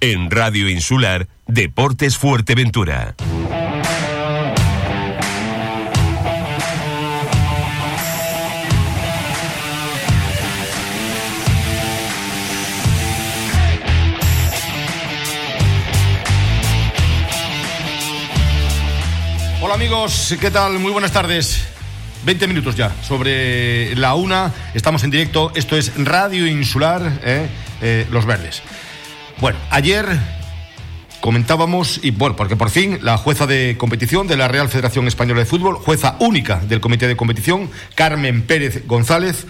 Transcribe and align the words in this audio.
En 0.00 0.30
Radio 0.30 0.68
Insular, 0.68 1.26
Deportes 1.46 2.18
Fuerteventura. 2.18 3.14
Hola 19.62 19.74
amigos, 19.74 20.36
¿qué 20.38 20.50
tal? 20.50 20.78
Muy 20.78 20.92
buenas 20.92 21.12
tardes. 21.12 21.68
20 22.26 22.46
minutos 22.48 22.76
ya, 22.76 22.92
sobre 23.02 23.96
la 23.96 24.14
una, 24.14 24.52
estamos 24.74 25.04
en 25.04 25.10
directo, 25.10 25.52
esto 25.54 25.76
es 25.76 25.92
Radio 25.96 26.46
Insular, 26.46 27.20
¿eh? 27.24 27.48
Eh, 27.80 28.06
Los 28.10 28.26
Verdes. 28.26 28.62
Bueno, 29.38 29.58
ayer 29.70 30.06
comentábamos, 31.20 32.00
y 32.02 32.10
bueno, 32.10 32.36
porque 32.36 32.56
por 32.56 32.70
fin 32.70 33.00
la 33.02 33.18
jueza 33.18 33.46
de 33.46 33.76
competición 33.76 34.26
de 34.26 34.36
la 34.38 34.48
Real 34.48 34.70
Federación 34.70 35.06
Española 35.08 35.40
de 35.40 35.46
Fútbol, 35.46 35.76
jueza 35.76 36.16
única 36.20 36.60
del 36.60 36.80
comité 36.80 37.06
de 37.06 37.16
competición, 37.16 37.70
Carmen 37.94 38.42
Pérez 38.42 38.86
González, 38.86 39.46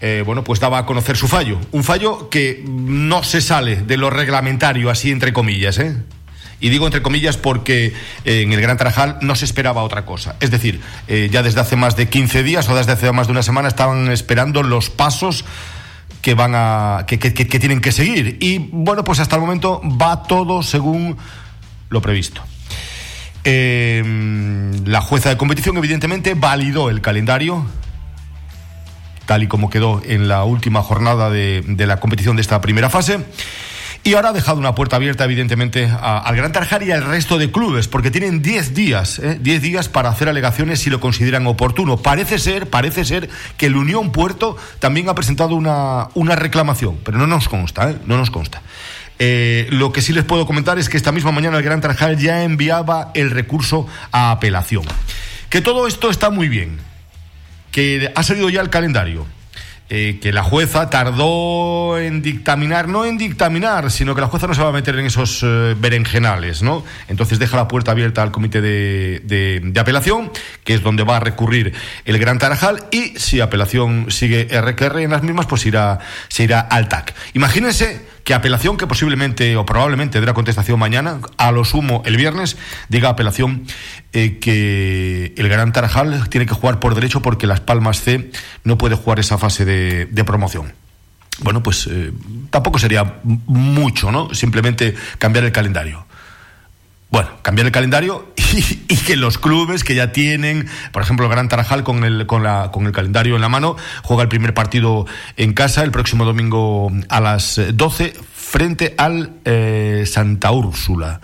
eh, 0.00 0.22
bueno, 0.24 0.44
pues 0.44 0.60
daba 0.60 0.78
a 0.78 0.86
conocer 0.86 1.16
su 1.16 1.26
fallo. 1.26 1.58
Un 1.72 1.82
fallo 1.82 2.30
que 2.30 2.62
no 2.64 3.24
se 3.24 3.40
sale 3.40 3.76
de 3.76 3.96
lo 3.96 4.08
reglamentario, 4.10 4.88
así 4.88 5.10
entre 5.10 5.32
comillas, 5.32 5.78
¿eh? 5.78 5.96
Y 6.60 6.68
digo 6.70 6.86
entre 6.86 7.02
comillas 7.02 7.36
porque 7.36 7.94
eh, 8.24 8.42
en 8.42 8.52
el 8.52 8.60
Gran 8.60 8.76
Tarajal 8.76 9.18
no 9.20 9.34
se 9.34 9.44
esperaba 9.44 9.82
otra 9.82 10.04
cosa. 10.04 10.36
Es 10.38 10.52
decir, 10.52 10.80
eh, 11.08 11.28
ya 11.30 11.42
desde 11.42 11.60
hace 11.60 11.74
más 11.74 11.96
de 11.96 12.08
15 12.08 12.44
días 12.44 12.68
o 12.68 12.76
desde 12.76 12.92
hace 12.92 13.10
más 13.10 13.26
de 13.26 13.32
una 13.32 13.42
semana 13.42 13.68
estaban 13.68 14.10
esperando 14.10 14.62
los 14.62 14.90
pasos 14.90 15.44
que 16.22 16.34
van 16.34 16.52
a 16.54 17.04
que, 17.06 17.18
que, 17.18 17.32
que, 17.32 17.58
tienen 17.58 17.80
que 17.80 17.92
seguir. 17.92 18.36
Y 18.40 18.58
bueno 18.58 19.04
pues 19.04 19.20
hasta 19.20 19.36
el 19.36 19.42
momento 19.42 19.80
va 19.84 20.22
todo 20.22 20.62
según 20.62 21.16
lo 21.90 22.02
previsto. 22.02 22.42
Eh, 23.44 24.02
la 24.84 25.00
jueza 25.00 25.30
de 25.30 25.36
competición 25.36 25.76
evidentemente 25.76 26.34
validó 26.34 26.90
el 26.90 27.00
calendario 27.00 27.64
tal 29.26 29.42
y 29.42 29.46
como 29.46 29.70
quedó 29.70 30.02
en 30.04 30.26
la 30.26 30.44
última 30.44 30.82
jornada 30.82 31.30
de, 31.30 31.62
de 31.66 31.86
la 31.86 32.00
competición 32.00 32.36
de 32.36 32.42
esta 32.42 32.60
primera 32.60 32.88
fase 32.88 33.24
y 34.04 34.14
ahora 34.14 34.30
ha 34.30 34.32
dejado 34.32 34.58
una 34.58 34.74
puerta 34.74 34.96
abierta, 34.96 35.24
evidentemente, 35.24 35.90
al 36.00 36.34
Gran 36.34 36.52
Tarajal 36.52 36.82
y 36.82 36.92
al 36.92 37.04
resto 37.04 37.36
de 37.36 37.50
clubes, 37.50 37.88
porque 37.88 38.10
tienen 38.10 38.40
10 38.42 38.74
días, 38.74 39.20
10 39.20 39.46
¿eh? 39.46 39.60
días 39.60 39.88
para 39.88 40.08
hacer 40.08 40.28
alegaciones 40.28 40.80
si 40.80 40.88
lo 40.88 41.00
consideran 41.00 41.46
oportuno. 41.46 41.98
Parece 41.98 42.38
ser, 42.38 42.70
parece 42.70 43.04
ser 43.04 43.28
que 43.56 43.66
el 43.66 43.76
Unión 43.76 44.12
Puerto 44.12 44.56
también 44.78 45.08
ha 45.08 45.14
presentado 45.14 45.54
una, 45.54 46.08
una 46.14 46.36
reclamación, 46.36 46.98
pero 47.04 47.18
no 47.18 47.26
nos 47.26 47.48
consta, 47.48 47.90
¿eh? 47.90 47.96
no 48.06 48.16
nos 48.16 48.30
consta. 48.30 48.62
Eh, 49.18 49.66
lo 49.70 49.92
que 49.92 50.00
sí 50.00 50.12
les 50.12 50.24
puedo 50.24 50.46
comentar 50.46 50.78
es 50.78 50.88
que 50.88 50.96
esta 50.96 51.12
misma 51.12 51.32
mañana 51.32 51.58
el 51.58 51.64
Gran 51.64 51.80
Tarajal 51.80 52.16
ya 52.18 52.44
enviaba 52.44 53.10
el 53.14 53.30
recurso 53.30 53.86
a 54.12 54.30
apelación. 54.30 54.84
Que 55.50 55.60
todo 55.60 55.86
esto 55.86 56.08
está 56.08 56.30
muy 56.30 56.48
bien, 56.48 56.78
que 57.72 58.12
ha 58.14 58.22
salido 58.22 58.48
ya 58.48 58.60
el 58.60 58.70
calendario, 58.70 59.26
eh, 59.90 60.18
que 60.20 60.32
la 60.32 60.42
jueza 60.42 60.90
tardó 60.90 61.98
en 61.98 62.20
dictaminar, 62.20 62.88
no 62.88 63.06
en 63.06 63.16
dictaminar, 63.16 63.90
sino 63.90 64.14
que 64.14 64.20
la 64.20 64.26
jueza 64.26 64.46
no 64.46 64.54
se 64.54 64.60
va 64.60 64.68
a 64.68 64.72
meter 64.72 64.98
en 64.98 65.06
esos 65.06 65.42
eh, 65.42 65.74
berenjenales, 65.78 66.62
¿no? 66.62 66.84
Entonces 67.08 67.38
deja 67.38 67.56
la 67.56 67.68
puerta 67.68 67.92
abierta 67.92 68.22
al 68.22 68.30
comité 68.30 68.60
de, 68.60 69.22
de, 69.24 69.80
apelación, 69.80 70.30
que 70.64 70.74
es 70.74 70.82
donde 70.82 71.04
va 71.04 71.16
a 71.16 71.20
recurrir 71.20 71.72
el 72.04 72.18
Gran 72.18 72.38
Tarajal, 72.38 72.84
y 72.90 73.18
si 73.18 73.40
apelación 73.40 74.10
sigue 74.10 74.48
RQR 74.60 75.00
en 75.00 75.10
las 75.10 75.22
mismas, 75.22 75.46
pues 75.46 75.64
irá, 75.64 76.00
se 76.28 76.44
irá 76.44 76.60
al 76.60 76.88
TAC. 76.88 77.14
Imagínense 77.32 78.17
que 78.28 78.34
apelación, 78.34 78.76
que 78.76 78.86
posiblemente 78.86 79.56
o 79.56 79.64
probablemente 79.64 80.20
la 80.20 80.34
contestación 80.34 80.78
mañana, 80.78 81.20
a 81.38 81.50
lo 81.50 81.64
sumo 81.64 82.02
el 82.04 82.18
viernes, 82.18 82.58
diga 82.90 83.08
apelación 83.08 83.64
eh, 84.12 84.38
que 84.38 85.32
el 85.38 85.48
Gran 85.48 85.72
Tarajal 85.72 86.28
tiene 86.28 86.44
que 86.44 86.52
jugar 86.52 86.78
por 86.78 86.94
derecho 86.94 87.22
porque 87.22 87.46
Las 87.46 87.60
Palmas 87.60 88.02
C 88.02 88.30
no 88.64 88.76
puede 88.76 88.96
jugar 88.96 89.18
esa 89.18 89.38
fase 89.38 89.64
de, 89.64 90.04
de 90.04 90.24
promoción. 90.24 90.74
Bueno, 91.40 91.62
pues 91.62 91.88
eh, 91.90 92.12
tampoco 92.50 92.78
sería 92.78 93.14
mucho, 93.24 94.12
¿no? 94.12 94.34
Simplemente 94.34 94.94
cambiar 95.16 95.46
el 95.46 95.52
calendario. 95.52 96.06
Bueno, 97.10 97.30
cambiar 97.42 97.66
el 97.66 97.72
calendario 97.72 98.32
y, 98.36 98.96
que 98.96 99.16
los 99.16 99.38
clubes 99.38 99.82
que 99.82 99.94
ya 99.94 100.12
tienen, 100.12 100.68
por 100.92 101.02
ejemplo, 101.02 101.24
el 101.24 101.32
Gran 101.32 101.48
Tarajal 101.48 101.82
con 101.82 102.04
el, 102.04 102.26
con, 102.26 102.42
la, 102.42 102.70
con 102.70 102.86
el 102.86 102.92
calendario 102.92 103.34
en 103.34 103.40
la 103.40 103.48
mano, 103.48 103.76
juega 104.02 104.22
el 104.22 104.28
primer 104.28 104.52
partido 104.52 105.06
en 105.36 105.54
casa 105.54 105.82
el 105.82 105.90
próximo 105.90 106.26
domingo 106.26 106.92
a 107.08 107.20
las 107.20 107.60
12 107.72 108.12
frente 108.34 108.94
al 108.98 109.32
eh, 109.44 110.04
Santa 110.06 110.50
Úrsula. 110.50 111.20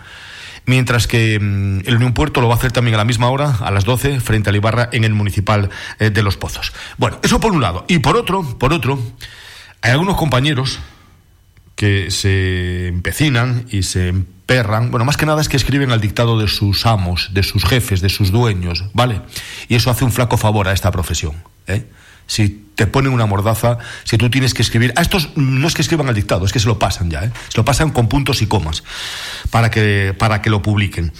Mientras 0.65 1.05
que 1.05 1.39
mmm, 1.39 1.81
el 1.85 1.97
Unión 1.97 2.13
Puerto 2.13 2.41
lo 2.41 2.47
va 2.47 2.55
a 2.55 2.57
hacer 2.57 2.71
también 2.71 2.95
a 2.95 2.97
la 2.97 3.05
misma 3.05 3.29
hora, 3.29 3.57
a 3.61 3.69
las 3.69 3.85
12, 3.85 4.19
frente 4.19 4.49
al 4.49 4.55
Ibarra 4.55 4.89
en 4.91 5.03
el 5.03 5.13
Municipal 5.13 5.69
eh, 5.99 6.09
de 6.09 6.23
Los 6.23 6.37
Pozos. 6.37 6.73
Bueno, 6.97 7.19
eso 7.21 7.39
por 7.39 7.51
un 7.51 7.61
lado. 7.61 7.85
Y 7.87 7.99
por 7.99 8.17
otro, 8.17 8.57
por 8.57 8.73
otro, 8.73 8.99
hay 9.81 9.91
algunos 9.91 10.17
compañeros 10.17 10.79
que 11.75 12.09
se 12.11 12.87
empecinan 12.87 13.65
y 13.69 13.83
se 13.83 14.13
perran, 14.45 14.91
bueno, 14.91 15.05
más 15.05 15.17
que 15.17 15.25
nada 15.25 15.41
es 15.41 15.49
que 15.49 15.57
escriben 15.57 15.91
al 15.91 16.01
dictado 16.01 16.39
de 16.39 16.47
sus 16.47 16.85
amos, 16.85 17.29
de 17.33 17.43
sus 17.43 17.65
jefes, 17.65 18.01
de 18.01 18.09
sus 18.09 18.31
dueños, 18.31 18.85
¿vale? 18.93 19.21
Y 19.67 19.75
eso 19.75 19.89
hace 19.89 20.05
un 20.05 20.11
flaco 20.11 20.37
favor 20.37 20.67
a 20.67 20.73
esta 20.73 20.91
profesión, 20.91 21.35
¿eh? 21.67 21.85
Si 22.27 22.65
te 22.75 22.87
ponen 22.87 23.13
una 23.13 23.27
mordaza, 23.27 23.77
si 24.03 24.17
tú 24.17 24.29
tienes 24.29 24.53
que 24.53 24.63
escribir, 24.63 24.93
a 24.95 25.01
estos 25.01 25.29
no 25.35 25.67
es 25.67 25.75
que 25.75 25.83
escriban 25.83 26.07
al 26.07 26.15
dictado, 26.15 26.45
es 26.45 26.51
que 26.51 26.59
se 26.59 26.67
lo 26.67 26.79
pasan 26.79 27.11
ya, 27.11 27.23
¿eh? 27.23 27.31
se 27.49 27.57
lo 27.57 27.65
pasan 27.65 27.91
con 27.91 28.07
puntos 28.07 28.41
y 28.41 28.47
comas 28.47 28.83
para 29.51 29.69
que, 29.69 30.15
para 30.17 30.41
que 30.41 30.49
lo 30.49 30.61
publiquen. 30.61 31.13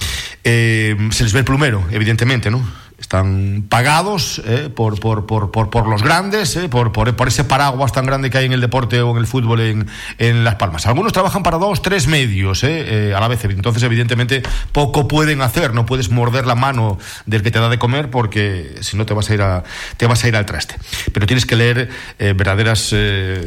Eh, 0.43 0.95
se 1.11 1.23
les 1.23 1.33
ve 1.33 1.39
el 1.39 1.45
plumero, 1.45 1.85
evidentemente, 1.91 2.49
¿no? 2.49 2.67
Están 3.05 3.65
pagados 3.69 4.41
eh, 4.45 4.71
por, 4.75 4.99
por, 4.99 5.27
por, 5.27 5.51
por, 5.51 5.87
los 5.87 6.01
grandes, 6.01 6.55
eh, 6.55 6.69
por, 6.69 6.91
por, 6.91 7.27
ese 7.27 7.43
paraguas 7.43 7.91
tan 7.91 8.07
grande 8.07 8.31
que 8.31 8.39
hay 8.39 8.45
en 8.45 8.51
el 8.51 8.61
deporte 8.61 8.99
o 8.99 9.11
en 9.11 9.17
el 9.17 9.27
fútbol 9.27 9.61
en, 9.61 9.87
en 10.17 10.43
Las 10.43 10.55
Palmas. 10.55 10.87
Algunos 10.87 11.13
trabajan 11.13 11.43
para 11.43 11.59
dos, 11.59 11.83
tres 11.83 12.07
medios 12.07 12.63
eh, 12.63 13.13
a 13.15 13.19
la 13.19 13.27
vez, 13.27 13.45
entonces 13.45 13.83
evidentemente 13.83 14.41
poco 14.71 15.07
pueden 15.07 15.41
hacer, 15.41 15.75
no 15.75 15.85
puedes 15.85 16.09
morder 16.09 16.47
la 16.47 16.55
mano 16.55 16.97
del 17.27 17.43
que 17.43 17.51
te 17.51 17.59
da 17.59 17.69
de 17.69 17.77
comer 17.77 18.09
porque 18.09 18.75
si 18.81 18.97
no 18.97 19.05
te 19.05 19.13
vas 19.13 19.29
a 19.29 19.33
ir, 19.35 19.41
a, 19.43 19.63
te 19.97 20.07
vas 20.07 20.23
a 20.23 20.27
ir 20.27 20.35
al 20.35 20.47
traste. 20.47 20.75
Pero 21.13 21.27
tienes 21.27 21.45
que 21.45 21.55
leer 21.55 21.89
verdaderas 22.17 22.95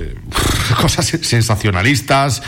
cosas 0.80 1.06
sensacionalistas, 1.06 2.42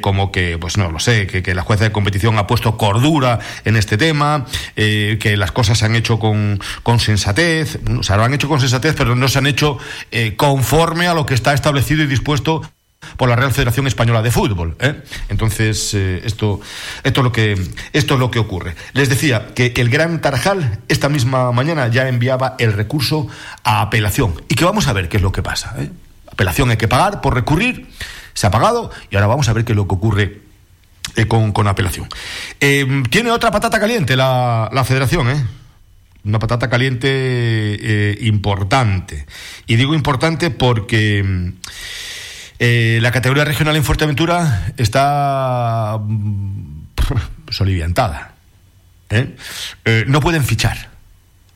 como 0.00 0.30
que, 0.30 0.58
pues 0.58 0.78
no 0.78 0.92
lo 0.92 1.00
sé, 1.00 1.26
que, 1.26 1.42
que, 1.42 1.56
la 1.56 1.62
jueza 1.62 1.82
de 1.82 1.92
competición 1.92 2.38
ha 2.38 2.46
puesto 2.46 2.76
cordura 2.76 3.40
en 3.64 3.76
este 3.76 3.98
tema, 3.98 4.46
que 4.76 5.34
las 5.36 5.50
cosas 5.50 5.78
se 5.78 5.86
han 5.86 5.96
hecho 5.96 6.20
con 6.20 6.51
con, 6.82 7.00
sensatez, 7.00 7.78
o 7.98 8.02
sea, 8.02 8.16
lo 8.16 8.24
han 8.24 8.34
hecho 8.34 8.48
con 8.48 8.60
sensatez, 8.60 8.94
pero 8.96 9.14
no 9.14 9.28
se 9.28 9.38
han 9.38 9.46
hecho 9.46 9.78
eh, 10.10 10.36
conforme 10.36 11.06
a 11.06 11.14
lo 11.14 11.26
que 11.26 11.34
está 11.34 11.52
establecido 11.52 12.02
y 12.02 12.06
dispuesto 12.06 12.62
por 13.16 13.28
la 13.28 13.36
Real 13.36 13.52
Federación 13.52 13.86
Española 13.86 14.22
de 14.22 14.30
Fútbol. 14.30 14.76
¿eh? 14.80 15.02
Entonces, 15.28 15.94
eh, 15.94 16.22
esto, 16.24 16.60
esto, 17.02 17.20
es 17.20 17.24
lo 17.24 17.32
que, 17.32 17.52
esto 17.92 18.14
es 18.14 18.20
lo 18.20 18.30
que 18.30 18.38
ocurre. 18.38 18.74
Les 18.92 19.08
decía 19.08 19.48
que 19.54 19.72
el 19.76 19.90
Gran 19.90 20.20
Tarajal 20.20 20.80
esta 20.88 21.08
misma 21.08 21.52
mañana 21.52 21.88
ya 21.88 22.08
enviaba 22.08 22.56
el 22.58 22.72
recurso 22.72 23.28
a 23.64 23.82
apelación 23.82 24.34
y 24.48 24.54
que 24.54 24.64
vamos 24.64 24.86
a 24.88 24.92
ver 24.92 25.08
qué 25.08 25.18
es 25.18 25.22
lo 25.22 25.32
que 25.32 25.42
pasa. 25.42 25.74
¿eh? 25.78 25.90
Apelación 26.30 26.70
hay 26.70 26.76
que 26.76 26.88
pagar 26.88 27.20
por 27.20 27.34
recurrir, 27.34 27.88
se 28.34 28.46
ha 28.46 28.50
pagado 28.50 28.90
y 29.10 29.16
ahora 29.16 29.26
vamos 29.26 29.48
a 29.48 29.52
ver 29.52 29.64
qué 29.64 29.72
es 29.72 29.76
lo 29.76 29.86
que 29.86 29.94
ocurre 29.94 30.40
eh, 31.16 31.26
con, 31.26 31.52
con, 31.52 31.68
apelación. 31.68 32.08
Tiene 32.58 33.30
otra 33.30 33.50
patata 33.50 33.78
caliente 33.78 34.16
la, 34.16 34.70
la 34.72 34.84
federación, 34.84 35.28
¿eh? 35.28 35.44
Una 36.24 36.38
patata 36.38 36.68
caliente 36.68 37.08
eh, 37.10 38.18
importante. 38.22 39.26
Y 39.66 39.76
digo 39.76 39.94
importante 39.94 40.50
porque 40.50 41.52
eh, 42.58 42.98
la 43.02 43.10
categoría 43.10 43.44
regional 43.44 43.76
en 43.76 43.84
Fuerteventura 43.84 44.72
está 44.76 46.00
soliviantada. 47.50 48.34
¿eh? 49.10 49.36
no 50.06 50.20
pueden 50.20 50.44
fichar. 50.44 50.90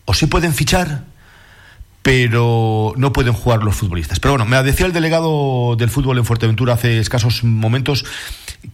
O 0.05 0.15
sí 0.15 0.27
pueden 0.27 0.53
fichar, 0.53 1.05
pero 2.03 2.93
no 2.97 3.13
pueden 3.13 3.33
jugar 3.33 3.63
los 3.63 3.75
futbolistas. 3.75 4.21
Pero 4.21 4.33
bueno, 4.33 4.47
me 4.47 4.63
decía 4.63 4.87
el 4.87 4.93
delegado 4.93 5.75
del 5.77 5.91
fútbol 5.91 6.19
en 6.19 6.25
Fuerteventura 6.25 6.75
hace 6.75 6.99
escasos 6.99 7.43
momentos 7.43 8.05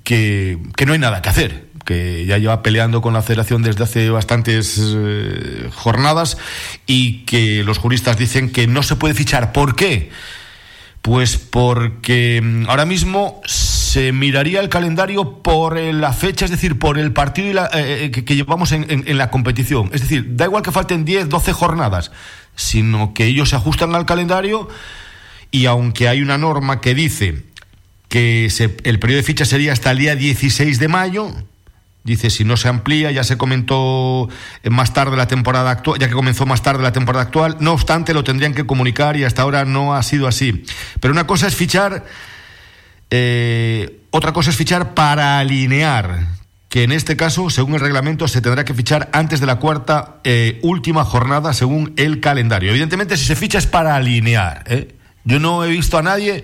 que, 0.05 0.59
que 0.77 0.85
no 0.85 0.93
hay 0.93 0.99
nada 0.99 1.23
que 1.23 1.29
hacer 1.29 1.72
que 1.85 2.25
ya 2.27 2.39
lleva 2.39 2.63
peleando 2.63 3.01
con 3.01 3.15
la 3.15 3.23
federación 3.23 3.63
desde 3.63 3.85
hace 3.85 4.11
bastantes 4.11 4.81
eh, 4.81 5.69
jornadas 5.75 6.39
y 6.87 7.25
que 7.25 7.63
los 7.65 7.79
juristas 7.79 8.17
dicen 8.17 8.51
que 8.51 8.67
no 8.67 8.83
se 8.83 8.97
puede 8.97 9.15
fichar. 9.15 9.53
¿Por 9.53 9.77
qué? 9.77 10.11
Pues 11.03 11.37
porque 11.37 12.41
mm, 12.43 12.69
ahora 12.69 12.85
mismo 12.85 13.41
se 13.45 14.13
miraría 14.13 14.61
el 14.61 14.69
calendario 14.69 15.43
por 15.43 15.77
la 15.77 16.13
fecha, 16.13 16.45
es 16.45 16.51
decir, 16.51 16.79
por 16.79 16.99
el 16.99 17.13
partido 17.13 17.53
la, 17.53 17.71
eh, 17.75 18.11
que, 18.13 18.25
que, 18.25 18.37
llevamos 18.37 18.73
en, 18.73 18.91
en, 18.91 19.05
en, 19.07 19.19
la 19.19 19.31
competición. 19.31 19.91
Es 19.93 20.03
decir, 20.03 20.37
da 20.37 20.47
igual 20.47 20.63
que 20.63 20.73
falten 20.73 21.05
10, 21.05 21.29
12 21.29 21.53
jornadas, 21.53 22.13
sino 22.55 23.13
que 23.15 23.27
ellos 23.27 23.51
se 23.51 23.57
ajustan 23.57 23.95
al 23.95 24.07
calendario 24.07 24.69
y 25.51 25.67
aunque 25.67 26.09
hay 26.09 26.23
una 26.23 26.39
norma 26.39 26.81
que 26.81 26.95
dice 26.95 27.45
que 28.09 28.51
el 28.85 28.99
periodo 28.99 29.19
de 29.19 29.23
ficha 29.23 29.45
sería 29.45 29.73
hasta 29.73 29.91
el 29.91 29.99
día 29.99 30.17
16 30.17 30.79
de 30.79 30.89
mayo. 30.89 31.33
Dice, 32.05 32.31
si 32.31 32.45
no 32.45 32.57
se 32.57 32.69
amplía, 32.69 33.13
ya 33.13 33.23
se 33.23 33.39
comentó 33.39 34.29
más 34.69 34.93
tarde 34.93 35.17
la 35.17 35.29
temporada 35.29 35.71
actual, 35.71 36.01
ya 36.01 36.09
que 36.09 36.15
comenzó 36.15 36.47
más 36.47 36.61
tarde 36.63 36.83
la 36.83 36.93
temporada 36.93 37.23
actual. 37.23 37.57
No 37.61 37.73
obstante, 37.73 38.13
lo 38.13 38.25
tendrían 38.25 38.55
que 38.55 38.67
comunicar 38.67 39.17
y 39.17 39.25
hasta 39.25 39.43
ahora 39.43 39.65
no 39.65 39.95
ha 39.95 40.03
sido 40.03 40.27
así. 40.27 40.65
Pero 40.99 41.13
una 41.13 41.29
cosa 41.29 41.47
es 41.47 41.55
fichar, 41.55 42.05
eh, 43.11 44.01
otra 44.11 44.33
cosa 44.33 44.51
es 44.51 44.57
fichar 44.57 44.95
para 44.95 45.39
alinear, 45.39 46.27
que 46.69 46.83
en 46.83 46.91
este 46.91 47.17
caso, 47.17 47.51
según 47.51 47.75
el 47.75 47.81
reglamento, 47.81 48.27
se 48.27 48.41
tendrá 48.41 48.65
que 48.65 48.75
fichar 48.75 49.09
antes 49.13 49.39
de 49.39 49.47
la 49.47 49.57
cuarta 49.57 50.17
eh, 50.25 50.59
última 50.63 51.05
jornada, 51.05 51.53
según 51.53 51.93
el 51.97 52.19
calendario. 52.19 52.71
Evidentemente, 52.71 53.17
si 53.17 53.27
se 53.27 53.37
ficha 53.37 53.59
es 53.59 53.67
para 53.67 53.95
alinear. 53.95 54.65
¿eh? 54.67 54.97
Yo 55.25 55.39
no 55.39 55.65
he 55.65 55.69
visto 55.69 55.99
a 55.99 56.03
nadie, 56.03 56.43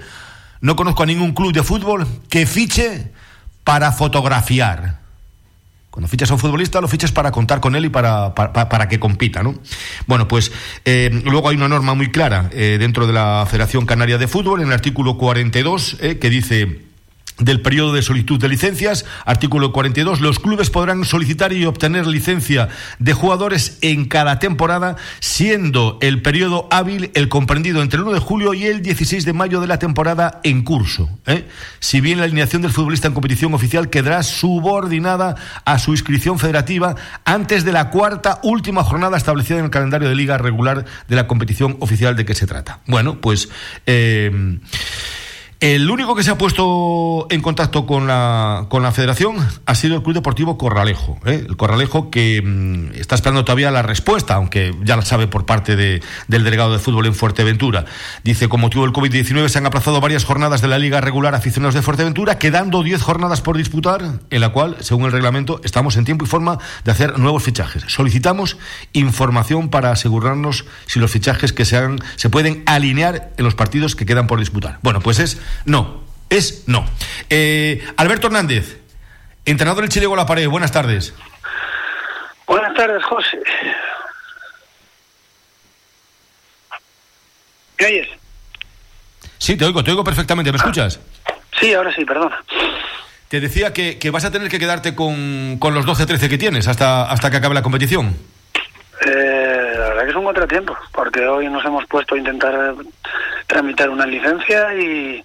no 0.60 0.76
conozco 0.76 1.02
a 1.02 1.06
ningún 1.06 1.32
club 1.32 1.52
de 1.52 1.64
fútbol 1.64 2.06
que 2.28 2.46
fiche 2.46 3.10
para 3.64 3.90
fotografiar. 3.90 4.97
Cuando 5.98 6.06
fichas 6.06 6.30
a 6.30 6.34
un 6.34 6.38
futbolista, 6.38 6.80
lo 6.80 6.86
fichas 6.86 7.10
para 7.10 7.32
contar 7.32 7.58
con 7.58 7.74
él 7.74 7.86
y 7.86 7.88
para, 7.88 8.32
para, 8.32 8.86
que 8.86 9.00
compita, 9.00 9.42
¿no? 9.42 9.56
Bueno, 10.06 10.28
pues 10.28 10.52
eh, 10.84 11.10
luego 11.24 11.48
hay 11.48 11.56
una 11.56 11.66
norma 11.66 11.94
muy 11.94 12.12
clara 12.12 12.48
dentro 12.52 13.08
de 13.08 13.12
la 13.12 13.44
Federación 13.50 13.84
Canaria 13.84 14.16
de 14.16 14.28
Fútbol, 14.28 14.60
en 14.60 14.68
el 14.68 14.72
artículo 14.74 15.18
42, 15.18 15.96
que 16.20 16.30
dice 16.30 16.87
del 17.38 17.60
periodo 17.60 17.92
de 17.92 18.02
solicitud 18.02 18.40
de 18.40 18.48
licencias, 18.48 19.04
artículo 19.24 19.72
42, 19.72 20.20
los 20.20 20.38
clubes 20.38 20.70
podrán 20.70 21.04
solicitar 21.04 21.52
y 21.52 21.64
obtener 21.64 22.06
licencia 22.06 22.68
de 22.98 23.12
jugadores 23.12 23.78
en 23.80 24.06
cada 24.06 24.38
temporada, 24.38 24.96
siendo 25.20 25.98
el 26.00 26.22
periodo 26.22 26.68
hábil 26.70 27.10
el 27.14 27.28
comprendido 27.28 27.82
entre 27.82 27.98
el 27.98 28.04
1 28.04 28.14
de 28.14 28.20
julio 28.20 28.54
y 28.54 28.64
el 28.64 28.82
16 28.82 29.24
de 29.24 29.32
mayo 29.32 29.60
de 29.60 29.66
la 29.66 29.78
temporada 29.78 30.40
en 30.42 30.62
curso. 30.62 31.08
¿eh? 31.26 31.46
Si 31.78 32.00
bien 32.00 32.18
la 32.18 32.24
alineación 32.24 32.62
del 32.62 32.72
futbolista 32.72 33.08
en 33.08 33.14
competición 33.14 33.54
oficial 33.54 33.90
quedará 33.90 34.22
subordinada 34.22 35.36
a 35.64 35.78
su 35.78 35.92
inscripción 35.92 36.38
federativa 36.38 36.96
antes 37.24 37.64
de 37.64 37.72
la 37.72 37.90
cuarta 37.90 38.40
última 38.42 38.82
jornada 38.82 39.16
establecida 39.16 39.58
en 39.58 39.66
el 39.66 39.70
calendario 39.70 40.08
de 40.08 40.14
liga 40.14 40.38
regular 40.38 40.84
de 41.08 41.16
la 41.16 41.26
competición 41.26 41.76
oficial 41.80 42.16
de 42.16 42.24
que 42.24 42.34
se 42.34 42.46
trata. 42.46 42.80
Bueno, 42.86 43.20
pues... 43.20 43.48
Eh, 43.86 44.58
el 45.60 45.90
único 45.90 46.14
que 46.14 46.22
se 46.22 46.30
ha 46.30 46.38
puesto 46.38 47.26
en 47.30 47.40
contacto 47.40 47.84
con 47.84 48.06
la, 48.06 48.66
con 48.68 48.84
la 48.84 48.92
federación 48.92 49.36
ha 49.66 49.74
sido 49.74 49.96
el 49.96 50.02
Club 50.04 50.14
Deportivo 50.14 50.56
Corralejo. 50.56 51.18
¿eh? 51.26 51.44
El 51.48 51.56
Corralejo 51.56 52.10
que 52.10 52.40
mm, 52.40 52.94
está 52.94 53.16
esperando 53.16 53.44
todavía 53.44 53.72
la 53.72 53.82
respuesta, 53.82 54.34
aunque 54.34 54.72
ya 54.84 54.94
la 54.96 55.02
sabe 55.02 55.26
por 55.26 55.46
parte 55.46 55.74
de, 55.74 56.00
del 56.28 56.44
delegado 56.44 56.72
de 56.72 56.78
fútbol 56.78 57.06
en 57.06 57.14
Fuerteventura. 57.14 57.86
Dice, 58.22 58.48
con 58.48 58.60
motivo 58.60 58.84
del 58.84 58.92
COVID-19 58.92 59.48
se 59.48 59.58
han 59.58 59.66
aplazado 59.66 60.00
varias 60.00 60.24
jornadas 60.24 60.60
de 60.60 60.68
la 60.68 60.78
Liga 60.78 61.00
Regular 61.00 61.34
Aficionados 61.34 61.74
de 61.74 61.82
Fuerteventura, 61.82 62.38
quedando 62.38 62.84
10 62.84 63.02
jornadas 63.02 63.40
por 63.40 63.56
disputar, 63.56 64.20
en 64.30 64.40
la 64.40 64.50
cual, 64.50 64.76
según 64.78 65.06
el 65.06 65.12
reglamento, 65.12 65.60
estamos 65.64 65.96
en 65.96 66.04
tiempo 66.04 66.24
y 66.24 66.28
forma 66.28 66.58
de 66.84 66.92
hacer 66.92 67.18
nuevos 67.18 67.42
fichajes. 67.42 67.82
Solicitamos 67.88 68.58
información 68.92 69.70
para 69.70 69.90
asegurarnos 69.90 70.66
si 70.86 71.00
los 71.00 71.10
fichajes 71.10 71.52
que 71.52 71.64
se 71.64 71.76
hagan 71.76 71.98
se 72.14 72.30
pueden 72.30 72.62
alinear 72.66 73.32
en 73.36 73.44
los 73.44 73.56
partidos 73.56 73.96
que 73.96 74.06
quedan 74.06 74.28
por 74.28 74.38
disputar. 74.38 74.78
Bueno, 74.82 75.00
pues 75.00 75.18
es 75.18 75.38
no, 75.64 76.02
es 76.30 76.64
no. 76.66 76.86
Eh, 77.30 77.86
Alberto 77.96 78.26
Hernández, 78.26 78.78
entrenador 79.44 79.82
del 79.82 79.90
Chile 79.90 80.06
con 80.06 80.16
la 80.16 80.26
pared, 80.26 80.48
buenas 80.48 80.72
tardes. 80.72 81.14
Buenas 82.46 82.74
tardes, 82.74 83.04
José. 83.04 83.38
¿Me 87.78 87.86
oyes? 87.86 88.08
Sí, 89.38 89.56
te 89.56 89.64
oigo, 89.64 89.84
te 89.84 89.90
oigo 89.90 90.02
perfectamente. 90.02 90.50
¿Me 90.50 90.56
escuchas? 90.56 90.98
Sí, 91.60 91.72
ahora 91.74 91.94
sí, 91.94 92.04
perdona. 92.04 92.42
Te 93.28 93.40
decía 93.40 93.72
que, 93.72 94.10
vas 94.10 94.24
a 94.24 94.30
tener 94.30 94.48
que 94.48 94.58
quedarte 94.58 94.94
con, 94.94 95.58
con 95.58 95.74
los 95.74 95.86
12-13 95.86 96.28
que 96.28 96.38
tienes 96.38 96.66
hasta, 96.66 97.10
hasta 97.10 97.30
que 97.30 97.36
acabe 97.36 97.54
la 97.54 97.62
competición. 97.62 98.16
Eh, 99.06 99.74
la 99.78 99.88
verdad 99.88 100.04
que 100.04 100.10
es 100.10 100.16
un 100.16 100.24
contratiempo, 100.24 100.76
porque 100.92 101.26
hoy 101.26 101.48
nos 101.48 101.64
hemos 101.64 101.86
puesto 101.86 102.14
a 102.14 102.18
intentar 102.18 102.74
tramitar 103.48 103.90
una 103.90 104.06
licencia 104.06 104.72
y, 104.74 105.24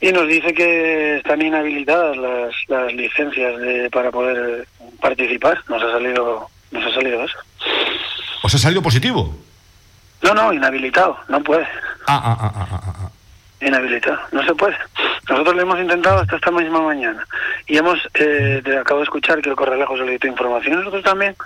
y 0.00 0.12
nos 0.12 0.28
dice 0.28 0.54
que 0.54 1.16
están 1.16 1.42
inhabilitadas 1.42 2.16
las, 2.16 2.54
las 2.68 2.92
licencias 2.94 3.58
de, 3.58 3.90
para 3.90 4.12
poder 4.12 4.68
participar. 5.00 5.58
Nos 5.68 5.82
ha 5.82 5.90
salido, 5.90 6.48
nos 6.70 6.86
ha 6.86 6.94
salido 6.94 7.24
eso. 7.24 7.38
¿Os 8.42 8.54
ha 8.54 8.58
salido 8.58 8.82
positivo? 8.82 9.34
No, 10.22 10.34
no, 10.34 10.52
inhabilitado, 10.52 11.18
no 11.28 11.42
puede. 11.42 11.66
Ah, 12.06 12.20
ah, 12.22 12.36
ah, 12.40 12.52
ah, 12.54 12.68
ah. 12.70 12.80
ah. 12.86 13.10
Inhabilitado, 13.62 14.18
no 14.32 14.42
se 14.44 14.54
puede. 14.54 14.76
Nosotros 15.28 15.54
lo 15.54 15.62
hemos 15.62 15.78
intentado 15.78 16.20
hasta 16.20 16.36
esta 16.36 16.50
misma 16.50 16.80
mañana 16.80 17.26
y 17.66 17.76
hemos, 17.76 17.98
eh, 18.14 18.62
acabo 18.80 19.00
de 19.00 19.04
escuchar 19.04 19.40
que 19.42 19.50
el 19.50 19.56
Correlejo 19.56 19.96
solicitó 19.96 20.26
información. 20.26 20.78
Nosotros 20.78 21.04
también 21.04 21.36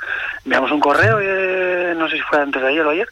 enviamos 0.44 0.70
un 0.70 0.80
correo, 0.80 1.18
eh, 1.20 1.92
no 1.96 2.08
sé 2.08 2.16
si 2.16 2.22
fue 2.22 2.40
antes 2.40 2.62
de 2.62 2.68
ayer 2.68 2.86
o 2.86 2.90
ayer, 2.90 3.08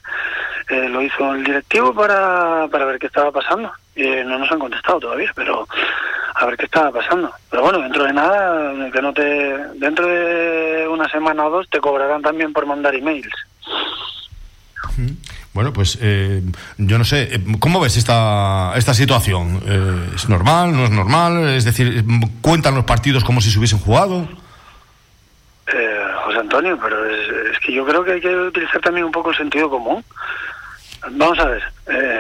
eh, 0.69 0.88
lo 0.88 1.03
hizo 1.03 1.35
el 1.35 1.44
directivo 1.44 1.94
para, 1.94 2.69
para 2.70 2.85
ver 2.85 2.99
qué 2.99 3.06
estaba 3.06 3.31
pasando. 3.31 3.73
Y 3.94 4.03
no 4.03 4.38
nos 4.38 4.50
han 4.50 4.59
contestado 4.59 5.00
todavía, 5.00 5.32
pero 5.35 5.67
a 6.35 6.47
ver 6.47 6.56
qué 6.56 6.64
estaba 6.64 6.91
pasando. 6.91 7.31
Pero 7.50 7.62
bueno, 7.62 7.81
dentro 7.81 8.05
de 8.05 8.12
nada, 8.12 8.91
que 8.91 9.03
no 9.03 9.12
te, 9.12 9.23
dentro 9.75 10.06
de 10.06 10.88
una 10.88 11.09
semana 11.09 11.47
o 11.47 11.50
dos 11.50 11.69
te 11.69 11.81
cobrarán 11.81 12.23
también 12.23 12.53
por 12.53 12.67
mandar 12.67 12.94
emails. 12.94 13.32
Bueno, 15.53 15.73
pues 15.73 15.99
eh, 16.00 16.43
yo 16.79 16.97
no 16.97 17.05
sé, 17.05 17.35
eh, 17.35 17.41
¿cómo 17.58 17.81
ves 17.81 17.97
esta, 17.97 18.73
esta 18.76 18.94
situación? 18.94 19.62
Eh, 19.67 20.15
¿Es 20.15 20.29
normal? 20.29 20.73
¿No 20.73 20.85
es 20.85 20.91
normal? 20.91 21.49
Es 21.50 21.65
decir, 21.65 22.05
¿cuentan 22.41 22.75
los 22.75 22.85
partidos 22.85 23.23
como 23.23 23.41
si 23.41 23.50
se 23.50 23.58
hubiesen 23.58 23.79
jugado? 23.79 24.26
José 26.25 26.38
Antonio, 26.38 26.79
pero 26.81 27.05
es, 27.05 27.58
que 27.58 27.73
yo 27.73 27.85
creo 27.85 28.05
que 28.05 28.12
hay 28.12 28.20
que 28.20 28.35
utilizar 28.35 28.81
también 28.81 29.05
un 29.05 29.12
poco 29.12 29.31
el 29.31 29.37
sentido 29.37 29.69
común. 29.69 30.05
Vamos 31.11 31.39
a 31.41 31.47
ver, 31.47 31.63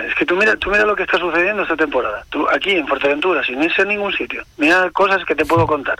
es 0.06 0.14
que 0.16 0.26
tú 0.26 0.36
mira, 0.36 0.56
tú 0.56 0.70
mira 0.70 0.84
lo 0.84 0.96
que 0.96 1.04
está 1.04 1.16
sucediendo 1.18 1.62
esta 1.62 1.76
temporada. 1.76 2.24
Tú 2.30 2.48
aquí 2.48 2.72
en 2.72 2.88
Fuerteventura, 2.88 3.44
sin 3.44 3.62
irse 3.62 3.82
a 3.82 3.84
ningún 3.84 4.12
sitio, 4.12 4.42
mira 4.56 4.90
cosas 4.90 5.24
que 5.24 5.36
te 5.36 5.44
puedo 5.44 5.66
contar. 5.66 5.98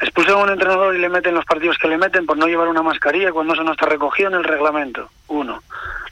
Expulsan 0.00 0.36
a 0.36 0.44
un 0.44 0.50
entrenador 0.50 0.94
y 0.94 0.98
le 0.98 1.08
meten 1.08 1.34
los 1.34 1.44
partidos 1.44 1.76
que 1.78 1.88
le 1.88 1.98
meten 1.98 2.24
por 2.26 2.36
no 2.36 2.46
llevar 2.46 2.68
una 2.68 2.82
mascarilla 2.82 3.32
cuando 3.32 3.54
eso 3.54 3.64
no 3.64 3.72
está 3.72 3.86
recogido 3.86 4.28
en 4.30 4.36
el 4.36 4.44
reglamento. 4.44 5.10
Uno. 5.28 5.62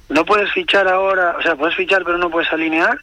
No 0.09 0.25
puedes 0.25 0.53
fichar 0.53 0.89
ahora, 0.89 1.37
o 1.39 1.43
sea, 1.43 1.57
puedes 1.57 1.77
fichar 1.77 2.05
pero 2.05 2.19
no 2.19 2.29
puedes 2.29 2.53
alinear 2.53 2.99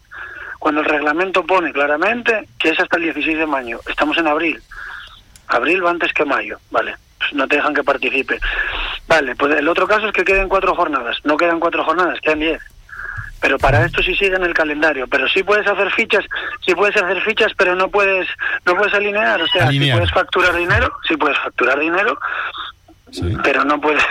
cuando 0.59 0.81
el 0.81 0.87
reglamento 0.87 1.45
pone 1.45 1.71
claramente 1.71 2.47
que 2.59 2.69
es 2.69 2.79
hasta 2.79 2.97
el 2.97 3.03
16 3.03 3.37
de 3.37 3.45
mayo. 3.45 3.79
Estamos 3.87 4.17
en 4.17 4.27
abril. 4.27 4.61
Abril 5.47 5.85
va 5.85 5.91
antes 5.91 6.11
que 6.13 6.25
mayo, 6.25 6.57
vale. 6.71 6.95
No 7.33 7.47
te 7.47 7.57
dejan 7.57 7.73
que 7.73 7.83
participe. 7.83 8.39
Vale, 9.07 9.35
pues 9.35 9.55
el 9.55 9.67
otro 9.67 9.87
caso 9.87 10.07
es 10.07 10.13
que 10.13 10.23
queden 10.23 10.49
cuatro 10.49 10.75
jornadas. 10.75 11.17
No 11.23 11.37
quedan 11.37 11.59
cuatro 11.59 11.83
jornadas, 11.83 12.19
quedan 12.21 12.39
diez. 12.39 12.61
Pero 13.41 13.59
para 13.59 13.85
esto 13.85 14.01
sí 14.01 14.15
sigue 14.15 14.35
en 14.35 14.43
el 14.43 14.53
calendario. 14.53 15.07
Pero 15.07 15.27
sí 15.27 15.43
puedes 15.43 15.67
hacer 15.67 15.91
fichas, 15.91 16.25
sí 16.65 16.73
puedes 16.73 16.95
hacer 16.95 17.21
fichas, 17.21 17.51
pero 17.55 17.75
no 17.75 17.89
puedes, 17.89 18.27
no 18.65 18.75
puedes 18.75 18.93
alinear. 18.93 19.41
O 19.41 19.47
sea, 19.47 19.69
si 19.69 19.79
puedes 19.91 20.11
facturar 20.11 20.55
dinero, 20.55 20.91
sí 21.07 21.15
puedes 21.17 21.37
facturar 21.37 21.79
dinero, 21.79 22.17
pero 23.43 23.63
no 23.63 23.79
puedes 23.79 24.03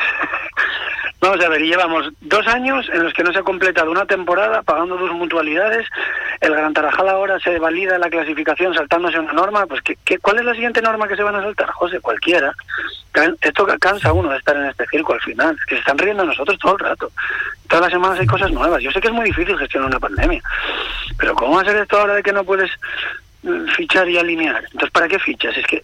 Vamos 1.25 1.43
a 1.43 1.49
ver, 1.49 1.63
y 1.63 1.69
llevamos 1.69 2.13
dos 2.21 2.47
años 2.49 2.87
en 2.93 3.03
los 3.03 3.15
que 3.15 3.25
no 3.25 3.33
se 3.33 3.39
ha 3.39 3.43
completado 3.43 3.91
una 3.91 4.05
temporada 4.05 4.61
pagando 4.61 4.99
dos 4.99 5.11
mutualidades. 5.13 5.89
El 6.39 6.53
Gran 6.53 6.75
Tarajal 6.75 7.09
ahora 7.09 7.41
se 7.41 7.59
valida 7.59 7.97
la 7.97 8.11
clasificación 8.11 8.75
saltándose 8.75 9.19
una 9.19 9.33
norma. 9.33 9.65
Pues 9.65 9.81
¿qué, 9.81 10.19
cuál 10.19 10.41
es 10.41 10.45
la 10.45 10.53
siguiente 10.53 10.83
norma 10.83 11.09
que 11.09 11.17
se 11.17 11.23
van 11.23 11.37
a 11.37 11.43
saltar? 11.43 11.71
José, 11.71 11.99
cualquiera. 12.01 12.53
Esto 13.41 13.67
cansa 13.81 14.13
uno 14.13 14.29
de 14.29 14.37
estar 14.37 14.55
en 14.55 14.67
este 14.67 14.85
circo 14.89 15.15
al 15.15 15.21
final. 15.23 15.57
Que 15.67 15.77
se 15.77 15.81
están 15.81 15.97
riendo 15.97 16.27
nosotros 16.27 16.59
todo 16.59 16.73
el 16.75 16.81
rato. 16.81 17.11
Todas 17.69 17.85
las 17.85 17.93
semanas 17.93 18.21
hay 18.21 18.27
cosas 18.27 18.51
nuevas. 18.51 18.83
Yo 18.83 18.91
sé 18.91 19.01
que 19.01 19.09
es 19.09 19.15
muy 19.15 19.25
difícil 19.25 19.57
gestionar 19.57 19.89
una 19.89 20.01
pandemia. 20.01 20.43
Pero 21.17 21.35
¿cómo 21.37 21.57
va 21.57 21.63
a 21.63 21.65
ser 21.65 21.77
esto 21.77 21.99
ahora 21.99 22.17
de 22.17 22.23
que 22.23 22.35
no 22.35 22.45
puedes 22.45 22.71
fichar 23.77 24.09
y 24.09 24.19
alinear. 24.19 24.63
Entonces, 24.65 24.91
¿para 24.91 25.09
qué 25.09 25.19
fichas? 25.19 25.57
Es 25.57 25.67
que 25.67 25.83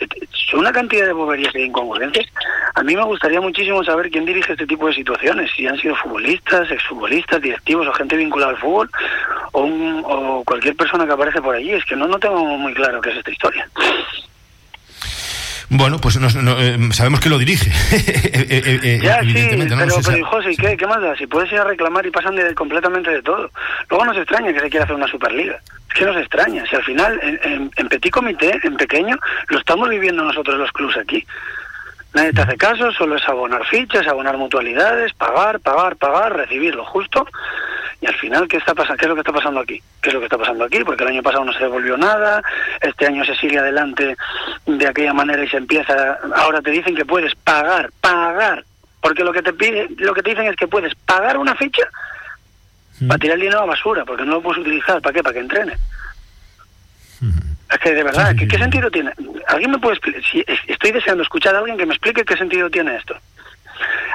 son 0.50 0.61
una 0.61 0.73
cantidad 0.73 1.07
de 1.07 1.12
boberías 1.12 1.55
e 1.55 1.64
incongruencias. 1.64 2.26
A 2.75 2.83
mí 2.83 2.97
me 2.97 3.05
gustaría 3.05 3.40
muchísimo 3.40 3.85
saber 3.85 4.11
quién 4.11 4.25
dirige 4.25 4.52
este 4.52 4.67
tipo 4.67 4.87
de 4.87 4.95
situaciones, 4.95 5.50
si 5.55 5.67
han 5.67 5.79
sido 5.79 5.95
futbolistas, 5.97 6.71
exfutbolistas, 6.71 7.43
directivos 7.43 7.87
o 7.87 7.93
gente 7.93 8.17
vinculada 8.17 8.52
al 8.52 8.59
fútbol 8.59 8.90
o, 9.52 9.64
o 9.64 10.45
cualquier 10.45 10.76
persona 10.76 11.07
que 11.07 11.12
aparece 11.12 11.43
por 11.43 11.55
allí. 11.55 11.73
Es 11.73 11.85
que 11.85 11.97
no, 11.97 12.07
no 12.07 12.19
tengo 12.19 12.45
muy 12.45 12.75
claro 12.75 13.00
qué 13.00 13.11
es 13.11 13.19
esta 13.19 13.31
historia. 13.31 13.69
Bueno, 15.73 15.99
pues 16.00 16.17
eh, 16.17 16.79
sabemos 16.93 17.21
que 17.21 17.29
lo 17.29 17.39
dirige. 17.39 17.71
Eh, 18.33 18.81
eh, 18.83 19.00
ya, 19.03 19.21
sí, 19.23 19.33
pero, 19.35 20.00
pero 20.05 20.27
José, 20.27 20.57
¿qué, 20.57 20.77
¿qué 20.77 20.87
más 20.87 21.00
da? 21.00 21.17
Si 21.17 21.27
puedes 21.27 21.50
ir 21.53 21.59
a 21.59 21.65
reclamar 21.65 22.05
y 22.07 22.11
pasan 22.11 22.35
de, 22.35 22.55
completamente 22.55 23.11
de 23.11 23.23
todo. 23.23 23.50
Luego 23.89 24.05
nos 24.05 24.17
extraña 24.17 24.53
que 24.53 24.61
se 24.61 24.71
quiera 24.71 24.85
hacer 24.85 24.97
una 24.97 25.07
Superliga. 25.07 25.59
Es 25.89 25.95
que 25.95 26.05
nos 26.05 26.17
extraña. 26.17 26.65
Si 26.69 26.77
al 26.77 26.85
final, 26.85 27.21
en, 27.23 27.71
en, 27.77 27.89
petit 27.89 28.11
comité, 28.11 28.59
en 28.62 28.77
pequeño, 28.77 29.17
lo 29.49 29.59
estamos 29.59 29.89
viviendo 29.89 30.25
nosotros 30.25 30.59
los 30.59 30.73
clubs 30.73 30.97
aquí. 30.97 31.25
Nadie 32.12 32.33
te 32.33 32.40
hace 32.40 32.57
caso, 32.57 32.90
solo 32.93 33.17
es 33.17 33.29
abonar 33.29 33.64
fichas, 33.67 34.07
abonar 34.07 34.37
mutualidades, 34.37 35.12
pagar, 35.14 35.61
pagar, 35.61 35.97
pagar, 35.97 36.37
recibir 36.37 36.75
lo 36.75 36.85
justo 36.85 37.25
Y 38.00 38.07
al 38.07 38.17
final, 38.17 38.49
¿qué 38.49 38.57
está 38.57 38.75
pasando? 38.75 38.97
¿Qué 38.97 39.05
es 39.05 39.09
lo 39.09 39.14
que 39.14 39.21
está 39.21 39.33
pasando 39.33 39.61
aquí? 39.61 39.81
¿Qué 40.02 40.09
es 40.09 40.14
lo 40.14 40.21
que 40.21 40.26
está 40.26 40.38
pasando 40.38 40.64
aquí? 40.64 40.83
Porque 40.85 41.05
el 41.05 41.11
año 41.11 41.23
pasado 41.23 41.45
no 41.45 41.52
se 41.52 41.61
devolvió 41.61 41.97
nada, 41.97 42.43
este 42.81 43.07
año 43.07 43.25
se 43.25 43.37
sigue 43.37 43.59
adelante 43.59 44.17
de 44.67 44.88
aquella 44.88 45.12
manera 45.12 45.45
y 45.45 45.49
se 45.49 45.59
empieza. 45.59 46.19
Ahora 46.35 46.61
te 46.61 46.73
dicen 46.73 46.97
que 46.97 47.05
puedes 47.05 47.35
pagar, 47.37 47.90
pagar, 48.00 48.64
porque 49.00 49.23
lo 49.23 49.33
que 49.33 49.43
te 49.43 49.52
pide, 49.52 49.88
lo 49.99 50.12
que 50.12 50.23
te 50.23 50.31
dicen 50.31 50.47
es 50.47 50.57
que 50.57 50.67
puedes 50.67 50.95
pagar 51.07 51.38
una 51.38 51.55
ficha 51.55 51.85
para 53.07 53.19
tirar 53.19 53.37
el 53.37 53.43
dinero 53.43 53.61
a 53.61 53.67
basura, 53.67 54.05
porque 54.05 54.25
no 54.25 54.33
lo 54.33 54.43
puedes 54.43 54.61
utilizar. 54.61 55.00
¿Para 55.00 55.12
qué? 55.12 55.23
Para 55.23 55.35
que 55.35 55.40
entrene. 55.40 55.76
Es 57.71 57.79
que 57.79 57.95
de 57.95 58.03
verdad, 58.03 58.35
¿qué, 58.37 58.59
sentido 58.59 58.91
tiene? 58.91 59.12
¿Alguien 59.47 59.71
me 59.71 59.79
puede 59.79 59.95
explicar? 59.95 60.23
Si 60.25 60.45
estoy 60.67 60.91
deseando 60.91 61.23
escuchar 61.23 61.55
a 61.55 61.59
alguien 61.59 61.79
que 61.79 61.87
me 61.87 61.95
explique 61.95 62.25
qué 62.25 62.37
sentido 62.37 62.69
tiene 62.69 62.97
esto. 62.97 63.17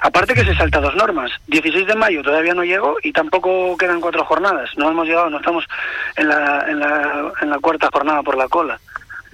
Aparte 0.02 0.34
que 0.34 0.46
se 0.46 0.56
salta 0.56 0.82
dos 0.82 0.96
normas. 0.96 1.32
16 1.48 1.88
de 1.88 1.96
mayo 1.96 2.22
todavía 2.22 2.54
no 2.54 2.64
llegó 2.64 2.98
y 3.02 3.12
tampoco 3.12 3.76
quedan 3.78 4.02
cuatro 4.02 4.26
jornadas. 4.26 4.70
No 4.78 4.92
hemos 4.92 5.08
llegado, 5.08 5.30
no 5.30 5.38
estamos 5.38 5.66
en 6.18 6.28
la, 6.28 6.66
en 6.68 6.80
la, 6.80 7.32
en 7.42 7.50
la 7.50 7.60
cuarta 7.60 7.90
jornada 7.92 8.22
por 8.22 8.38
la 8.38 8.48
cola. 8.48 8.80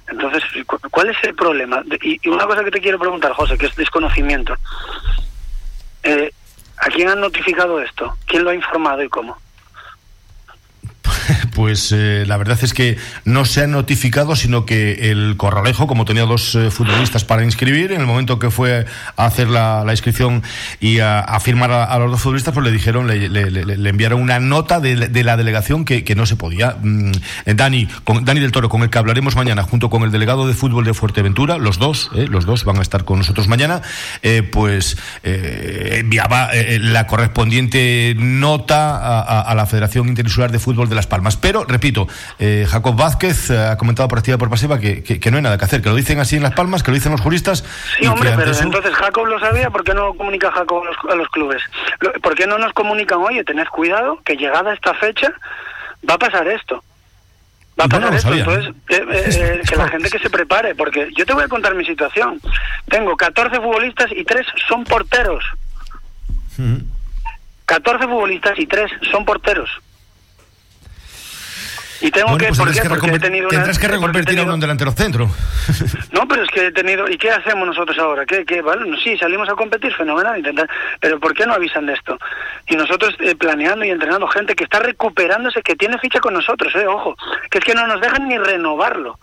Entonces, 0.07 0.43
¿cuál 0.91 1.09
es 1.09 1.17
el 1.23 1.33
problema? 1.35 1.83
Y 2.01 2.29
una 2.29 2.45
cosa 2.45 2.63
que 2.63 2.71
te 2.71 2.81
quiero 2.81 2.99
preguntar, 2.99 3.31
José, 3.31 3.57
que 3.57 3.65
es 3.65 3.75
desconocimiento. 3.75 4.55
Eh, 6.03 6.31
¿A 6.77 6.89
quién 6.89 7.09
han 7.09 7.21
notificado 7.21 7.81
esto? 7.81 8.17
¿Quién 8.25 8.43
lo 8.43 8.49
ha 8.49 8.55
informado 8.55 9.03
y 9.03 9.09
cómo? 9.09 9.37
Pues 11.53 11.91
eh, 11.91 12.23
la 12.25 12.37
verdad 12.37 12.57
es 12.61 12.73
que 12.73 12.97
no 13.25 13.45
se 13.45 13.63
ha 13.63 13.67
notificado, 13.67 14.35
sino 14.35 14.65
que 14.65 15.11
el 15.11 15.35
Corralejo, 15.37 15.87
como 15.87 16.05
tenía 16.05 16.23
dos 16.23 16.55
eh, 16.55 16.71
futbolistas 16.71 17.25
para 17.25 17.43
inscribir, 17.43 17.91
en 17.91 18.01
el 18.01 18.07
momento 18.07 18.39
que 18.39 18.49
fue 18.49 18.85
a 19.17 19.25
hacer 19.25 19.49
la, 19.49 19.85
inscripción 19.91 20.43
y 20.79 20.99
a, 20.99 21.25
firmar 21.41 21.71
a, 21.71 21.97
los 21.99 22.11
dos 22.11 22.21
futbolistas, 22.21 22.53
pues 22.53 22.65
le 22.65 22.71
dijeron, 22.71 23.07
le, 23.07 23.89
enviaron 23.89 24.21
una 24.21 24.39
nota 24.39 24.79
de, 24.79 25.23
la 25.23 25.37
delegación 25.37 25.83
que, 25.85 26.15
no 26.15 26.25
se 26.25 26.35
podía. 26.35 26.77
Mm, 26.81 27.11
eh, 27.45 27.53
Dani, 27.53 27.87
con, 28.03 28.23
Dani 28.23 28.39
del 28.39 28.51
Toro, 28.51 28.69
con 28.69 28.83
el 28.83 28.89
que 28.89 28.97
hablaremos 28.97 29.35
mañana, 29.35 29.63
junto 29.63 29.89
con 29.89 30.03
el 30.03 30.11
delegado 30.11 30.47
de 30.47 30.53
fútbol 30.53 30.85
de 30.85 30.93
Fuerteventura, 30.93 31.57
los 31.57 31.79
dos, 31.79 32.09
los 32.13 32.45
dos 32.45 32.63
van 32.65 32.77
a 32.77 32.81
estar 32.81 33.03
con 33.05 33.19
nosotros 33.19 33.47
mañana, 33.47 33.81
pues 34.51 34.97
enviaba 35.23 36.49
la 36.79 37.07
correspondiente 37.07 38.15
nota 38.17 39.41
a, 39.41 39.55
la 39.55 39.65
Federación 39.65 40.07
Interinsular 40.07 40.51
de 40.51 40.59
Fútbol 40.59 40.89
de 40.89 40.95
Las 40.95 41.07
Palmas. 41.07 41.40
Pero, 41.41 41.65
repito, 41.65 42.07
eh, 42.39 42.65
Jacob 42.69 42.95
Vázquez 42.95 43.49
eh, 43.49 43.57
ha 43.57 43.77
comentado 43.77 44.07
por 44.07 44.19
activa 44.19 44.35
y 44.35 44.37
por 44.37 44.49
pasiva 44.49 44.79
que, 44.79 45.03
que, 45.03 45.31
no 45.31 45.37
hay 45.37 45.43
nada 45.43 45.57
que 45.57 45.65
hacer, 45.65 45.81
que 45.81 45.89
lo 45.89 45.95
dicen 45.95 46.19
así 46.19 46.35
en 46.35 46.43
Las 46.43 46.53
Palmas, 46.53 46.83
que 46.83 46.91
lo 46.91 46.95
dicen 46.95 47.11
los 47.11 47.21
juristas. 47.21 47.65
Sí, 47.99 48.05
hombre, 48.05 48.31
pero 48.35 48.51
entonces 48.55 48.93
Jacob 48.93 49.25
lo 49.25 49.39
sabía, 49.39 49.69
¿por 49.69 49.83
qué 49.83 49.93
no 49.93 50.13
comunica 50.13 50.51
Jacob 50.51 50.83
a 50.83 50.85
los, 50.85 50.97
a 51.11 51.15
los 51.15 51.27
clubes? 51.29 51.61
¿Por 52.21 52.35
qué 52.35 52.45
no 52.45 52.57
nos 52.57 52.73
comunican, 52.73 53.19
oye, 53.19 53.43
tened 53.43 53.67
cuidado, 53.67 54.19
que 54.23 54.35
llegada 54.35 54.73
esta 54.73 54.93
fecha 54.93 55.33
va 56.07 56.13
a 56.13 56.19
pasar 56.19 56.47
esto? 56.47 56.83
Va 57.79 57.85
a 57.85 57.87
pasar 57.87 58.13
esto, 58.13 58.33
entonces 58.33 58.75
eh, 58.89 59.61
que 59.67 59.75
la 59.75 59.87
gente 59.87 60.09
que 60.09 60.19
se 60.19 60.29
prepare, 60.29 60.75
porque 60.75 61.09
yo 61.17 61.25
te 61.25 61.33
voy 61.33 61.43
a 61.43 61.47
contar 61.47 61.73
mi 61.73 61.85
situación. 61.85 62.39
Tengo 62.87 63.17
14 63.17 63.57
futbolistas 63.57 64.11
y 64.11 64.23
3 64.23 64.45
son 64.67 64.83
porteros. 64.83 65.43
14 67.65 68.05
futbolistas 68.05 68.59
y 68.59 68.67
3 68.67 68.91
son 69.11 69.25
porteros. 69.25 69.69
Y 72.01 72.09
tengo 72.09 72.35
que, 72.37 72.47
pues 72.47 72.59
porque 72.87 73.15
he 73.15 73.19
tenido 73.19 73.47
tendrás 73.49 73.77
que 73.77 73.87
reconvertir 73.87 74.39
a 74.39 74.43
un 74.43 74.59
delantero 74.59 74.91
centro. 74.91 75.29
No, 76.11 76.27
pero 76.27 76.43
es 76.43 76.49
que 76.49 76.67
he 76.67 76.71
tenido... 76.71 77.09
¿Y 77.09 77.17
qué 77.17 77.31
hacemos 77.31 77.65
nosotros 77.65 77.97
ahora? 77.97 78.25
¿Qué, 78.25 78.45
qué, 78.45 78.61
vale? 78.61 78.85
Sí, 79.03 79.17
salimos 79.17 79.47
a 79.49 79.53
competir, 79.53 79.93
fenomenal, 79.93 80.37
intentar... 80.37 80.69
Pero 80.99 81.19
¿por 81.19 81.33
qué 81.33 81.45
no 81.45 81.53
avisan 81.53 81.85
de 81.85 81.93
esto? 81.93 82.17
Y 82.67 82.75
nosotros 82.75 83.15
eh, 83.19 83.35
planeando 83.35 83.85
y 83.85 83.89
entrenando 83.89 84.27
gente 84.27 84.55
que 84.55 84.65
está 84.65 84.79
recuperándose, 84.79 85.61
que 85.61 85.75
tiene 85.75 85.97
ficha 85.99 86.19
con 86.19 86.33
nosotros, 86.33 86.73
eh, 86.75 86.85
ojo, 86.85 87.15
que 87.49 87.59
es 87.59 87.63
que 87.63 87.73
no 87.73 87.87
nos 87.87 88.01
dejan 88.01 88.27
ni 88.27 88.37
renovarlo. 88.37 89.17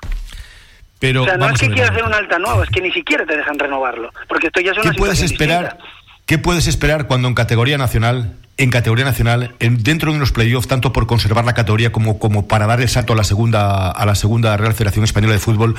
Pero, 0.99 1.23
o 1.23 1.25
sea, 1.25 1.37
no 1.37 1.49
es 1.50 1.61
que 1.61 1.68
quieras 1.68 1.90
hacer 1.90 2.04
una 2.04 2.16
alta 2.16 2.38
nueva, 2.38 2.64
es 2.64 2.70
que 2.70 2.80
ni 2.80 2.90
siquiera 2.90 3.25
te 3.25 3.37
dejan 3.37 3.58
renovarlo, 3.58 4.11
porque 4.28 4.49
esto 4.49 4.61
ya 4.61 4.73
es 4.73 4.78
una 4.78 4.90
¿Qué 4.90 4.99
puedes 4.99 5.23
esperar? 5.23 5.78
¿Qué 6.26 6.38
puedes 6.38 6.66
esperar 6.66 7.06
cuando 7.06 7.28
en 7.28 7.35
categoría 7.35 7.78
nacional 7.78 8.35
en 8.59 8.71
categoría 8.71 9.05
nacional, 9.05 9.55
dentro 9.61 10.12
de 10.12 10.19
los 10.19 10.33
playoffs, 10.33 10.67
tanto 10.67 10.93
por 10.93 11.07
conservar 11.07 11.45
la 11.45 11.55
categoría 11.55 11.93
como, 11.93 12.19
como 12.19 12.49
para 12.49 12.67
dar 12.67 12.81
el 12.81 12.88
salto 12.88 13.12
a 13.12 13.17
la 13.17 13.23
segunda, 13.23 13.88
a 13.88 14.05
la 14.05 14.17
segunda 14.17 14.57
Real 14.57 14.75
Federación 14.75 15.05
Española 15.05 15.35
de 15.35 15.38
Fútbol, 15.38 15.77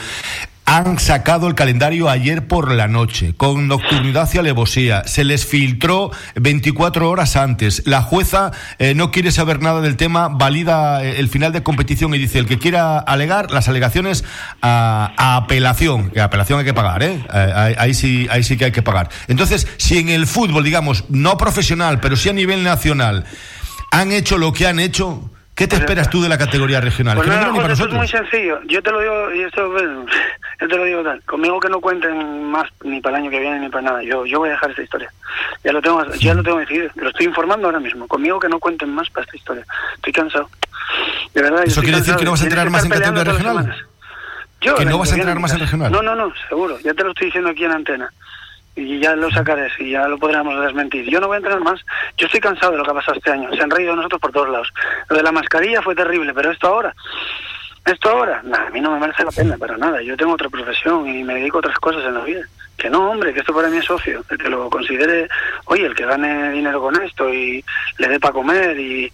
han 0.70 1.00
sacado 1.00 1.48
el 1.48 1.56
calendario 1.56 2.10
ayer 2.10 2.46
por 2.46 2.72
la 2.72 2.88
noche, 2.88 3.34
con 3.36 3.68
nocturnidad 3.68 4.30
y 4.36 4.38
alevosía. 4.38 5.04
Se 5.08 5.24
les 5.24 5.44
filtró 5.44 6.12
24 6.36 7.10
horas 7.10 7.36
antes. 7.36 7.82
La 7.88 8.04
jueza 8.04 8.52
eh, 8.78 8.94
no 8.94 9.10
quiere 9.10 9.32
saber 9.32 9.64
nada 9.64 9.82
del 9.82 9.98
tema, 9.98 10.28
valida 10.28 11.04
eh, 11.04 11.20
el 11.20 11.28
final 11.28 11.54
de 11.54 11.64
competición 11.64 12.14
y 12.14 12.20
dice 12.20 12.38
el 12.38 12.46
que 12.46 12.60
quiera 12.60 13.00
alegar 13.00 13.50
las 13.50 13.68
alegaciones 13.68 14.24
a, 14.62 15.38
apelación, 15.38 16.12
que 16.12 16.22
apelación 16.22 16.60
hay 16.60 16.66
que 16.66 16.74
pagar, 16.76 17.02
¿eh? 17.02 17.20
Ahí, 17.78 17.96
sí, 17.96 18.28
ahí 18.30 18.44
sí 18.44 18.56
que 18.56 18.66
hay 18.66 18.72
que 18.72 18.84
pagar. 18.84 19.10
Entonces, 19.28 19.68
si 19.78 19.98
en 19.98 20.10
el 20.10 20.28
fútbol, 20.28 20.64
digamos, 20.64 21.06
no 21.10 21.36
profesional, 21.36 22.00
pero 22.00 22.16
sí 22.16 22.30
a 22.30 22.34
nivel 22.34 22.64
nacional, 22.64 23.26
han 23.92 24.12
hecho 24.12 24.38
lo 24.38 24.54
que 24.54 24.68
han 24.68 24.80
hecho, 24.80 25.32
¿Qué 25.60 25.68
te 25.68 25.76
esperas 25.76 26.10
tú 26.10 26.22
de 26.22 26.30
la 26.30 26.38
categoría 26.38 26.80
regional? 26.80 27.18
Pues 27.18 27.28
es 27.82 27.90
muy 27.92 28.08
sencillo. 28.08 28.62
Yo 28.70 28.82
te 28.82 28.92
lo 28.92 29.02
digo, 29.02 29.36
y 29.36 29.42
esto, 29.42 29.70
yo 30.62 30.68
te 30.68 30.76
lo 30.76 30.84
digo 30.84 31.04
tal. 31.04 31.22
Conmigo 31.24 31.60
que 31.60 31.70
no 31.70 31.80
cuenten 31.80 32.44
más 32.52 32.70
ni 32.84 33.00
para 33.02 33.18
el 33.18 33.24
año 33.24 33.32
que 33.32 33.40
viene 33.40 33.60
ni 33.60 33.70
para 33.70 33.84
nada. 33.84 34.04
Yo, 34.04 34.26
yo 34.26 34.40
voy 34.40 34.50
a 34.50 34.54
dejar 34.54 34.72
esta 34.72 34.84
historia. 34.84 35.12
Ya 35.64 35.72
lo 35.72 35.82
tengo, 35.82 36.06
ya 36.16 36.34
lo 36.34 36.44
tengo 36.44 36.58
decidido. 36.58 36.90
Lo 36.96 37.10
estoy 37.10 37.28
informando 37.28 37.68
ahora 37.68 37.80
mismo. 37.80 38.08
Conmigo 38.08 38.40
que 38.40 38.50
no 38.50 38.60
cuenten 38.60 38.94
más 38.94 39.10
para 39.10 39.26
esta 39.26 39.38
historia. 39.38 39.66
Estoy 39.96 40.14
cansado. 40.14 40.50
De 41.34 41.42
verdad. 41.42 41.64
¿Eso 41.66 41.82
quiere 41.82 41.98
decir 41.98 42.16
que 42.16 42.26
no 42.26 42.32
vas 42.32 42.42
a 42.42 42.44
entrenar 42.44 42.70
más 42.70 42.84
en 42.84 42.92
categoría 42.92 43.24
regional? 43.24 43.86
Yo, 44.62 44.76
¿Que 44.76 44.86
no 44.86 44.98
vas 44.98 45.12
a 45.12 45.16
entrenar 45.16 45.40
más 45.40 45.54
en 45.54 45.60
regional? 45.60 45.92
No, 45.92 46.02
no, 46.02 46.16
no, 46.16 46.34
seguro. 46.50 46.78
Ya 46.80 46.94
te 46.94 47.04
lo 47.04 47.12
estoy 47.12 47.28
diciendo 47.28 47.50
aquí 47.50 47.64
en 47.64 47.72
antena 47.72 48.12
y 48.76 49.00
ya 49.00 49.16
lo 49.16 49.30
sacaré 49.32 49.70
y 49.80 49.92
ya 49.92 50.08
lo 50.08 50.18
podremos 50.18 50.60
desmentir. 50.62 51.10
Yo 51.10 51.20
no 51.20 51.28
voy 51.28 51.36
a 51.36 51.38
entrenar 51.38 51.62
más. 51.62 51.80
Yo 52.18 52.26
estoy 52.26 52.40
cansado 52.40 52.74
de 52.74 52.78
lo 52.78 52.84
que 52.84 52.92
ha 52.92 52.96
pasado 52.96 53.18
este 53.18 53.32
año. 53.32 53.50
Se 53.54 53.62
han 53.62 53.70
reído 53.70 53.92
de 53.92 53.98
nosotros 53.98 54.22
por 54.22 54.32
todos 54.32 54.50
lados. 54.50 54.72
Lo 55.10 55.18
de 55.18 55.24
la 55.24 55.32
mascarilla 55.32 55.82
fue 55.82 55.96
terrible, 55.96 56.34
pero 56.34 56.52
esto 56.52 56.68
ahora, 56.68 56.94
esto 57.86 58.10
ahora, 58.10 58.42
nada, 58.44 58.68
a 58.68 58.70
mí 58.70 58.82
no 58.82 58.92
me 58.92 59.00
merece 59.00 59.24
la 59.24 59.32
pena 59.32 59.58
para 59.58 59.78
nada. 59.78 60.02
Yo 60.02 60.16
tengo 60.18 60.34
otra 60.34 60.50
profesión 60.50 61.08
y 61.08 61.24
me 61.24 61.36
dedico 61.36 61.58
a 61.58 61.60
otras 61.60 61.80
cosas 61.80 62.04
en 62.06 62.14
la 62.14 62.24
vida. 62.24 62.42
Que 62.78 62.90
no, 62.90 63.12
hombre, 63.12 63.34
que 63.34 63.42
esto 63.42 63.54
para 63.54 63.68
mí 63.68 63.78
es 63.78 63.86
socio. 63.86 64.24
El 64.30 64.38
que 64.38 64.50
lo 64.50 64.70
considere, 64.70 65.28
oye, 65.66 65.86
el 65.86 65.96
que 65.96 66.06
gane 66.06 66.52
dinero 66.52 66.80
con 66.82 67.02
esto 67.02 67.34
y 67.34 67.64
le 67.98 68.08
dé 68.08 68.20
para 68.20 68.34
comer 68.34 68.80
y 68.80 69.12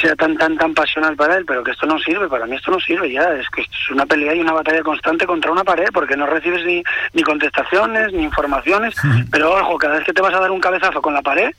sea 0.00 0.14
tan, 0.14 0.36
tan, 0.36 0.56
tan 0.56 0.74
pasional 0.74 1.16
para 1.16 1.36
él, 1.36 1.44
pero 1.44 1.64
que 1.64 1.72
esto 1.72 1.86
no 1.86 1.98
sirve, 1.98 2.28
para 2.28 2.46
mí 2.46 2.56
esto 2.56 2.70
no 2.70 2.78
sirve 2.78 3.10
ya, 3.10 3.32
es 3.34 3.48
que 3.50 3.62
es 3.62 3.90
una 3.90 4.06
pelea 4.06 4.34
y 4.34 4.40
una 4.40 4.52
batalla 4.52 4.82
constante 4.82 5.26
contra 5.26 5.50
una 5.50 5.64
pared, 5.64 5.88
porque 5.92 6.16
no 6.16 6.26
recibes 6.26 6.64
ni, 6.64 6.82
ni 7.12 7.22
contestaciones, 7.22 8.12
ni 8.12 8.22
informaciones, 8.22 8.94
pero 9.30 9.52
ojo, 9.52 9.76
cada 9.78 9.96
vez 9.96 10.04
que 10.04 10.12
te 10.12 10.22
vas 10.22 10.34
a 10.34 10.40
dar 10.40 10.50
un 10.50 10.60
cabezazo 10.60 11.02
con 11.02 11.12
la 11.12 11.22
pared, 11.22 11.50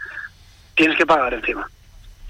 tienes 0.75 0.97
que 0.97 1.05
pagar 1.05 1.33
encima. 1.33 1.67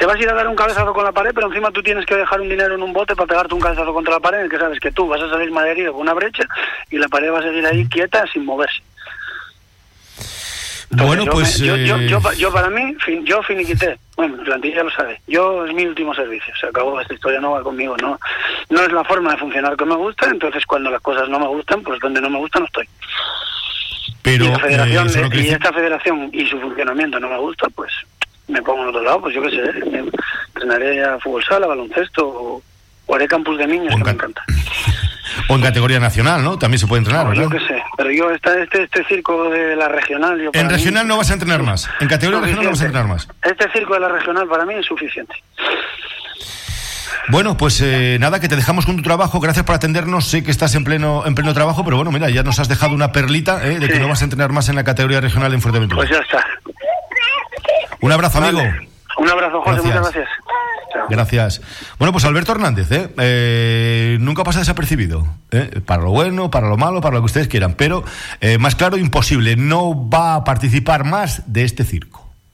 Te 0.01 0.07
vas 0.07 0.15
a 0.15 0.19
ir 0.19 0.29
a 0.29 0.33
dar 0.33 0.47
un 0.47 0.55
cabezazo 0.55 0.93
con 0.93 1.05
la 1.05 1.11
pared, 1.11 1.29
pero 1.31 1.45
encima 1.45 1.69
tú 1.69 1.83
tienes 1.83 2.07
que 2.07 2.15
dejar 2.15 2.41
un 2.41 2.49
dinero 2.49 2.73
en 2.73 2.81
un 2.81 2.91
bote 2.91 3.15
para 3.15 3.27
pegarte 3.27 3.53
un 3.53 3.61
cabezazo 3.61 3.93
contra 3.93 4.15
la 4.15 4.19
pared, 4.19 4.39
en 4.39 4.45
el 4.45 4.49
que 4.49 4.57
sabes 4.57 4.79
que 4.79 4.91
tú 4.91 5.07
vas 5.07 5.21
a 5.21 5.29
salir 5.29 5.51
maderido 5.51 5.93
con 5.93 6.01
una 6.01 6.15
brecha 6.15 6.43
y 6.89 6.97
la 6.97 7.07
pared 7.07 7.31
va 7.31 7.37
a 7.37 7.43
seguir 7.43 7.63
ahí 7.67 7.87
quieta 7.87 8.25
sin 8.33 8.43
moverse 8.43 8.81
bueno, 10.89 11.25
pues. 11.25 11.59
yo, 11.59 11.75
yo, 11.75 11.97
yo, 11.99 12.19
yo, 12.33 12.51
para 12.51 12.71
mí, 12.71 12.97
yo 13.25 13.43
finiquité. 13.43 13.99
Bueno, 14.17 14.37
la 14.37 14.43
plantilla 14.43 14.81
lo 14.81 14.89
sabe. 14.89 15.21
Yo 15.27 15.67
es 15.67 15.73
mi 15.75 15.85
último 15.85 16.15
servicio. 16.15 16.51
Se 16.59 16.65
acabó 16.65 16.99
esta 16.99 17.13
historia, 17.13 17.39
no 17.39 17.51
va 17.51 17.61
conmigo. 17.61 17.95
No, 17.97 18.19
no 18.69 18.81
es 18.81 18.91
la 18.91 19.03
forma 19.03 19.31
de 19.31 19.37
funcionar 19.37 19.77
que 19.77 19.85
me 19.85 19.95
gusta. 19.95 20.29
Entonces, 20.31 20.65
cuando 20.65 20.89
las 20.89 21.01
cosas 21.01 21.29
no 21.29 21.39
me 21.39 21.47
gustan, 21.47 21.83
pues 21.83 21.99
donde 21.99 22.21
no 22.21 22.29
me 22.31 22.39
gusta, 22.39 22.59
no 22.59 22.65
estoy. 22.65 22.89
Pero. 24.23 24.45
Y, 24.45 24.47
la 24.49 24.59
federación, 24.59 25.09
eh, 25.09 25.29
y 25.33 25.47
esta 25.49 25.71
federación 25.71 26.29
y 26.33 26.45
su 26.47 26.59
funcionamiento 26.59 27.19
no 27.19 27.29
me 27.29 27.37
gusta, 27.37 27.67
pues 27.75 27.91
me 28.47 28.61
pongo 28.61 28.83
en 28.83 28.89
otro 28.89 29.01
lado. 29.01 29.21
Pues 29.21 29.35
yo 29.35 29.41
qué 29.41 29.49
sé. 29.51 29.85
Me 29.89 30.03
entrenaré 30.53 31.03
a 31.03 31.19
fútbol 31.19 31.43
sala, 31.43 31.67
baloncesto 31.67 32.27
o, 32.27 32.63
haré 33.13 33.27
campus 33.27 33.57
de 33.57 33.67
niños, 33.67 33.95
que 33.95 34.03
me 34.03 34.11
encanta. 34.11 34.43
O 35.47 35.55
en 35.55 35.61
categoría 35.61 35.99
nacional, 35.99 36.43
¿no? 36.43 36.57
También 36.59 36.77
se 36.77 36.87
puede 36.87 36.99
entrenar, 36.99 37.27
¿verdad? 37.27 37.43
Yo 37.43 37.49
qué 37.49 37.59
sé, 37.59 37.81
pero 37.95 38.11
yo 38.11 38.31
este, 38.31 38.63
este, 38.63 38.83
este 38.83 39.03
circo 39.05 39.49
de 39.49 39.77
la 39.77 39.87
regional... 39.87 40.39
Yo 40.41 40.51
en 40.53 40.69
regional 40.69 41.07
no 41.07 41.17
vas 41.17 41.29
a 41.29 41.33
entrenar 41.33 41.63
más, 41.63 41.89
en 42.01 42.09
categoría 42.09 42.41
regional 42.41 42.65
no 42.65 42.71
vas 42.71 42.81
a 42.81 42.85
entrenar 42.85 43.07
más. 43.07 43.27
Este 43.41 43.71
circo 43.71 43.93
de 43.93 44.01
la 44.01 44.09
regional 44.09 44.47
para 44.47 44.65
mí 44.65 44.73
es 44.73 44.85
suficiente. 44.85 45.33
Bueno, 47.29 47.55
pues 47.55 47.81
eh, 47.81 48.17
nada, 48.19 48.39
que 48.39 48.49
te 48.49 48.55
dejamos 48.55 48.85
con 48.85 48.97
tu 48.97 49.03
trabajo. 49.03 49.39
Gracias 49.39 49.65
por 49.65 49.75
atendernos. 49.75 50.27
Sé 50.27 50.43
que 50.43 50.51
estás 50.51 50.73
en 50.75 50.83
pleno 50.83 51.23
en 51.25 51.35
pleno 51.35 51.53
trabajo, 51.53 51.83
pero 51.83 51.97
bueno, 51.97 52.11
mira, 52.11 52.29
ya 52.29 52.43
nos 52.43 52.59
has 52.59 52.67
dejado 52.67 52.93
una 52.93 53.11
perlita 53.11 53.65
eh, 53.65 53.79
de 53.79 53.87
que 53.87 53.99
no 53.99 54.07
vas 54.07 54.21
a 54.21 54.25
entrenar 54.25 54.51
más 54.51 54.69
en 54.69 54.75
la 54.75 54.83
categoría 54.83 55.21
regional 55.21 55.53
en 55.53 55.61
Fuerteventura. 55.61 56.01
Pues 56.01 56.09
ya 56.09 56.17
está. 56.17 56.45
Un 58.01 58.11
abrazo, 58.11 58.39
amigo. 58.39 58.61
Un 59.17 59.29
abrazo, 59.29 59.61
José. 59.61 59.81
Muchas 59.81 60.01
gracias. 60.01 60.29
Gracias. 61.09 61.61
Bueno, 61.99 62.11
pues 62.11 62.25
Alberto 62.25 62.51
Hernández, 62.51 62.91
¿eh? 62.91 63.09
¿eh? 63.17 64.17
nunca 64.19 64.43
pasa 64.43 64.59
desapercibido. 64.59 65.27
¿eh? 65.51 65.81
Para 65.85 66.03
lo 66.03 66.11
bueno, 66.11 66.49
para 66.49 66.67
lo 66.67 66.77
malo, 66.77 67.01
para 67.01 67.15
lo 67.15 67.21
que 67.21 67.25
ustedes 67.25 67.47
quieran. 67.47 67.75
Pero, 67.75 68.03
eh, 68.39 68.57
más 68.57 68.75
claro, 68.75 68.97
imposible. 68.97 69.55
No 69.55 70.09
va 70.09 70.35
a 70.35 70.43
participar 70.43 71.03
más 71.03 71.43
de 71.51 71.63
este 71.63 71.83
circo. 71.83 72.20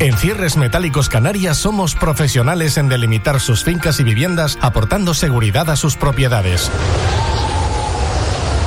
En 0.00 0.16
Cierres 0.16 0.56
Metálicos 0.56 1.08
Canarias 1.08 1.56
somos 1.56 1.94
profesionales 1.94 2.76
en 2.78 2.88
delimitar 2.88 3.40
sus 3.40 3.64
fincas 3.64 4.00
y 4.00 4.04
viviendas 4.04 4.58
aportando 4.60 5.14
seguridad 5.14 5.70
a 5.70 5.76
sus 5.76 5.96
propiedades. 5.96 6.70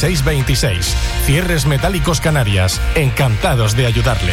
626. 0.00 0.96
Cierres 1.26 1.66
Metálicos 1.66 2.20
Canarias. 2.20 2.80
Encantados 2.94 3.76
de 3.76 3.86
ayudarle. 3.86 4.32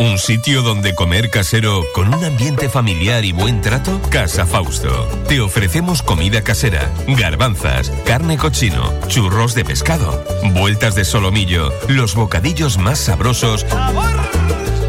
¿Un 0.00 0.18
sitio 0.18 0.62
donde 0.62 0.94
comer 0.94 1.28
casero 1.28 1.84
con 1.92 2.14
un 2.14 2.24
ambiente 2.24 2.68
familiar 2.68 3.24
y 3.24 3.32
buen 3.32 3.60
trato? 3.60 4.00
Casa 4.10 4.46
Fausto. 4.46 5.08
Te 5.28 5.40
ofrecemos 5.40 6.02
comida 6.02 6.42
casera, 6.42 6.92
garbanzas, 7.06 7.90
carne 8.04 8.36
cochino, 8.36 8.92
churros 9.08 9.54
de 9.54 9.64
pescado, 9.64 10.24
vueltas 10.52 10.94
de 10.94 11.04
solomillo, 11.04 11.72
los 11.88 12.14
bocadillos 12.14 12.78
más 12.78 13.00
sabrosos 13.00 13.66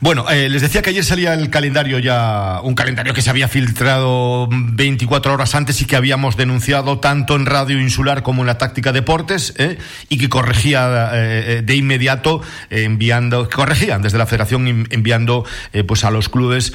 Bueno, 0.00 0.28
eh, 0.30 0.48
les 0.48 0.62
decía 0.62 0.82
que 0.82 0.90
ayer 0.90 1.04
salía 1.04 1.34
el 1.34 1.48
calendario 1.50 1.98
ya, 1.98 2.60
un 2.62 2.74
calendario 2.74 3.14
que 3.14 3.22
se 3.22 3.30
había 3.30 3.48
filtrado 3.48 4.48
24 4.50 5.32
horas 5.32 5.54
antes 5.54 5.80
y 5.80 5.86
que 5.86 5.96
habíamos 5.96 6.36
denunciado 6.36 6.98
tanto 6.98 7.36
en 7.36 7.46
Radio 7.46 7.80
Insular 7.80 8.22
como 8.22 8.42
en 8.42 8.46
la 8.48 8.58
Táctica 8.58 8.92
Deportes 8.92 9.54
eh, 9.56 9.78
y 10.08 10.18
que 10.18 10.28
corregía 10.28 11.10
eh, 11.14 11.62
de 11.64 11.76
inmediato 11.76 12.42
enviando, 12.70 13.48
corregían 13.48 14.02
desde 14.02 14.18
la 14.18 14.26
Federación 14.26 14.86
enviando 14.90 15.44
pues 15.86 16.04
a 16.04 16.10
los 16.10 16.28
clubes 16.28 16.72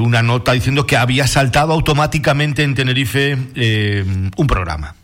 una 0.00 0.22
nota 0.22 0.52
diciendo 0.52 0.86
que 0.86 0.96
había 0.96 1.26
saltado 1.26 1.72
automáticamente 1.72 2.62
en 2.62 2.74
Tenerife 2.74 3.36
un 4.36 4.46
programa. 4.46 4.94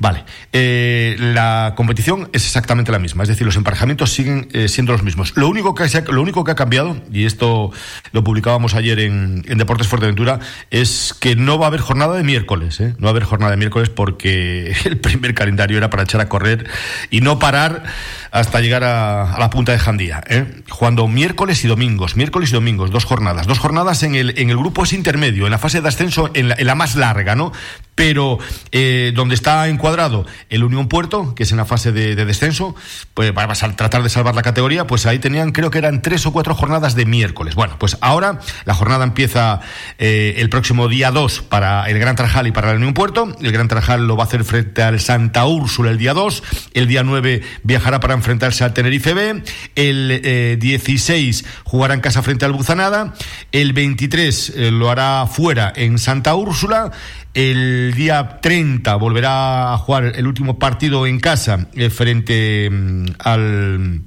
Vale, 0.00 0.24
eh, 0.52 1.16
la 1.18 1.72
competición 1.76 2.28
es 2.32 2.44
exactamente 2.44 2.92
la 2.92 3.00
misma, 3.00 3.24
es 3.24 3.28
decir, 3.28 3.44
los 3.44 3.56
emparejamientos 3.56 4.12
siguen 4.12 4.48
eh, 4.52 4.68
siendo 4.68 4.92
los 4.92 5.02
mismos. 5.02 5.36
Lo 5.36 5.48
único, 5.48 5.74
que 5.74 5.82
ha, 5.82 6.00
lo 6.12 6.22
único 6.22 6.44
que 6.44 6.52
ha 6.52 6.54
cambiado, 6.54 6.96
y 7.12 7.24
esto 7.24 7.72
lo 8.12 8.22
publicábamos 8.22 8.74
ayer 8.74 9.00
en, 9.00 9.42
Deportes 9.42 9.88
Fuerteventura, 9.88 10.38
es 10.70 11.14
que 11.18 11.34
no 11.34 11.58
va 11.58 11.66
a 11.66 11.68
haber 11.68 11.80
jornada 11.80 12.16
de 12.16 12.22
miércoles, 12.22 12.78
¿eh? 12.78 12.94
no 12.98 13.06
va 13.06 13.08
a 13.08 13.10
haber 13.10 13.24
jornada 13.24 13.50
de 13.50 13.56
miércoles 13.56 13.88
porque 13.88 14.72
el 14.84 14.98
primer 14.98 15.34
calendario 15.34 15.78
era 15.78 15.90
para 15.90 16.04
echar 16.04 16.20
a 16.20 16.28
correr 16.28 16.68
y 17.10 17.20
no 17.20 17.40
parar 17.40 17.82
hasta 18.30 18.60
llegar 18.60 18.84
a, 18.84 19.36
la 19.36 19.50
punta 19.50 19.72
de 19.72 19.80
Jandía, 19.80 20.22
¿eh? 20.28 20.62
jugando 20.68 21.08
miércoles 21.08 21.64
y 21.64 21.68
domingos, 21.68 22.14
miércoles 22.14 22.50
y 22.50 22.52
domingos, 22.52 22.92
dos 22.92 23.04
jornadas, 23.04 23.48
dos 23.48 23.58
jornadas 23.58 24.04
en 24.04 24.14
el, 24.14 24.38
en 24.38 24.50
el 24.50 24.56
grupo 24.56 24.84
es 24.84 24.92
intermedio, 24.92 25.46
en 25.46 25.50
la 25.50 25.58
fase 25.58 25.80
de 25.80 25.88
ascenso, 25.88 26.30
en 26.34 26.50
la, 26.50 26.54
en 26.56 26.66
la 26.66 26.76
más 26.76 26.94
larga, 26.94 27.34
¿no? 27.34 27.52
Pero 27.98 28.38
eh, 28.70 29.10
donde 29.12 29.34
está 29.34 29.66
encuadrado 29.66 30.24
el 30.50 30.62
Unión 30.62 30.86
Puerto, 30.86 31.34
que 31.34 31.42
es 31.42 31.50
en 31.50 31.56
la 31.56 31.64
fase 31.64 31.90
de, 31.90 32.14
descenso, 32.14 32.76
pues 33.12 33.32
para 33.32 33.52
tratar 33.54 34.04
de 34.04 34.08
salvar 34.08 34.36
la 34.36 34.42
categoría, 34.42 34.86
pues 34.86 35.04
ahí 35.04 35.18
tenían, 35.18 35.50
creo 35.50 35.72
que 35.72 35.78
eran 35.78 36.00
tres 36.00 36.24
o 36.24 36.32
cuatro 36.32 36.54
jornadas 36.54 36.94
de 36.94 37.06
miércoles. 37.06 37.56
Bueno, 37.56 37.74
pues 37.76 37.98
ahora 38.00 38.38
la 38.66 38.74
jornada 38.74 39.02
empieza 39.02 39.62
eh, 39.98 40.36
el 40.38 40.48
próximo 40.48 40.86
día 40.86 41.10
2 41.10 41.42
para 41.48 41.90
el 41.90 41.98
Gran 41.98 42.14
Trajal 42.14 42.46
y 42.46 42.52
para 42.52 42.70
el 42.70 42.76
Unión 42.76 42.94
Puerto. 42.94 43.34
El 43.40 43.50
Gran 43.50 43.66
Trajal 43.66 44.06
lo 44.06 44.16
va 44.16 44.22
a 44.22 44.26
hacer 44.28 44.44
frente 44.44 44.80
al 44.84 45.00
Santa 45.00 45.44
Úrsula 45.46 45.90
el 45.90 45.98
día 45.98 46.14
2. 46.14 46.44
El 46.74 46.86
día 46.86 47.02
9 47.02 47.42
viajará 47.64 47.98
para 47.98 48.14
enfrentarse 48.14 48.62
al 48.62 48.74
Tenerife 48.74 49.12
B. 49.12 49.42
El 49.74 50.58
16 50.60 51.40
eh, 51.40 51.44
jugará 51.64 51.94
en 51.94 52.00
casa 52.00 52.22
frente 52.22 52.44
al 52.44 52.52
Buzanada. 52.52 53.14
El 53.50 53.72
23 53.72 54.52
eh, 54.54 54.70
lo 54.70 54.88
hará 54.88 55.26
fuera 55.26 55.72
en 55.74 55.98
Santa 55.98 56.36
Úrsula. 56.36 56.92
El 57.38 57.94
día 57.94 58.40
30 58.42 58.96
volverá 58.96 59.72
a 59.72 59.78
jugar 59.78 60.12
el 60.16 60.26
último 60.26 60.58
partido 60.58 61.06
en 61.06 61.20
casa 61.20 61.68
eh, 61.76 61.88
frente 61.88 62.68
mm, 62.68 63.06
al 63.20 64.00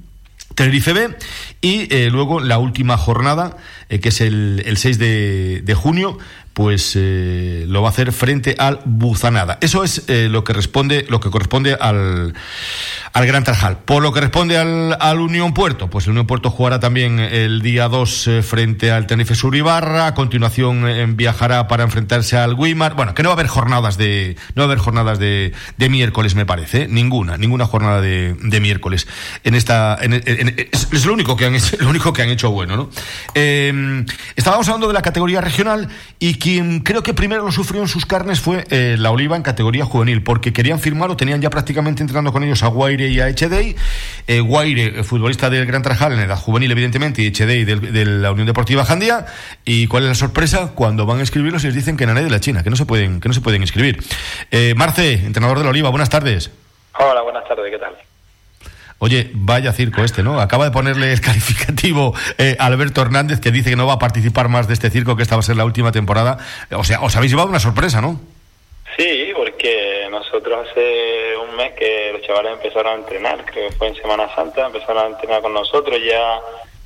Tenerife 0.54 0.92
B. 0.92 1.16
Y 1.62 2.10
luego 2.10 2.40
la 2.40 2.58
última 2.58 2.98
jornada, 2.98 3.56
que 3.88 4.10
es 4.10 4.20
el, 4.20 4.62
6 4.76 4.98
de, 4.98 5.62
de 5.64 5.74
junio, 5.74 6.18
pues 6.54 6.92
eh, 6.96 7.64
lo 7.68 7.82
va 7.82 7.88
a 7.88 7.90
hacer 7.92 8.12
frente 8.12 8.54
al 8.58 8.80
Buzanada. 8.84 9.58
Eso 9.60 9.84
es 9.84 10.04
eh, 10.08 10.28
lo 10.30 10.44
que 10.44 10.52
responde, 10.52 11.06
lo 11.08 11.20
que 11.20 11.30
corresponde 11.30 11.76
al, 11.80 12.34
al 13.12 13.26
Gran 13.26 13.44
Tarjal. 13.44 13.78
Por 13.78 14.02
lo 14.02 14.12
que 14.12 14.20
responde 14.20 14.58
al, 14.58 14.96
al, 15.00 15.20
Unión 15.20 15.54
Puerto, 15.54 15.88
pues 15.88 16.04
el 16.06 16.10
Unión 16.10 16.26
Puerto 16.26 16.50
jugará 16.50 16.78
también 16.78 17.18
el 17.18 17.62
día 17.62 17.88
2 17.88 18.26
eh, 18.26 18.42
frente 18.42 18.90
al 18.90 19.06
Tenerife 19.06 19.34
Suribarra, 19.34 20.08
a 20.08 20.14
continuación 20.14 21.16
viajará 21.16 21.68
para 21.68 21.84
enfrentarse 21.84 22.36
al 22.36 22.56
Guimar. 22.56 22.94
Bueno, 22.94 23.14
que 23.14 23.22
no 23.22 23.30
va 23.30 23.34
a 23.34 23.36
haber 23.36 23.46
jornadas 23.46 23.96
de, 23.96 24.36
no 24.54 24.62
va 24.62 24.64
a 24.64 24.66
haber 24.72 24.78
jornadas 24.78 25.18
de, 25.18 25.52
de 25.78 25.88
miércoles, 25.88 26.34
me 26.34 26.44
parece, 26.44 26.86
ninguna, 26.86 27.38
ninguna 27.38 27.66
jornada 27.66 28.00
de, 28.00 28.34
de 28.34 28.60
miércoles. 28.60 29.06
En 29.44 29.54
esta, 29.54 29.98
es, 30.02 31.04
lo 31.06 31.14
único 31.14 31.36
que 31.36 31.46
han, 31.46 31.56
lo 31.78 31.88
único 31.88 32.12
que 32.12 32.22
han 32.22 32.28
hecho 32.28 32.50
bueno, 32.50 32.76
¿no? 32.76 32.90
estábamos 34.36 34.68
hablando 34.68 34.88
de 34.88 34.94
la 34.94 35.02
categoría 35.02 35.40
regional 35.40 35.88
y 36.18 36.34
quien 36.42 36.80
creo 36.80 37.04
que 37.04 37.14
primero 37.14 37.44
lo 37.44 37.52
sufrió 37.52 37.82
en 37.82 37.86
sus 37.86 38.04
carnes 38.04 38.40
fue 38.40 38.64
eh, 38.70 38.96
la 38.98 39.12
Oliva 39.12 39.36
en 39.36 39.44
categoría 39.44 39.84
juvenil, 39.84 40.24
porque 40.24 40.52
querían 40.52 40.80
firmar 40.80 41.08
o 41.08 41.16
tenían 41.16 41.40
ya 41.40 41.50
prácticamente 41.50 42.02
entrenando 42.02 42.32
con 42.32 42.42
ellos 42.42 42.64
a 42.64 42.66
Guaire 42.66 43.10
y 43.10 43.20
a 43.20 43.28
Echedey. 43.28 43.76
Eh, 44.26 44.40
Guaire, 44.40 44.86
eh, 44.86 45.04
futbolista 45.04 45.50
del 45.50 45.66
Gran 45.66 45.82
Trajal 45.82 46.14
en 46.14 46.18
edad 46.18 46.36
juvenil, 46.36 46.72
evidentemente, 46.72 47.22
y 47.22 47.28
Echedey 47.28 47.64
de 47.64 48.04
la 48.06 48.32
Unión 48.32 48.48
Deportiva 48.48 48.84
Jandía. 48.84 49.24
¿Y 49.64 49.86
cuál 49.86 50.02
es 50.02 50.08
la 50.08 50.14
sorpresa? 50.16 50.72
Cuando 50.74 51.06
van 51.06 51.18
a 51.18 51.20
inscribirlos 51.20 51.62
y 51.62 51.68
les 51.68 51.76
dicen 51.76 51.96
que 51.96 52.06
nadie 52.06 52.24
de 52.24 52.30
la 52.30 52.40
China, 52.40 52.64
que 52.64 52.70
no 52.70 52.76
se 52.76 52.86
pueden, 52.86 53.20
que 53.20 53.28
no 53.28 53.34
se 53.34 53.40
pueden 53.40 53.62
inscribir. 53.62 54.02
Eh, 54.50 54.74
Marce, 54.76 55.12
entrenador 55.24 55.58
de 55.58 55.64
la 55.64 55.70
Oliva, 55.70 55.90
buenas 55.90 56.10
tardes. 56.10 56.50
Hola, 56.98 57.22
buenas 57.22 57.46
tardes, 57.46 57.70
¿qué 57.70 57.78
tal? 57.78 57.94
Oye, 59.04 59.30
vaya 59.34 59.72
circo 59.72 60.04
este, 60.04 60.22
¿no? 60.22 60.40
Acaba 60.40 60.64
de 60.64 60.70
ponerle 60.70 61.12
el 61.12 61.20
calificativo 61.20 62.14
eh, 62.38 62.54
Alberto 62.60 63.02
Hernández 63.02 63.40
que 63.40 63.50
dice 63.50 63.70
que 63.70 63.74
no 63.74 63.84
va 63.84 63.94
a 63.94 63.98
participar 63.98 64.48
más 64.48 64.68
de 64.68 64.74
este 64.74 64.90
circo, 64.90 65.16
que 65.16 65.24
esta 65.24 65.34
va 65.34 65.40
a 65.40 65.42
ser 65.42 65.56
la 65.56 65.64
última 65.64 65.90
temporada. 65.90 66.38
O 66.70 66.84
sea, 66.84 67.00
os 67.00 67.16
habéis 67.16 67.32
llevado 67.32 67.48
una 67.48 67.58
sorpresa, 67.58 68.00
¿no? 68.00 68.20
Sí, 68.96 69.32
porque 69.34 70.06
nosotros 70.08 70.68
hace 70.70 71.36
un 71.36 71.56
mes 71.56 71.72
que 71.72 72.12
los 72.12 72.22
chavales 72.22 72.52
empezaron 72.52 72.92
a 72.92 73.00
entrenar, 73.00 73.44
creo 73.44 73.70
que 73.70 73.74
fue 73.74 73.88
en 73.88 73.96
Semana 73.96 74.32
Santa, 74.36 74.66
empezaron 74.66 75.04
a 75.04 75.08
entrenar 75.08 75.42
con 75.42 75.52
nosotros, 75.52 75.98
ya 76.00 76.38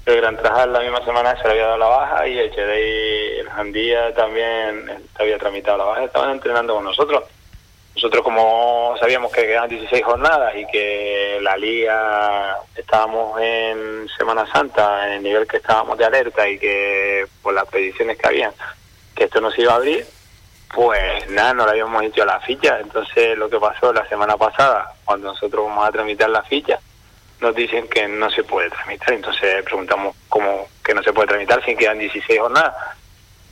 el 0.07 0.17
Gran 0.17 0.39
Trajal 0.39 0.73
la 0.73 0.81
misma 0.81 1.05
semana 1.05 1.37
se 1.37 1.45
le 1.45 1.51
había 1.51 1.67
dado 1.67 1.79
la 1.79 1.87
baja 1.87 2.27
y 2.27 2.39
el 2.39 2.51
Chedey, 2.51 3.41
el 3.41 3.51
Jandía 3.51 4.15
también 4.15 4.91
había 5.17 5.37
tramitado 5.37 5.77
la 5.77 5.85
baja, 5.85 6.05
estaban 6.05 6.31
entrenando 6.31 6.77
con 6.77 6.85
nosotros. 6.85 7.25
Nosotros 7.97 8.23
como 8.25 8.95
sabíamos 9.01 9.33
que 9.33 9.47
quedaban 9.47 9.71
16 9.71 10.05
jornadas 10.05 10.55
y 10.55 10.67
que 10.67 11.39
la 11.41 11.57
liga 11.57 12.59
estábamos 12.75 13.41
en 13.41 14.07
Semana 14.19 14.47
Santa, 14.53 15.07
en 15.07 15.13
el 15.15 15.23
nivel 15.23 15.47
que 15.47 15.57
estábamos 15.57 15.97
de 15.97 16.05
alerta 16.05 16.47
y 16.47 16.59
que 16.59 17.25
por 17.41 17.55
las 17.55 17.65
predicciones 17.65 18.19
que 18.19 18.27
habían, 18.27 18.53
que 19.15 19.25
esto 19.25 19.41
no 19.41 19.51
se 19.51 19.63
iba 19.63 19.73
a 19.73 19.77
abrir, 19.77 20.07
pues 20.75 21.31
nada, 21.31 21.55
no 21.55 21.65
le 21.65 21.71
habíamos 21.71 22.03
hecho 22.03 22.27
la 22.27 22.39
ficha. 22.41 22.79
Entonces 22.81 23.39
lo 23.39 23.49
que 23.49 23.59
pasó 23.59 23.91
la 23.95 24.07
semana 24.11 24.37
pasada, 24.37 24.93
cuando 25.07 25.29
nosotros 25.29 25.65
vamos 25.65 25.89
a 25.89 25.93
tramitar 25.93 26.29
la 26.29 26.43
ficha, 26.43 26.79
nos 27.41 27.55
dicen 27.55 27.89
que 27.89 28.07
no 28.07 28.29
se 28.29 28.45
puede 28.45 28.69
tramitar. 28.69 29.15
Entonces 29.15 29.65
preguntamos 29.65 30.15
cómo 30.29 30.69
que 30.85 30.93
no 30.93 31.03
se 31.03 31.15
puede 31.15 31.29
tramitar 31.29 31.65
si 31.65 31.75
quedan 31.75 31.99
16 31.99 32.41
jornadas 32.41 32.75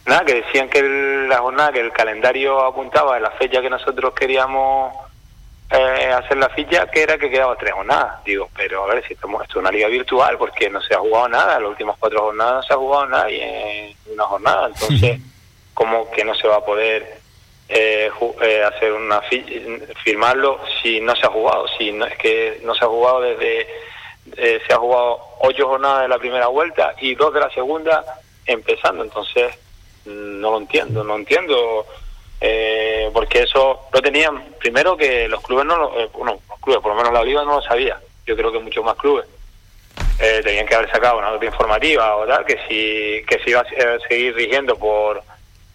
nada, 0.06 0.24
que 0.24 0.42
decían 0.42 0.68
que 0.68 0.82
la 0.82 1.38
jornada, 1.38 1.72
que 1.72 1.80
el 1.80 1.92
calendario 1.92 2.60
apuntaba 2.60 3.16
a 3.16 3.20
la 3.20 3.30
fecha 3.32 3.62
que 3.62 3.70
nosotros 3.70 4.12
queríamos 4.14 4.94
eh, 5.70 6.12
hacer 6.12 6.36
la 6.36 6.50
ficha, 6.50 6.86
que 6.90 7.02
era 7.02 7.16
que 7.16 7.30
quedaba 7.30 7.56
tres 7.56 7.72
jornadas. 7.72 8.22
Digo, 8.24 8.48
pero 8.54 8.84
a 8.84 8.94
ver 8.94 9.06
si 9.06 9.14
estamos, 9.14 9.42
esto 9.42 9.58
es 9.58 9.62
una 9.62 9.72
liga 9.72 9.88
virtual, 9.88 10.36
porque 10.38 10.68
no 10.68 10.80
se 10.82 10.94
ha 10.94 10.98
jugado 10.98 11.28
nada, 11.28 11.58
las 11.58 11.70
últimas 11.70 11.96
cuatro 11.98 12.20
jornadas 12.20 12.54
no 12.54 12.62
se 12.62 12.74
ha 12.74 12.76
jugado 12.76 13.06
nadie 13.06 13.88
en 13.88 14.12
una 14.12 14.24
jornada, 14.24 14.66
entonces, 14.68 15.20
¿cómo 15.72 16.10
que 16.10 16.24
no 16.24 16.34
se 16.34 16.48
va 16.48 16.56
a 16.56 16.64
poder 16.64 17.18
eh, 17.68 18.10
eh, 18.42 18.62
hacer 18.62 18.92
una 18.92 19.22
firmarlo 20.02 20.60
si 20.82 21.00
no 21.00 21.16
se 21.16 21.26
ha 21.26 21.30
jugado? 21.30 21.66
Si 21.78 21.90
no, 21.92 22.04
es 22.04 22.16
que 22.18 22.60
no 22.62 22.74
se 22.74 22.84
ha 22.84 22.88
jugado 22.88 23.22
desde, 23.22 23.66
se 24.36 24.72
ha 24.72 24.76
jugado 24.76 25.18
ocho 25.40 25.66
jornadas 25.66 26.02
de 26.02 26.08
la 26.08 26.18
primera 26.18 26.48
vuelta 26.48 26.94
y 27.00 27.14
dos 27.14 27.32
de 27.32 27.40
la 27.40 27.50
segunda 27.50 28.04
empezando, 28.46 29.02
entonces 29.02 29.58
no 30.06 30.50
lo 30.50 30.58
entiendo, 30.58 31.04
no 31.04 31.16
entiendo 31.16 31.86
eh, 32.40 33.10
porque 33.12 33.42
eso 33.42 33.88
lo 33.90 34.02
tenían 34.02 34.54
primero 34.58 34.96
que 34.96 35.28
los 35.28 35.40
clubes 35.42 35.64
no 35.64 35.76
lo, 35.76 35.98
eh, 35.98 36.10
bueno, 36.12 36.40
los 36.48 36.60
clubes, 36.60 36.82
por 36.82 36.92
lo 36.92 36.98
menos 36.98 37.12
la 37.12 37.24
liga 37.24 37.42
no 37.42 37.56
lo 37.56 37.62
sabía, 37.62 37.98
yo 38.26 38.36
creo 38.36 38.52
que 38.52 38.58
muchos 38.58 38.84
más 38.84 38.96
clubes. 38.96 39.24
Eh, 40.20 40.42
tenían 40.44 40.66
que 40.66 40.74
haber 40.74 40.90
sacado 40.90 41.18
una 41.18 41.30
nota 41.30 41.44
informativa 41.46 42.16
o 42.16 42.26
tal, 42.26 42.44
que 42.44 42.58
si 42.68 43.24
que 43.26 43.42
se 43.42 43.50
iba 43.50 43.60
a 43.60 44.08
seguir 44.08 44.34
rigiendo 44.34 44.76
por 44.76 45.22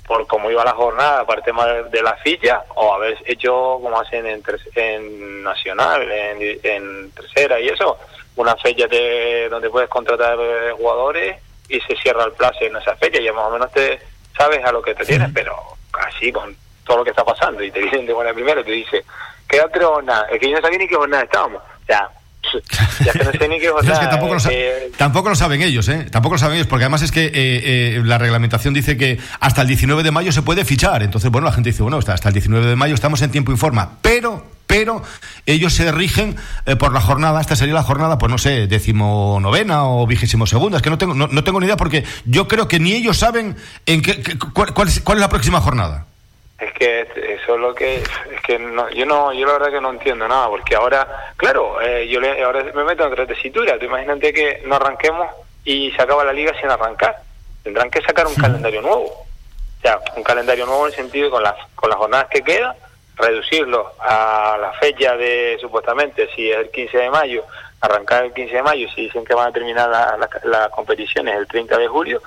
por 0.06 0.26
cómo 0.28 0.52
iba 0.52 0.64
la 0.64 0.74
jornada, 0.74 1.22
aparte 1.22 1.52
más 1.54 1.90
de 1.92 2.02
la 2.02 2.16
ficha, 2.18 2.64
o 2.76 2.94
haber 2.94 3.18
hecho 3.26 3.80
como 3.82 4.00
hacen 4.00 4.26
en, 4.26 4.44
en 4.76 5.44
Nacional, 5.44 6.12
en, 6.12 6.60
en 6.64 7.12
tercera 7.12 7.60
y 7.60 7.70
eso, 7.70 7.98
una 8.36 8.56
fecha 8.56 8.88
de, 8.88 9.50
donde 9.50 9.70
puedes 9.70 9.90
contratar 9.90 10.38
jugadores 10.78 11.38
y 11.68 11.80
se 11.82 11.96
cierra 11.96 12.26
el 12.26 12.32
plazo 12.32 12.62
en 12.62 12.76
esa 12.76 12.96
fecha, 12.96 13.20
ya 13.20 13.34
más 13.34 13.46
o 13.46 13.52
menos 13.52 13.72
te, 13.72 14.00
sabes 14.40 14.64
a 14.64 14.72
lo 14.72 14.82
que 14.82 14.96
te 14.96 15.06
tienes, 15.06 15.30
pero 15.34 15.54
así 16.08 16.32
con 16.32 16.56
todo 16.86 16.98
lo 16.98 17.04
que 17.04 17.10
está 17.10 17.26
pasando 17.26 17.62
y 17.62 17.70
te 17.70 17.82
dicen 17.82 18.06
de 18.06 18.14
buena 18.14 18.34
primera, 18.34 18.64
te 18.64 18.72
dice, 18.72 19.04
queda 19.48 19.68
tres 19.68 19.86
nada 20.06 20.26
es 20.32 20.40
que 20.40 20.50
yo 20.50 20.56
no 20.56 20.62
sabía 20.62 20.80
ni 20.80 20.88
qué 20.88 20.96
jornada 20.96 21.24
estábamos, 21.24 21.62
o 21.62 21.86
sea, 21.86 22.10
ya 23.06 23.12
que 23.12 23.24
no 23.26 23.32
sé 23.34 23.48
ni 23.50 23.60
qué 23.60 23.68
jornada. 23.68 23.94
es 24.00 24.00
que 24.00 24.08
tampoco, 24.08 24.36
lo 24.36 24.42
tampoco 24.98 25.30
lo 25.30 25.36
saben 25.36 25.62
ellos, 25.62 25.90
¿eh? 25.90 26.08
Tampoco 26.10 26.36
lo 26.36 26.40
saben 26.40 26.56
ellos, 26.56 26.68
porque 26.68 26.86
además 26.86 27.02
es 27.02 27.12
que 27.12 27.26
eh, 27.26 27.32
eh, 27.34 28.02
la 28.06 28.18
reglamentación 28.18 28.74
dice 28.74 28.96
que 28.98 29.20
hasta 29.42 29.62
el 29.62 29.68
19 29.68 30.04
de 30.04 30.12
mayo 30.12 30.32
se 30.32 30.42
puede 30.42 30.64
fichar. 30.64 31.04
Entonces, 31.04 31.30
bueno, 31.30 31.46
la 31.46 31.54
gente 31.54 31.70
dice, 31.72 31.84
bueno, 31.84 31.98
hasta, 31.98 32.14
hasta 32.14 32.30
el 32.30 32.34
19 32.34 32.66
de 32.66 32.76
mayo 32.78 32.96
estamos 32.96 33.22
en 33.22 33.32
tiempo 33.32 33.52
informa, 33.52 33.98
pero 34.02 34.49
pero 34.70 35.02
ellos 35.48 35.74
se 35.74 35.92
rigen 35.92 36.36
eh, 36.68 36.76
por 36.76 36.94
la 36.94 37.02
jornada, 37.02 37.42
esta 37.42 37.56
sería 37.56 37.74
la 37.74 37.82
jornada, 37.82 38.20
pues 38.20 38.30
no 38.30 38.38
sé, 38.38 38.68
decimonovena 38.68 39.90
o 39.90 40.06
vigésimo 40.06 40.46
segunda, 40.46 40.78
es 40.78 40.84
que 40.84 40.92
no 40.92 41.00
tengo, 41.00 41.16
no, 41.16 41.44
tengo 41.44 41.60
ni 41.60 41.66
idea 41.66 41.76
porque 41.76 42.04
yo 42.26 42.48
creo 42.48 42.68
que 42.68 42.80
ni 42.80 42.94
ellos 42.94 43.18
saben 43.18 43.56
en 43.88 44.04
qué, 44.04 44.22
cuál, 44.54 44.88
es, 44.88 45.02
cuál 45.02 45.18
es 45.18 45.22
la 45.22 45.30
próxima 45.30 45.60
jornada. 45.60 46.06
Es 46.60 46.72
que 46.74 47.02
eso 47.02 47.56
es 47.56 47.60
lo 47.60 47.74
que 47.74 47.96
es 47.96 48.42
que 48.46 48.60
no, 48.60 48.88
yo 48.92 49.08
no 49.08 49.34
yo 49.34 49.48
la 49.48 49.54
verdad 49.54 49.72
que 49.72 49.82
no 49.82 49.90
entiendo 49.90 50.28
nada 50.28 50.48
porque 50.50 50.76
ahora 50.76 51.34
claro 51.38 51.82
eh, 51.82 52.08
yo 52.08 52.20
le, 52.20 52.44
ahora 52.44 52.64
me 52.76 52.84
meto 52.84 53.08
en 53.08 53.14
otra 53.14 53.26
tesitura 53.26 53.80
tú 53.80 53.86
imagínate 53.86 54.34
que 54.34 54.62
no 54.68 54.76
arranquemos 54.76 55.30
y 55.64 55.90
se 55.92 56.02
acaba 56.02 56.24
la 56.24 56.34
liga 56.34 56.54
sin 56.60 56.70
arrancar. 56.70 57.16
Tendrán 57.64 57.90
que 57.90 58.02
sacar 58.02 58.28
un 58.28 58.36
calendario 58.36 58.82
nuevo. 58.82 59.06
O 59.06 59.82
sea 59.82 60.00
un 60.16 60.24
calendario 60.24 60.68
nuevo 60.68 60.86
en 60.86 60.92
el 60.92 60.96
sentido 60.96 61.32
con 61.32 61.42
las 61.42 61.56
con 61.74 61.90
las 61.90 61.98
jornadas 61.98 62.28
que 62.30 62.44
quedan 62.44 62.76
reducirlo 63.20 63.92
a 64.00 64.58
la 64.60 64.72
fecha 64.74 65.16
de, 65.16 65.58
supuestamente, 65.60 66.30
si 66.36 66.50
es 66.50 66.58
el 66.58 66.72
15 66.72 66.98
de 66.98 67.10
mayo, 67.10 67.44
arrancar 67.82 68.26
el 68.26 68.34
15 68.34 68.56
de 68.56 68.64
mayo, 68.64 68.88
si 68.96 69.04
dicen 69.04 69.26
que 69.26 69.34
van 69.34 69.50
a 69.50 69.52
terminar 69.52 69.90
las 69.90 70.44
la, 70.46 70.70
competiciones 70.70 71.36
el 71.36 71.48
30 71.48 71.78
de 71.78 71.88
julio, 71.88 72.22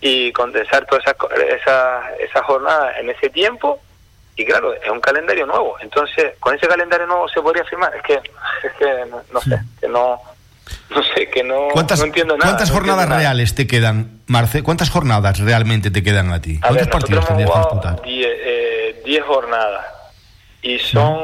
y 0.00 0.30
condensar 0.32 0.86
todas 0.86 1.04
esas 1.04 1.16
esa, 1.60 2.14
esa 2.20 2.42
jornadas 2.44 2.96
en 2.98 3.10
ese 3.10 3.30
tiempo, 3.30 3.80
y 4.36 4.44
claro, 4.44 4.72
es 4.72 4.88
un 4.88 5.00
calendario 5.00 5.46
nuevo. 5.46 5.76
Entonces, 5.80 6.34
con 6.38 6.54
ese 6.54 6.68
calendario 6.68 7.06
nuevo 7.06 7.28
se 7.28 7.40
podría 7.40 7.64
firmar. 7.64 7.92
Es 7.96 8.02
que, 8.02 8.14
es 8.14 8.72
que 8.78 9.04
no, 9.32 9.40
sé, 9.40 9.58
que 9.80 9.88
no, 9.88 10.20
no 10.90 11.02
sé, 11.02 11.28
que 11.28 11.42
no, 11.42 11.68
¿Cuántas, 11.72 12.00
entiendo 12.00 12.36
nada. 12.36 12.52
¿Cuántas 12.52 12.70
jornadas 12.70 13.08
reales 13.08 13.56
te 13.56 13.66
quedan, 13.66 14.20
Marce? 14.26 14.62
¿Cuántas 14.62 14.90
jornadas 14.90 15.40
realmente 15.40 15.90
te 15.90 16.04
quedan 16.04 16.32
a 16.32 16.40
ti? 16.40 16.60
¿Cuántos 16.60 16.86
partidos 16.86 17.26
tendrías 17.26 17.50
que 17.50 17.58
disputar? 17.58 18.02
10 18.02 18.26
eh, 18.30 19.22
jornadas 19.26 19.97
y 20.62 20.78
son 20.78 21.18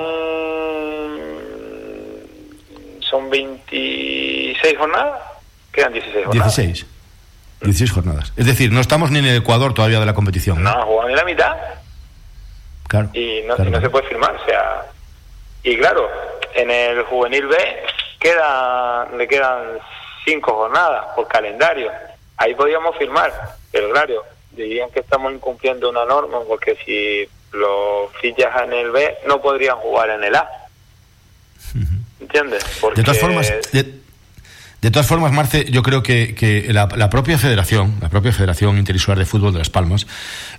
son 3.00 3.30
26 3.30 4.78
jornadas. 4.78 5.20
Quedan 5.72 5.92
16 5.92 6.26
jornadas. 6.26 6.56
16 6.56 6.86
16 7.60 7.92
jornadas. 7.92 8.32
Es 8.36 8.46
decir 8.46 8.72
no 8.72 8.80
estamos 8.80 9.10
ni 9.10 9.18
en 9.18 9.26
el 9.26 9.36
Ecuador 9.38 9.74
todavía 9.74 10.00
de 10.00 10.06
la 10.06 10.14
competición 10.14 10.62
no, 10.62 10.70
jugamos 10.84 11.10
en 11.10 11.16
la 11.16 11.24
mitad. 11.24 11.56
Claro 12.88 13.10
y 13.12 13.42
no, 13.46 13.56
no 13.56 13.80
se 13.80 13.90
puede 13.90 14.08
firmar 14.08 14.36
o 14.36 14.44
sea 14.44 14.86
y 15.62 15.76
claro 15.78 16.08
en 16.54 16.70
el 16.70 17.02
juvenil 17.04 17.46
B 17.46 17.56
queda 18.20 19.08
le 19.16 19.26
quedan 19.26 19.78
5 20.24 20.52
jornadas 20.52 21.06
por 21.14 21.28
calendario. 21.28 21.90
Ahí 22.36 22.54
podríamos 22.54 22.96
firmar 22.96 23.32
pero 23.72 23.90
claro 23.90 24.22
dirían 24.52 24.90
que 24.90 25.00
estamos 25.00 25.32
incumpliendo 25.32 25.90
una 25.90 26.04
norma 26.04 26.38
porque 26.46 26.76
si 26.84 27.28
los 27.54 28.12
fichas 28.20 28.50
en 28.64 28.72
el 28.72 28.90
B 28.90 29.14
no 29.26 29.40
podrían 29.40 29.76
jugar 29.76 30.10
en 30.10 30.24
el 30.24 30.34
A. 30.34 30.48
¿Entiendes? 32.20 32.64
De 32.94 33.02
todas 33.02 33.18
formas, 33.18 33.52
de 34.84 34.90
todas 34.90 35.06
formas, 35.06 35.32
Marce, 35.32 35.64
yo 35.70 35.82
creo 35.82 36.02
que, 36.02 36.66
la, 36.68 37.08
propia 37.08 37.38
federación, 37.38 37.94
la 38.02 38.10
propia 38.10 38.32
Federación 38.32 38.76
Interinsular 38.76 39.18
de 39.18 39.24
Fútbol 39.24 39.50
de 39.54 39.58
Las 39.58 39.70
Palmas, 39.70 40.06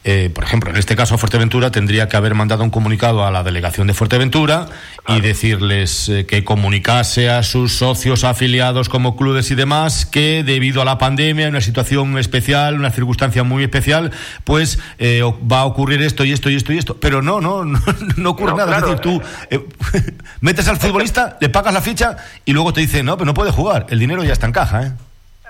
eh, 0.08 0.30
por 0.30 0.44
ejemplo, 0.44 0.70
en 0.70 0.78
este 0.78 0.96
caso 0.96 1.18
Fuerteventura, 1.18 1.72
tendría 1.72 2.08
que 2.08 2.16
haber 2.16 2.36
mandado 2.36 2.64
un 2.64 2.70
comunicado 2.70 3.26
a 3.26 3.32
la 3.32 3.42
delegación 3.42 3.88
de 3.88 3.96
Fuerteventura 3.96 4.68
y 5.08 5.20
decirles 5.20 6.10
eh, 6.10 6.28
que 6.28 6.44
comunicase 6.44 7.32
a 7.32 7.42
sus 7.42 7.74
socios 7.74 8.24
afiliados 8.24 8.88
como 8.88 9.18
clubes 9.18 9.50
y 9.50 9.56
demás 9.56 10.06
que 10.06 10.44
debido 10.44 10.84
a 10.84 10.86
la 10.86 11.00
pandemia, 11.00 11.50
una 11.50 11.60
situación 11.60 12.20
especial, 12.20 12.76
una 12.76 12.92
circunstancia 12.92 13.42
muy 13.44 13.64
especial, 13.64 14.12
pues 14.44 14.78
eh, 15.00 15.22
va 15.52 15.62
a 15.62 15.66
ocurrir 15.66 16.04
esto 16.04 16.24
y 16.24 16.34
esto 16.34 16.52
y 16.52 16.56
esto 16.56 16.72
y 16.72 16.78
esto. 16.78 16.98
Pero 17.00 17.24
no, 17.24 17.42
no, 17.42 17.64
no, 18.16 18.30
ocurre 18.30 18.54
nada. 18.54 18.78
es 18.78 18.82
decir, 18.84 19.00
tú 19.00 19.20
metes 20.40 20.68
al 20.68 20.78
futbolista, 20.78 21.40
le 21.42 21.50
pagas 21.50 21.74
la 21.74 21.82
ficha 21.82 22.16
y 22.46 22.54
luego 22.54 22.74
te 22.74 22.82
dice, 22.82 23.02
no, 23.02 23.18
pero 23.18 23.26
no 23.26 23.34
puede 23.34 23.50
jugar. 23.50 23.88
El 23.90 23.98
dinero 23.98 24.24
ya 24.24 24.34
está 24.34 24.46
en 24.46 24.52
caja, 24.52 24.84
¿eh? 24.84 24.92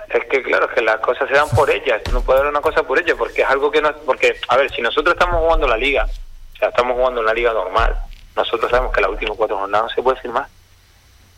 Es 0.08 0.24
que 0.26 0.42
claro, 0.42 0.66
es 0.66 0.72
que 0.72 0.82
las 0.82 1.00
cosas 1.00 1.28
se 1.28 1.34
dan 1.34 1.48
por 1.50 1.68
ellas, 1.70 2.00
no 2.12 2.20
puede 2.22 2.40
haber 2.40 2.50
una 2.50 2.60
cosa 2.60 2.82
por 2.82 2.98
ellas, 2.98 3.16
porque 3.18 3.42
es 3.42 3.48
algo 3.48 3.70
que 3.70 3.80
no... 3.80 3.92
Porque, 4.04 4.38
a 4.48 4.56
ver, 4.56 4.70
si 4.70 4.80
nosotros 4.80 5.14
estamos 5.14 5.40
jugando 5.40 5.66
la 5.66 5.76
liga, 5.76 6.06
o 6.54 6.56
sea, 6.56 6.68
estamos 6.68 6.96
jugando 6.96 7.20
en 7.20 7.26
la 7.26 7.34
liga 7.34 7.52
normal, 7.52 7.96
nosotros 8.36 8.70
sabemos 8.70 8.92
que 8.92 9.00
las 9.00 9.10
últimas 9.10 9.36
cuatro 9.36 9.58
jornadas 9.58 9.90
no 9.90 9.94
se 9.94 10.02
puede 10.02 10.20
firmar. 10.20 10.46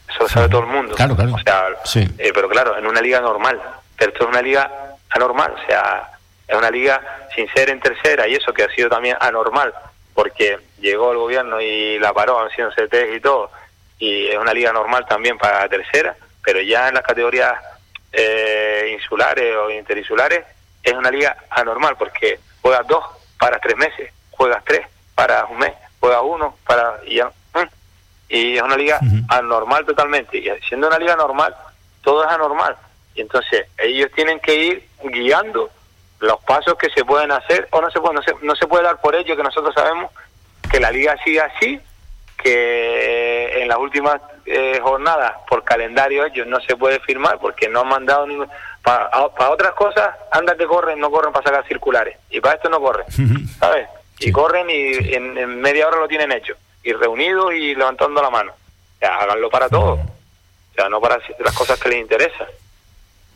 Eso 0.09 0.23
lo 0.23 0.29
sabe 0.29 0.49
todo 0.49 0.63
el 0.63 0.69
mundo. 0.69 0.95
Claro, 0.95 1.17
claro. 1.17 1.35
O 1.35 1.39
sea, 1.39 1.69
eh, 1.97 2.31
pero 2.35 2.49
claro, 2.49 2.77
en 2.77 2.87
una 2.87 3.01
liga 3.01 3.21
normal. 3.21 3.61
Pero 3.97 4.13
esto 4.13 4.25
es 4.25 4.31
una 4.31 4.43
liga 4.43 4.71
anormal, 5.11 5.53
o 5.53 5.67
sea, 5.67 6.11
es 6.47 6.57
una 6.57 6.71
liga 6.71 7.01
sin 7.35 7.49
ser 7.51 7.71
en 7.71 7.81
tercera 7.81 8.29
y 8.29 8.35
eso 8.35 8.53
que 8.53 8.65
ha 8.65 8.69
sido 8.71 8.89
también 8.89 9.17
anormal, 9.21 9.75
porque 10.15 10.59
llegó 10.81 11.13
el 11.13 11.19
gobierno 11.19 11.61
y 11.61 11.99
la 11.99 12.13
paró 12.13 12.47
haciendo 12.47 12.73
CTs 12.75 13.17
y 13.17 13.21
todo, 13.21 13.51
y 13.99 14.29
es 14.29 14.37
una 14.37 14.53
liga 14.53 14.73
normal 14.73 15.05
también 15.09 15.37
para 15.39 15.61
la 15.61 15.69
tercera 15.69 16.15
pero 16.49 16.63
ya 16.63 16.89
en 16.89 16.95
las 16.95 17.05
categorías 17.05 17.53
eh, 18.13 18.97
insulares 18.99 19.55
o 19.57 19.71
interinsulares 19.71 20.45
es 20.83 20.93
una 20.93 21.11
liga 21.11 21.37
anormal 21.51 21.97
porque 21.99 22.39
juegas 22.63 22.87
dos 22.87 23.05
para 23.39 23.59
tres 23.59 23.77
meses, 23.77 24.13
juegas 24.31 24.65
tres 24.65 24.87
para 25.15 25.45
un 25.47 25.59
mes, 25.59 25.73
juegas 26.01 26.21
uno 26.23 26.57
para 26.67 27.01
y 27.05 27.17
ya 27.17 27.31
y 28.29 28.57
es 28.57 28.63
una 28.63 28.77
liga 28.77 29.01
anormal 29.29 29.87
totalmente. 29.87 30.39
Y 30.39 30.49
siendo 30.69 30.89
una 30.89 30.99
liga 30.99 31.17
normal 31.17 31.55
todo 32.03 32.25
es 32.25 32.31
anormal. 32.31 32.77
Y 33.15 33.23
entonces 33.23 33.67
ellos 33.79 34.11
tienen 34.15 34.39
que 34.41 34.55
ir 34.55 34.89
guiando 35.03 35.71
los 36.21 36.41
pasos 36.45 36.77
que 36.77 36.91
se 36.91 37.05
pueden 37.05 37.33
hacer 37.33 37.69
o 37.71 37.81
no 37.81 37.91
se 37.91 38.01
puede 38.01 38.15
no 38.15 38.23
se, 38.23 38.35
no 38.43 38.55
se 38.57 38.67
puede 38.67 38.85
dar 38.85 39.01
por 39.01 39.15
ello 39.15 39.37
que 39.37 39.43
nosotros 39.43 39.75
sabemos 39.75 40.11
que 40.71 40.81
la 40.81 40.91
liga 40.91 41.17
sigue 41.25 41.41
así 41.41 41.81
que 42.37 43.28
en 43.69 43.75
las 43.75 43.79
últimas 43.79 44.19
eh, 44.47 44.81
jornadas 44.83 45.35
por 45.47 45.63
calendario 45.63 46.25
ellos 46.25 46.47
no 46.47 46.59
se 46.61 46.75
puede 46.75 46.99
firmar 47.01 47.39
porque 47.39 47.69
no 47.69 47.81
han 47.81 47.89
mandado 47.89 48.27
ningún... 48.27 48.49
Para, 48.83 49.11
otras 49.51 49.73
cosas, 49.75 50.09
andan 50.31 50.57
que 50.57 50.67
corren, 50.67 50.99
no 50.99 51.11
corren 51.11 51.33
para 51.35 51.45
sacar 51.45 51.69
circulares. 51.69 52.17
Y 52.31 52.41
para 52.41 52.55
esto 52.55 52.71
no 52.71 52.81
corren, 52.81 53.05
¿sabes? 53.59 53.87
Y 54.21 54.33
corren 54.33 54.71
y 54.71 55.15
en, 55.15 55.61
media 55.61 55.87
hora 55.87 55.99
lo 55.99 56.09
tienen 56.09 56.33
hecho. 56.33 56.55
Y 56.83 56.95
reunidos 56.95 57.53
y 57.53 57.75
levantando 57.75 58.23
la 58.23 58.31
mano. 58.31 58.53
Ya, 59.03 59.15
háganlo 59.17 59.51
para 59.51 59.69
todo. 59.69 59.95
O 59.95 60.75
sea, 60.75 60.89
no 60.89 60.99
para 60.99 61.19
las 61.41 61.55
cosas 61.55 61.79
que 61.79 61.91
les 61.91 61.99
interesan. 61.99 62.47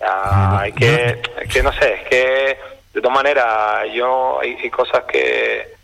Hay 0.00 0.72
que, 0.72 1.20
que, 1.52 1.62
no 1.62 1.72
sé, 1.74 1.94
es 1.94 2.08
que 2.08 2.58
de 2.94 3.00
todas 3.02 3.14
maneras, 3.14 3.92
yo 3.92 4.40
hay, 4.40 4.70
cosas 4.70 5.04
que, 5.04 5.74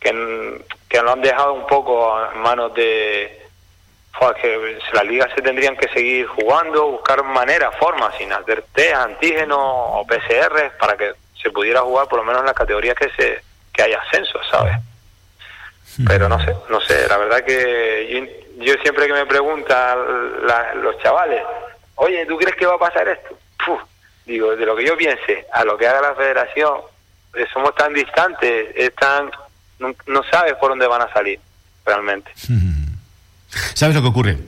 que, 0.00 0.64
que 0.88 1.02
lo 1.02 1.12
han 1.12 1.20
dejado 1.20 1.52
un 1.52 1.66
poco 1.66 2.16
en 2.32 2.40
manos 2.40 2.72
de, 2.74 3.39
que 4.40 4.78
las 4.92 5.04
ligas 5.04 5.30
se 5.34 5.42
tendrían 5.42 5.76
que 5.76 5.88
seguir 5.88 6.26
jugando, 6.26 6.90
buscar 6.90 7.22
maneras, 7.24 7.74
formas, 7.78 8.14
sin 8.16 8.32
hacer 8.32 8.64
test, 8.72 8.94
antígenos 8.94 9.58
o 9.60 10.06
PCR 10.06 10.72
para 10.78 10.96
que 10.96 11.12
se 11.40 11.50
pudiera 11.50 11.80
jugar 11.80 12.06
por 12.06 12.18
lo 12.18 12.24
menos 12.24 12.40
en 12.40 12.46
las 12.46 12.54
categorías 12.54 12.94
que 12.94 13.10
se 13.10 13.42
que 13.72 13.82
haya 13.82 14.00
ascenso, 14.00 14.38
¿sabes? 14.50 14.76
Pero 16.06 16.28
no 16.28 16.38
sé, 16.44 16.54
no 16.68 16.80
sé, 16.80 17.08
la 17.08 17.16
verdad 17.16 17.44
que 17.44 18.44
yo, 18.58 18.74
siempre 18.82 19.06
que 19.06 19.12
me 19.12 19.26
preguntan 19.26 19.98
los 20.82 20.98
chavales, 21.02 21.42
oye, 21.96 22.26
¿tú 22.26 22.36
crees 22.36 22.56
que 22.56 22.66
va 22.66 22.74
a 22.74 22.78
pasar 22.78 23.08
esto? 23.08 23.36
digo, 24.26 24.54
de 24.54 24.64
lo 24.64 24.76
que 24.76 24.86
yo 24.86 24.96
piense 24.96 25.46
a 25.52 25.64
lo 25.64 25.76
que 25.76 25.88
haga 25.88 26.00
la 26.00 26.14
federación, 26.14 26.82
eh, 27.34 27.46
somos 27.52 27.74
tan 27.74 27.92
distantes, 27.92 28.68
están, 28.76 29.28
no, 29.80 29.92
no 30.06 30.22
sabes 30.30 30.54
por 30.54 30.70
dónde 30.70 30.86
van 30.86 31.02
a 31.02 31.12
salir 31.12 31.40
realmente. 31.84 32.30
¿Sabes 33.74 33.94
lo 33.94 34.02
que 34.02 34.08
ocurre? 34.08 34.38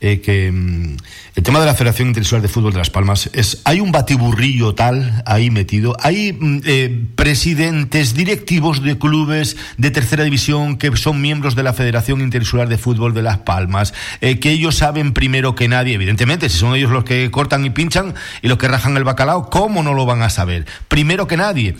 Eh, 0.00 0.20
que 0.20 0.50
mm, 0.50 0.96
el 1.38 1.44
tema 1.44 1.60
de 1.60 1.66
la 1.66 1.74
Federación 1.74 2.08
Internacional 2.08 2.42
de 2.42 2.48
Fútbol 2.48 2.72
de 2.72 2.78
Las 2.78 2.90
Palmas 2.90 3.30
es 3.32 3.62
hay 3.62 3.78
un 3.78 3.92
batiburrillo 3.92 4.74
tal 4.74 5.22
ahí 5.24 5.52
metido 5.52 5.96
hay 6.02 6.32
mm, 6.32 6.60
eh, 6.66 7.06
presidentes 7.14 8.14
directivos 8.14 8.82
de 8.82 8.98
clubes 8.98 9.56
de 9.76 9.92
tercera 9.92 10.24
división 10.24 10.78
que 10.78 10.96
son 10.96 11.20
miembros 11.20 11.54
de 11.54 11.62
la 11.62 11.72
Federación 11.72 12.22
Interinsular 12.22 12.68
de 12.68 12.76
Fútbol 12.76 13.14
de 13.14 13.22
Las 13.22 13.38
Palmas 13.38 13.94
eh, 14.20 14.40
que 14.40 14.50
ellos 14.50 14.74
saben 14.74 15.12
primero 15.12 15.54
que 15.54 15.68
nadie 15.68 15.94
evidentemente 15.94 16.48
si 16.48 16.58
son 16.58 16.74
ellos 16.74 16.90
los 16.90 17.04
que 17.04 17.30
cortan 17.30 17.64
y 17.64 17.70
pinchan 17.70 18.16
y 18.42 18.48
los 18.48 18.58
que 18.58 18.66
rajan 18.66 18.96
el 18.96 19.04
bacalao 19.04 19.48
cómo 19.48 19.84
no 19.84 19.94
lo 19.94 20.06
van 20.06 20.22
a 20.22 20.30
saber 20.30 20.66
primero 20.88 21.28
que 21.28 21.36
nadie. 21.36 21.76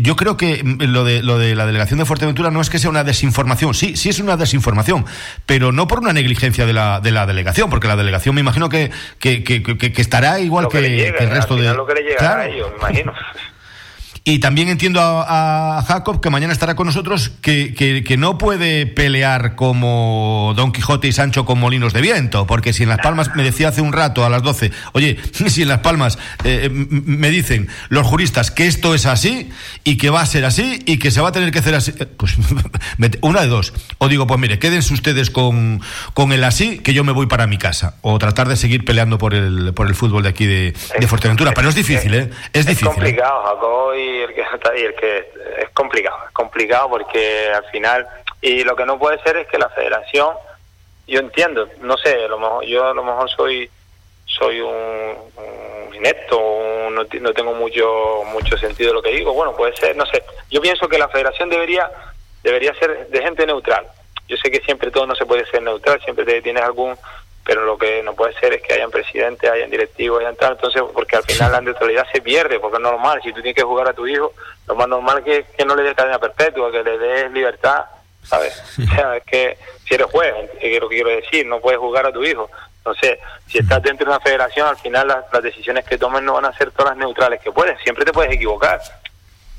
Yo 0.00 0.14
creo 0.14 0.36
que 0.36 0.62
mm, 0.62 0.80
lo 0.84 1.02
de 1.02 1.24
lo 1.24 1.38
de 1.38 1.56
la 1.56 1.66
delegación 1.66 1.98
de 1.98 2.04
Fuerteventura 2.04 2.52
no 2.52 2.60
es 2.60 2.70
que 2.70 2.78
sea 2.78 2.90
una 2.90 3.02
desinformación. 3.02 3.74
Sí 3.74 3.96
sí 3.96 4.10
es 4.10 4.20
una 4.20 4.36
desinformación 4.36 5.06
pero 5.44 5.72
no 5.72 5.88
por 5.88 5.98
una 5.98 6.12
negligencia 6.12 6.66
de 6.66 6.72
la 6.72 7.00
delegación, 7.00 7.68
porque 7.68 7.88
la 7.88 7.96
delegación 7.96 8.36
me 8.36 8.40
imagino 8.40 8.68
que, 8.68 8.91
que, 9.18 9.42
que, 9.44 9.62
que 9.62 10.02
estará 10.02 10.40
igual 10.40 10.68
que, 10.68 10.78
el 10.78 11.30
resto 11.30 11.56
de... 11.56 11.74
Lo 11.74 11.86
que 11.86 11.94
le 11.94 12.02
llega 12.02 12.38
a 12.38 12.46
ellos, 12.46 12.70
me 12.72 12.76
imagino. 12.78 13.12
Y 14.24 14.38
también 14.38 14.68
entiendo 14.68 15.00
a, 15.02 15.82
Jacob, 15.86 16.20
que 16.20 16.30
mañana 16.30 16.52
estará 16.52 16.76
con 16.76 16.86
nosotros, 16.86 17.32
que, 17.42 17.74
que, 17.74 18.16
no 18.16 18.38
puede 18.38 18.86
pelear 18.86 19.56
como 19.56 20.52
Don 20.54 20.70
Quijote 20.70 21.08
y 21.08 21.12
Sancho 21.12 21.44
con 21.44 21.58
molinos 21.58 21.92
de 21.92 22.00
viento, 22.02 22.46
porque 22.46 22.72
si 22.72 22.84
en 22.84 22.88
Las 22.88 22.98
Palmas, 22.98 23.34
me 23.34 23.42
decía 23.42 23.68
hace 23.68 23.80
un 23.80 23.92
rato 23.92 24.24
a 24.24 24.28
las 24.28 24.42
12, 24.42 24.70
oye, 24.92 25.18
si 25.48 25.62
en 25.62 25.68
Las 25.68 25.80
Palmas 25.80 26.18
eh, 26.44 26.68
me 26.70 27.30
dicen 27.30 27.68
los 27.88 28.06
juristas 28.06 28.52
que 28.52 28.68
esto 28.68 28.94
es 28.94 29.06
así 29.06 29.50
y 29.82 29.96
que 29.96 30.10
va 30.10 30.20
a 30.20 30.26
ser 30.26 30.44
así 30.44 30.80
y 30.86 30.98
que 30.98 31.10
se 31.10 31.20
va 31.20 31.30
a 31.30 31.32
tener 31.32 31.50
que 31.50 31.58
hacer 31.58 31.74
así, 31.74 31.92
eh, 31.98 32.06
pues 32.06 32.36
una 33.22 33.40
de 33.40 33.48
dos. 33.48 33.72
O 33.98 34.06
digo, 34.06 34.28
pues 34.28 34.38
mire, 34.38 34.60
quédense 34.60 34.94
ustedes 34.94 35.30
con, 35.30 35.80
con 36.14 36.32
el 36.32 36.44
así, 36.44 36.78
que 36.78 36.94
yo 36.94 37.02
me 37.02 37.10
voy 37.10 37.26
para 37.26 37.48
mi 37.48 37.58
casa. 37.58 37.96
O 38.02 38.20
tratar 38.20 38.48
de 38.48 38.56
seguir 38.56 38.84
peleando 38.84 39.18
por 39.18 39.34
el, 39.34 39.74
por 39.74 39.88
el 39.88 39.96
fútbol 39.96 40.22
de 40.22 40.28
aquí 40.28 40.46
de, 40.46 40.74
de 40.98 41.06
Fuerteventura. 41.08 41.52
Pero 41.54 41.68
es 41.68 41.74
difícil, 41.74 42.14
¿eh? 42.14 42.30
Es, 42.52 42.66
difícil. 42.66 42.88
Es 42.88 42.92
¿eh? 42.92 42.94
complicado, 42.94 43.42
Jacob, 43.44 43.94
y 43.94 44.11
el 44.20 44.34
que 44.34 44.42
está 44.42 44.70
ahí, 44.70 44.82
el 44.82 44.94
que 44.94 45.18
es 45.58 45.70
complicado, 45.70 46.18
es 46.26 46.32
complicado 46.32 46.88
porque 46.90 47.50
al 47.50 47.64
final, 47.66 48.06
y 48.40 48.64
lo 48.64 48.76
que 48.76 48.86
no 48.86 48.98
puede 48.98 49.20
ser 49.22 49.36
es 49.36 49.46
que 49.48 49.58
la 49.58 49.68
federación, 49.70 50.36
yo 51.06 51.20
entiendo, 51.20 51.68
no 51.80 51.96
sé, 51.96 52.24
a 52.24 52.28
lo 52.28 52.38
mejor, 52.38 52.64
yo 52.64 52.86
a 52.86 52.94
lo 52.94 53.04
mejor 53.04 53.30
soy 53.30 53.70
soy 54.26 54.60
un, 54.60 55.14
inepto, 55.94 56.40
no, 56.90 57.04
no, 57.04 57.32
tengo 57.34 57.52
mucho 57.54 58.22
mucho 58.26 58.56
sentido 58.56 58.90
de 58.90 58.94
lo 58.94 59.02
que 59.02 59.10
digo, 59.10 59.32
bueno, 59.32 59.54
puede 59.54 59.76
ser, 59.76 59.94
no 59.96 60.06
sé, 60.06 60.22
yo 60.50 60.60
pienso 60.60 60.88
que 60.88 60.98
la 60.98 61.08
federación 61.08 61.50
debería 61.50 61.90
debería 62.42 62.74
ser 62.74 63.08
de 63.08 63.22
gente 63.22 63.46
neutral. 63.46 63.86
Yo 64.28 64.36
sé 64.36 64.50
que 64.50 64.60
siempre 64.60 64.90
todo 64.90 65.06
no 65.06 65.14
se 65.14 65.26
puede 65.26 65.44
ser 65.46 65.62
neutral, 65.62 66.00
siempre 66.02 66.40
tienes 66.40 66.62
algún 66.62 66.96
pero 67.44 67.64
lo 67.64 67.76
que 67.76 68.02
no 68.02 68.14
puede 68.14 68.34
ser 68.34 68.52
es 68.52 68.62
que 68.62 68.74
hayan 68.74 68.90
presidentes, 68.90 69.50
hayan 69.50 69.70
directivos, 69.70 70.20
hayan 70.20 70.36
tal, 70.36 70.52
entonces, 70.52 70.82
porque 70.92 71.16
al 71.16 71.24
final 71.24 71.50
la 71.50 71.60
neutralidad 71.60 72.06
se 72.12 72.22
pierde, 72.22 72.60
porque 72.60 72.76
es 72.76 72.82
normal, 72.82 73.20
si 73.22 73.32
tú 73.32 73.42
tienes 73.42 73.56
que 73.56 73.62
jugar 73.62 73.88
a 73.88 73.92
tu 73.92 74.06
hijo, 74.06 74.32
lo 74.66 74.74
más 74.76 74.88
normal 74.88 75.22
es 75.26 75.46
que, 75.46 75.64
no 75.64 75.74
le 75.74 75.82
des 75.82 75.94
cadena 75.94 76.18
perpetua, 76.18 76.70
que 76.70 76.84
le 76.84 76.98
des 76.98 77.32
libertad, 77.32 77.84
¿sabes? 78.22 78.62
O 78.78 78.94
sea, 78.94 79.16
es 79.16 79.24
que 79.24 79.58
si 79.86 79.94
eres 79.94 80.06
juez, 80.06 80.32
es 80.60 80.80
lo 80.80 80.88
que 80.88 80.96
quiero 80.96 81.10
decir, 81.10 81.44
no 81.46 81.60
puedes 81.60 81.80
jugar 81.80 82.06
a 82.06 82.12
tu 82.12 82.22
hijo. 82.22 82.48
Entonces, 82.78 83.18
si 83.48 83.58
estás 83.58 83.82
dentro 83.82 84.06
de 84.06 84.12
una 84.12 84.20
federación, 84.20 84.68
al 84.68 84.76
final 84.76 85.08
las, 85.08 85.24
las 85.32 85.42
decisiones 85.42 85.84
que 85.84 85.98
tomes 85.98 86.22
no 86.22 86.34
van 86.34 86.44
a 86.44 86.56
ser 86.56 86.70
todas 86.70 86.90
las 86.90 86.98
neutrales 86.98 87.40
que 87.40 87.50
puedes, 87.50 87.80
siempre 87.82 88.04
te 88.04 88.12
puedes 88.12 88.32
equivocar 88.32 88.80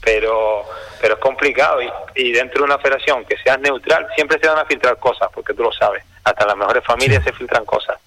pero 0.05 0.65
pero 0.99 1.13
es 1.13 1.19
complicado 1.21 1.81
y, 1.81 1.89
y, 2.15 2.33
dentro 2.33 2.59
de 2.59 2.65
una 2.65 2.77
federación 2.77 3.23
que 3.23 3.37
sea 3.37 3.55
neutral 3.55 4.05
siempre 4.15 4.37
se 4.37 4.49
van 4.49 4.59
a 4.59 4.65
filtrar 4.65 4.97
cosas 4.97 5.29
porque 5.33 5.53
tú 5.53 5.63
lo 5.63 5.71
sabes 5.71 6.03
hasta 6.23 6.45
las 6.45 6.57
mejores 6.57 6.83
familias 6.83 7.23
se 7.23 7.33
filtran 7.33 7.65
cosas. 7.65 7.97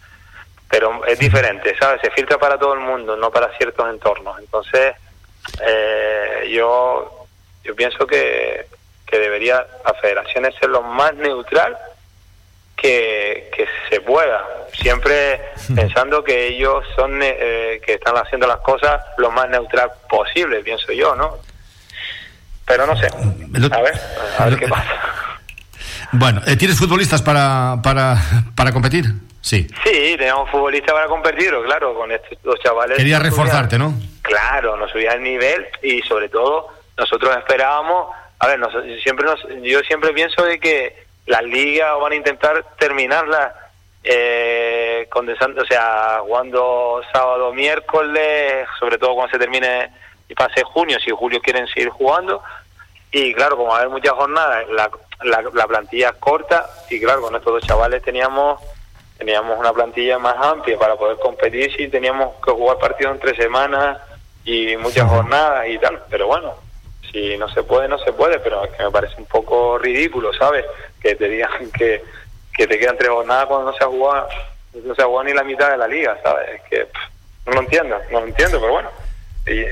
Pero 0.69 1.05
es 1.07 1.19
diferente 1.19 1.77
sabes 1.79 2.01
se 2.01 2.11
filtra 2.11 2.39
para 2.39 2.59
todo 2.59 2.75
el 2.75 2.81
mundo 2.81 3.17
no 3.17 3.31
para 3.31 3.57
ciertos 3.57 3.89
entornos. 3.89 4.39
Entonces 4.39 4.95
eh, 5.65 6.51
yo 6.53 7.27
yo 7.65 7.75
pienso 7.75 8.07
que 8.07 8.67
que 9.07 9.19
debería 9.19 9.65
la 9.85 9.95
federación 9.95 10.45
ser 10.59 10.69
lo 10.69 10.83
más 10.83 11.15
neutral 11.15 11.77
que, 12.77 13.51
que 13.55 13.69
se 13.89 14.01
pueda. 14.01 14.45
Siempre 14.75 15.41
pensando 15.75 16.25
que 16.25 16.49
ellos 16.49 16.85
son 16.97 17.21
eh, 17.23 17.81
que 17.87 17.95
están 17.95 18.17
haciendo 18.17 18.47
las 18.47 18.59
cosas 18.59 19.03
lo 19.19 19.31
más 19.31 19.49
neutral 19.49 19.93
posible 20.09 20.63
pienso 20.63 20.93
yo 20.93 21.15
no 21.15 21.39
pero 22.67 22.85
no 22.87 22.97
sé. 22.97 23.07
A 23.07 23.81
ver, 23.81 23.95
a 24.39 24.45
ver 24.47 24.59
qué 24.59 24.69
pasa. 24.69 25.36
Bueno, 26.13 26.41
eh, 26.47 26.57
¿tienes 26.57 26.79
futbolistas 26.79 27.23
para, 27.23 27.77
para, 27.83 28.17
para 28.55 28.73
competir? 28.73 29.07
Sí. 29.41 29.67
Sí, 29.85 30.17
tenemos 30.19 30.51
futbolistas 30.51 30.93
para 30.93 31.07
competir, 31.07 31.53
claro, 31.65 31.95
con 31.95 32.11
estos 32.11 32.37
dos 32.43 32.59
chavales. 32.61 32.97
Quería 32.97 33.19
reforzarte, 33.19 33.79
¿no? 33.79 33.95
Claro, 34.23 34.77
nos 34.77 34.91
subía 34.91 35.13
el 35.13 35.23
nivel 35.23 35.67
y 35.83 36.01
sobre 36.03 36.29
todo 36.29 36.69
nosotros 36.99 37.37
esperábamos, 37.37 38.09
a 38.39 38.47
ver, 38.49 38.59
siempre 39.03 39.25
nos, 39.25 39.41
yo 39.63 39.81
siempre 39.81 40.13
pienso 40.13 40.43
de 40.43 40.59
que 40.59 41.07
las 41.27 41.43
ligas 41.43 41.93
van 42.01 42.13
a 42.13 42.17
intentar 42.17 42.65
terminarla 42.79 43.55
eh, 44.03 45.07
condensando, 45.11 45.63
o 45.63 45.67
sea, 45.67 46.19
jugando 46.23 47.01
sábado, 47.13 47.53
miércoles, 47.53 48.67
sobre 48.79 48.99
todo 48.99 49.15
cuando 49.15 49.33
se 49.33 49.39
termine 49.39 49.91
y 50.29 50.35
pase 50.35 50.63
junio, 50.63 50.99
si 51.01 51.11
julio 51.11 51.41
quieren 51.41 51.67
seguir 51.69 51.91
jugando. 51.91 52.43
Y 53.11 53.35
claro, 53.35 53.57
como 53.57 53.71
va 53.71 53.77
a 53.77 53.79
haber 53.79 53.91
muchas 53.91 54.13
jornadas, 54.13 54.65
la, 54.71 54.91
la, 55.23 55.67
plantilla 55.67 56.11
es 56.11 56.17
corta 56.17 56.69
y 56.91 57.01
claro, 57.01 57.23
con 57.23 57.35
estos 57.35 57.53
dos 57.53 57.67
chavales 57.67 58.03
teníamos 58.03 58.61
teníamos 59.19 59.59
una 59.59 59.73
plantilla 59.73 60.19
más 60.19 60.37
amplia 60.37 60.79
para 60.79 60.97
poder 60.97 61.17
competir 61.19 61.75
si 61.75 61.89
teníamos 61.89 62.35
que 62.45 62.51
jugar 62.51 62.79
partidos 62.79 63.15
en 63.15 63.21
tres 63.21 63.37
semanas 63.37 63.99
y 64.45 64.77
muchas 64.77 65.09
jornadas 65.09 65.67
y 65.69 65.79
tal. 65.79 66.03
Pero 66.11 66.27
bueno, 66.27 66.55
si 67.11 67.37
no 67.39 67.49
se 67.49 67.63
puede, 67.63 67.89
no 67.89 67.99
se 67.99 68.13
puede, 68.13 68.39
pero 68.41 68.65
es 68.65 68.73
que 68.73 68.85
me 68.85 68.91
parece 68.91 69.15
un 69.17 69.25
poco 69.25 69.79
ridículo, 69.79 70.35
¿sabes? 70.35 70.67
Que 71.01 71.15
te 71.15 71.29
digan 71.29 71.71
que, 71.79 72.05
que 72.55 72.67
te 72.67 72.79
quedan 72.79 72.99
tres 72.99 73.11
jornadas 73.11 73.47
cuando 73.47 73.71
no 73.71 73.77
se 73.77 73.85
ha 73.85 73.89
jugado, 73.89 74.29
no 74.85 74.95
se 74.95 75.03
ha 75.03 75.07
jugado 75.07 75.25
ni 75.25 75.33
la 75.33 75.45
mitad 75.45 75.71
de 75.71 75.79
la 75.79 75.89
liga, 75.89 76.19
¿sabes? 76.23 76.49
Es 76.57 76.63
que 76.69 76.89
no 77.47 77.53
lo 77.53 77.61
entiendo, 77.61 77.99
no 78.11 78.21
lo 78.21 78.27
entiendo, 78.27 78.61
pero 78.61 78.73
bueno. 78.73 78.91
Y, 79.47 79.65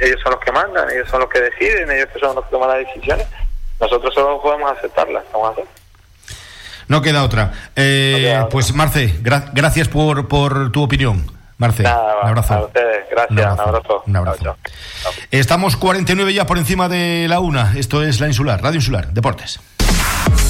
ellos 0.00 0.18
son 0.22 0.32
los 0.32 0.40
que 0.40 0.50
mandan, 0.50 0.90
ellos 0.90 1.08
son 1.08 1.20
los 1.20 1.28
que 1.28 1.40
deciden, 1.40 1.90
ellos 1.90 2.08
son 2.18 2.34
los 2.34 2.44
que 2.46 2.50
toman 2.50 2.70
las 2.70 2.78
decisiones. 2.78 3.26
Nosotros 3.80 4.14
solo 4.14 4.40
podemos 4.42 4.70
aceptarlas, 4.72 5.24
vamos 5.32 5.58
a 5.58 5.62
No 6.88 7.02
queda 7.02 7.24
otra. 7.24 7.52
Eh, 7.76 8.44
Pues 8.50 8.74
Marce, 8.74 9.18
gracias 9.22 9.88
por, 9.88 10.28
por 10.28 10.70
tu 10.72 10.82
opinión. 10.82 11.24
Marce, 11.58 11.82
un 11.82 11.88
abrazo. 12.28 12.54
A 12.54 12.64
ustedes, 12.64 13.04
gracias, 13.10 13.52
un 13.54 13.60
abrazo. 13.60 14.02
Un 14.06 14.16
abrazo. 14.16 14.56
Estamos 15.30 15.76
49 15.76 16.32
ya 16.32 16.46
por 16.46 16.56
encima 16.56 16.88
de 16.88 17.26
la 17.28 17.40
una. 17.40 17.74
Esto 17.76 18.02
es 18.02 18.18
La 18.20 18.28
Insular, 18.28 18.62
Radio 18.62 18.76
Insular, 18.76 19.08
Deportes. 19.08 19.60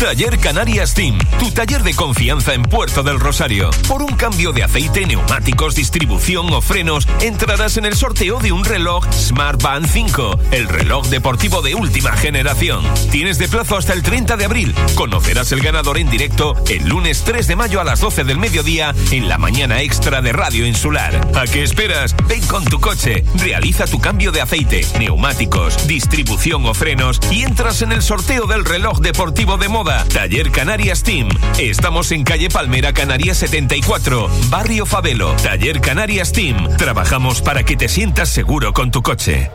Taller 0.00 0.38
Canarias 0.38 0.94
Team, 0.94 1.18
tu 1.38 1.50
taller 1.50 1.82
de 1.82 1.94
confianza 1.94 2.54
en 2.54 2.62
Puerto 2.62 3.02
del 3.02 3.20
Rosario. 3.20 3.68
Por 3.86 4.02
un 4.02 4.16
cambio 4.16 4.50
de 4.50 4.64
aceite, 4.64 5.04
neumáticos, 5.04 5.74
distribución 5.74 6.50
o 6.54 6.62
frenos, 6.62 7.06
entrarás 7.20 7.76
en 7.76 7.84
el 7.84 7.94
sorteo 7.94 8.38
de 8.38 8.50
un 8.50 8.64
reloj 8.64 9.04
Smart 9.12 9.62
Band 9.62 9.86
5, 9.86 10.40
el 10.52 10.68
reloj 10.68 11.06
deportivo 11.08 11.60
de 11.60 11.74
última 11.74 12.12
generación. 12.12 12.82
Tienes 13.10 13.36
de 13.36 13.48
plazo 13.48 13.76
hasta 13.76 13.92
el 13.92 14.02
30 14.02 14.38
de 14.38 14.46
abril. 14.46 14.74
Conocerás 14.94 15.52
el 15.52 15.60
ganador 15.60 15.98
en 15.98 16.08
directo 16.08 16.56
el 16.70 16.88
lunes 16.88 17.22
3 17.24 17.46
de 17.46 17.56
mayo 17.56 17.78
a 17.78 17.84
las 17.84 18.00
12 18.00 18.24
del 18.24 18.38
mediodía 18.38 18.94
en 19.10 19.28
la 19.28 19.36
mañana 19.36 19.82
extra 19.82 20.22
de 20.22 20.32
Radio 20.32 20.66
Insular. 20.66 21.28
¿A 21.34 21.44
qué 21.44 21.62
esperas? 21.62 22.16
Ven 22.26 22.44
con 22.46 22.64
tu 22.64 22.80
coche, 22.80 23.22
realiza 23.34 23.84
tu 23.84 24.00
cambio 24.00 24.32
de 24.32 24.40
aceite, 24.40 24.80
neumáticos, 24.98 25.86
distribución 25.86 26.64
o 26.64 26.72
frenos 26.72 27.20
y 27.30 27.42
entras 27.42 27.82
en 27.82 27.92
el 27.92 28.00
sorteo 28.00 28.46
del 28.46 28.64
reloj 28.64 29.00
deportivo 29.00 29.58
de 29.58 29.68
moda 29.68 29.89
Taller 30.12 30.50
Canarias 30.50 31.02
Team. 31.02 31.28
Estamos 31.58 32.12
en 32.12 32.24
calle 32.24 32.48
Palmera 32.48 32.92
Canarias 32.92 33.38
74, 33.38 34.28
Barrio 34.48 34.86
Fabelo. 34.86 35.34
Taller 35.36 35.80
Canarias 35.80 36.32
Team. 36.32 36.76
Trabajamos 36.76 37.42
para 37.42 37.64
que 37.64 37.76
te 37.76 37.88
sientas 37.88 38.28
seguro 38.28 38.72
con 38.72 38.90
tu 38.90 39.02
coche. 39.02 39.50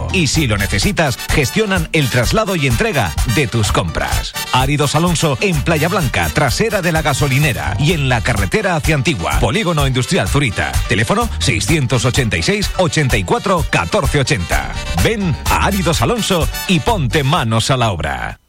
Y 0.13 0.27
si 0.27 0.47
lo 0.47 0.57
necesitas, 0.57 1.17
gestionan 1.29 1.89
el 1.93 2.09
traslado 2.09 2.55
y 2.55 2.67
entrega 2.67 3.13
de 3.35 3.47
tus 3.47 3.71
compras. 3.71 4.33
Áridos 4.53 4.95
Alonso 4.95 5.37
en 5.41 5.61
Playa 5.63 5.87
Blanca, 5.87 6.29
trasera 6.33 6.81
de 6.81 6.91
la 6.91 7.01
gasolinera 7.01 7.75
y 7.79 7.93
en 7.93 8.09
la 8.09 8.21
carretera 8.21 8.75
hacia 8.75 8.95
Antigua. 8.95 9.39
Polígono 9.39 9.87
Industrial 9.87 10.27
Zurita. 10.27 10.71
Teléfono 10.89 11.29
686 11.39 12.71
84 12.77 13.57
1480. 13.57 14.73
Ven 15.03 15.35
a 15.49 15.65
Áridos 15.65 16.01
Alonso 16.01 16.47
y 16.67 16.79
ponte 16.79 17.23
manos 17.23 17.71
a 17.71 17.77
la 17.77 17.91
obra. 17.91 18.40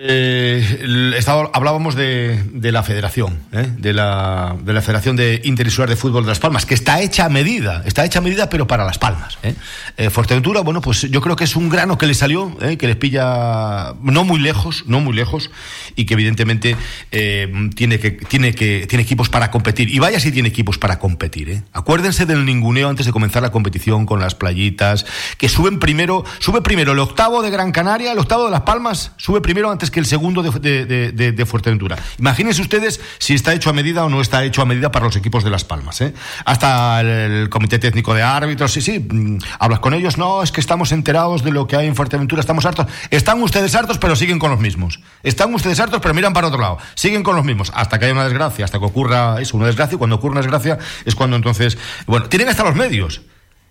Eh, 0.00 1.18
hablábamos 1.52 1.96
de, 1.96 2.40
la 2.54 2.84
federación, 2.84 3.40
¿eh? 3.50 3.66
de, 3.78 3.92
la, 3.92 4.56
de 4.62 4.72
la 4.72 4.80
Federación 4.80 5.16
de 5.16 5.40
Interinsular 5.42 5.88
de 5.88 5.96
Fútbol 5.96 6.22
de 6.22 6.28
Las 6.28 6.38
Palmas, 6.38 6.66
que 6.66 6.74
está 6.74 7.02
hecha 7.02 7.24
a 7.24 7.28
medida, 7.28 7.82
está 7.84 8.04
hecha 8.04 8.20
a 8.20 8.22
medida, 8.22 8.48
pero 8.48 8.68
para 8.68 8.84
Las 8.84 8.98
Palmas. 8.98 9.38
¿eh? 9.42 9.56
Eh, 9.96 10.10
Fuerteventura, 10.10 10.60
bueno, 10.60 10.80
pues 10.80 11.00
yo 11.02 11.20
creo 11.20 11.34
que 11.34 11.42
es 11.42 11.56
un 11.56 11.68
grano 11.68 11.98
que 11.98 12.06
le 12.06 12.14
salió, 12.14 12.56
que 12.58 12.86
les 12.86 12.94
pilla 12.94 13.94
no 14.00 14.22
muy 14.22 14.38
lejos, 14.38 14.84
no 14.86 15.00
muy 15.00 15.14
lejos, 15.14 15.50
y 15.96 16.04
que 16.04 16.14
evidentemente 16.14 16.76
tiene, 17.10 17.98
que, 17.98 18.12
tiene, 18.12 18.54
que, 18.54 18.86
tiene 18.88 19.02
equipos 19.02 19.28
para 19.28 19.50
competir. 19.50 19.92
Y 19.92 19.98
vaya 19.98 20.20
si 20.20 20.30
tiene 20.30 20.48
equipos 20.48 20.78
para 20.78 21.00
competir. 21.00 21.64
Acuérdense 21.72 22.24
del 22.24 22.44
ninguneo 22.44 22.88
antes 22.88 23.06
de 23.06 23.12
comenzar 23.12 23.42
la 23.42 23.50
competición 23.50 24.06
con 24.06 24.20
las 24.20 24.36
playitas, 24.36 25.06
que 25.38 25.48
suben 25.48 25.80
primero, 25.80 26.24
sube 26.38 26.62
primero 26.62 26.92
el 26.92 27.00
octavo 27.00 27.42
de 27.42 27.50
Gran 27.50 27.72
Canaria, 27.72 28.12
el 28.12 28.18
octavo 28.18 28.44
de 28.44 28.52
Las 28.52 28.62
Palmas, 28.62 29.12
sube 29.16 29.40
primero 29.40 29.72
antes 29.72 29.87
que 29.90 30.00
el 30.00 30.06
segundo 30.06 30.42
de, 30.42 30.84
de, 30.84 31.32
de, 31.32 31.46
Fuerteventura. 31.46 31.96
Imagínense 32.18 32.60
ustedes 32.60 33.00
si 33.18 33.34
está 33.34 33.54
hecho 33.54 33.70
a 33.70 33.72
medida 33.72 34.04
o 34.04 34.08
no 34.08 34.20
está 34.20 34.44
hecho 34.44 34.62
a 34.62 34.64
medida 34.64 34.90
para 34.90 35.06
los 35.06 35.16
equipos 35.16 35.44
de 35.44 35.50
Las 35.50 35.64
Palmas. 35.64 36.00
¿eh? 36.00 36.14
Hasta 36.44 37.00
el, 37.00 37.06
el, 37.08 37.48
comité 37.48 37.78
técnico 37.78 38.14
de 38.14 38.22
árbitros, 38.22 38.72
sí, 38.72 38.80
sí, 38.80 38.98
mm, 39.00 39.38
hablas 39.58 39.80
con 39.80 39.94
ellos, 39.94 40.18
no, 40.18 40.42
es 40.42 40.52
que 40.52 40.60
estamos 40.60 40.92
enterados 40.92 41.42
de 41.42 41.52
lo 41.52 41.66
que 41.66 41.76
hay 41.76 41.86
en 41.86 41.96
Fuerteventura, 41.96 42.40
estamos 42.40 42.66
hartos. 42.66 42.86
Están 43.10 43.42
ustedes 43.42 43.74
hartos, 43.74 43.98
pero 43.98 44.16
siguen 44.16 44.38
con 44.38 44.50
los 44.50 44.60
mismos. 44.60 45.00
Están 45.22 45.54
ustedes 45.54 45.80
hartos, 45.80 46.00
pero 46.00 46.14
miran 46.14 46.32
para 46.32 46.48
otro 46.48 46.60
lado. 46.60 46.78
Siguen 46.94 47.22
con 47.22 47.36
los 47.36 47.44
mismos, 47.44 47.72
hasta 47.74 47.98
que 47.98 48.06
haya 48.06 48.14
una 48.14 48.24
desgracia, 48.24 48.64
hasta 48.64 48.78
que 48.78 48.84
ocurra 48.84 49.40
eso, 49.40 49.56
una 49.56 49.66
desgracia, 49.66 49.96
y 49.96 49.98
cuando 49.98 50.16
ocurre 50.16 50.32
una 50.32 50.42
desgracia 50.42 50.78
es 51.04 51.14
cuando 51.14 51.36
entonces, 51.36 51.78
bueno, 52.06 52.26
tienen 52.28 52.48
hasta 52.48 52.64
los 52.64 52.74
medios, 52.74 53.22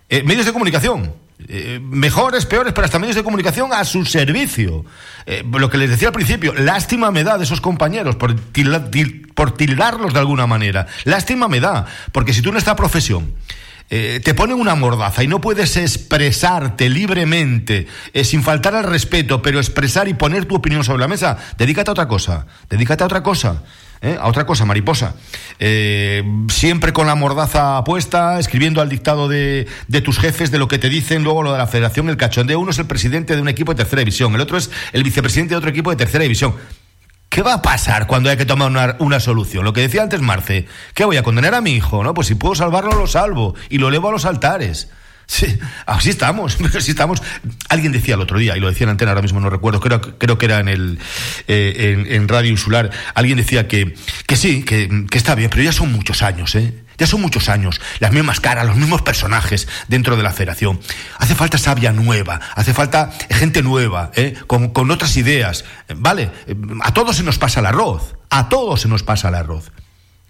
eh, 0.10 0.24
medios 0.24 0.46
de 0.46 0.54
comunicación 0.54 1.13
eh, 1.50 1.80
mejores, 1.82 2.46
peores, 2.46 2.74
pero 2.74 2.86
hasta 2.86 2.98
medios 2.98 3.15
de 3.15 3.24
comunicación 3.24 3.72
a 3.72 3.86
su 3.86 4.06
servicio. 4.06 4.86
Eh, 5.26 5.43
lo 5.48 5.70
que 5.70 5.78
les 5.78 5.89
decía 5.89 6.08
al 6.08 6.13
principio, 6.13 6.54
lástima 6.56 7.12
me 7.12 7.24
da 7.24 7.38
de 7.38 7.43
esos 7.43 7.62
compañeros 7.62 8.15
por, 8.15 8.36
til, 8.36 8.76
til, 8.89 9.28
por 9.36 9.56
tildarlos 9.56 10.13
de 10.13 10.20
alguna 10.20 10.48
manera. 10.48 10.88
Lástima 11.04 11.48
me 11.48 11.60
da, 11.60 11.86
porque 12.12 12.34
si 12.34 12.41
tú 12.41 12.50
en 12.50 12.58
esta 12.58 12.76
profesión 12.76 13.34
te 13.89 14.34
ponen 14.34 14.60
una 14.60 14.76
mordaza 14.76 15.24
y 15.24 15.28
no 15.28 15.39
puedes 15.39 15.78
expresarte 15.78 16.89
libremente, 16.89 17.88
eh, 18.12 18.26
sin 18.26 18.43
faltar 18.43 18.76
al 18.76 18.84
respeto, 18.84 19.41
pero 19.41 19.60
expresar 19.60 20.10
y 20.10 20.13
poner 20.13 20.43
tu 20.43 20.56
opinión 20.56 20.84
sobre 20.84 21.00
la 21.00 21.08
mesa, 21.08 21.38
dedícate 21.58 21.89
a 21.89 21.93
otra 21.93 22.08
cosa, 22.10 22.48
dedícate 22.70 23.04
a 23.04 23.06
otra 23.06 23.24
cosa. 23.24 23.63
¿Eh? 24.01 24.17
a 24.19 24.27
otra 24.27 24.45
cosa, 24.45 24.65
mariposa. 24.65 25.15
Eh, 25.60 26.23
siempre 26.49 26.93
con 26.93 27.07
la 27.07 27.15
mordaza 27.15 27.83
puesta, 27.83 28.39
escribiendo 28.39 28.81
al 28.81 28.89
dictado 28.89 29.27
de, 29.27 29.67
de, 29.88 30.01
tus 30.01 30.19
jefes, 30.19 30.51
de 30.51 30.60
lo 30.60 30.67
que 30.67 30.77
te 30.77 30.89
dicen, 30.89 31.23
luego 31.23 31.43
lo 31.43 31.51
de 31.51 31.57
la 31.57 31.67
federación, 31.67 32.10
el 32.10 32.17
cachondeo. 32.17 32.60
Uno 32.60 32.71
es 32.71 32.79
el 32.79 32.86
presidente 32.86 33.36
de 33.36 33.41
un 33.41 33.47
equipo 33.47 33.73
de 33.73 33.77
tercera 33.77 33.99
división, 33.99 34.36
el 34.36 34.41
otro 34.41 34.57
es 34.57 34.69
el 34.93 35.03
vicepresidente 35.03 35.53
de 35.53 35.57
otro 35.57 35.69
equipo 35.69 35.89
de 35.89 35.95
tercera 35.95 36.21
división. 36.23 36.55
¿Qué 37.29 37.41
va 37.41 37.55
a 37.55 37.62
pasar 37.62 38.07
cuando 38.07 38.29
hay 38.29 38.38
que 38.38 38.45
tomar 38.45 38.69
una, 38.69 38.95
una, 38.99 39.19
solución? 39.19 39.65
Lo 39.65 39.73
que 39.73 39.81
decía 39.81 40.01
antes 40.01 40.21
Marce, 40.21 40.65
¿qué 40.93 41.03
voy 41.05 41.17
a 41.17 41.23
condenar 41.23 41.55
a 41.55 41.62
mi 41.62 41.71
hijo? 41.71 42.03
¿No? 42.03 42.13
Pues 42.13 42.27
si 42.27 42.36
puedo 42.36 42.55
salvarlo, 42.55 42.93
lo 42.93 43.05
salvo 43.05 43.53
y 43.69 43.79
lo 43.79 43.89
elevo 43.89 44.10
a 44.10 44.12
los 44.12 44.25
altares. 44.25 44.89
Sí, 45.27 45.59
así 45.85 46.09
estamos, 46.09 46.57
así 46.77 46.91
estamos. 46.91 47.21
Alguien 47.67 47.91
decía 47.91 48.15
el 48.15 48.21
otro 48.21 48.39
día, 48.39 48.55
y 48.55 48.61
lo 48.61 48.69
decía 48.69 48.85
en 48.85 48.91
antena, 48.91 49.11
ahora 49.11 49.21
mismo 49.21 49.39
no 49.41 49.49
recuerdo, 49.49 49.81
creo, 49.81 50.01
creo 50.01 50.37
que 50.37 50.45
era 50.45 50.59
en 50.59 50.69
el 50.69 50.99
eh, 51.47 52.05
en, 52.09 52.27
Radio 52.27 52.49
Insular, 52.49 52.89
alguien 53.13 53.37
decía 53.37 53.67
que, 53.67 53.93
que 54.25 54.37
sí, 54.37 54.63
que, 54.63 55.05
que, 55.09 55.17
está 55.17 55.35
bien, 55.35 55.49
pero 55.49 55.63
ya 55.63 55.73
son 55.73 55.91
muchos 55.91 56.23
años, 56.23 56.55
¿eh? 56.55 56.73
Ya 56.97 57.05
son 57.05 57.21
muchos 57.21 57.47
años, 57.49 57.79
las 57.99 58.11
mismas 58.11 58.39
caras, 58.39 58.65
los 58.65 58.75
mismos 58.75 59.03
personajes 59.03 59.67
dentro 59.87 60.17
de 60.17 60.23
la 60.23 60.31
federación. 60.31 60.79
Hace 61.19 61.35
falta 61.35 61.59
sabia 61.59 61.91
nueva, 61.91 62.39
hace 62.55 62.73
falta 62.73 63.11
gente 63.29 63.61
nueva, 63.61 64.11
¿eh? 64.15 64.33
con, 64.47 64.69
con 64.69 64.89
otras 64.89 65.15
ideas. 65.17 65.63
¿Vale? 65.95 66.31
A 66.81 66.93
todos 66.93 67.17
se 67.17 67.23
nos 67.23 67.37
pasa 67.37 67.59
el 67.59 67.67
arroz, 67.67 68.15
a 68.31 68.49
todos 68.49 68.81
se 68.81 68.87
nos 68.87 69.03
pasa 69.03 69.29
el 69.29 69.35
arroz 69.35 69.71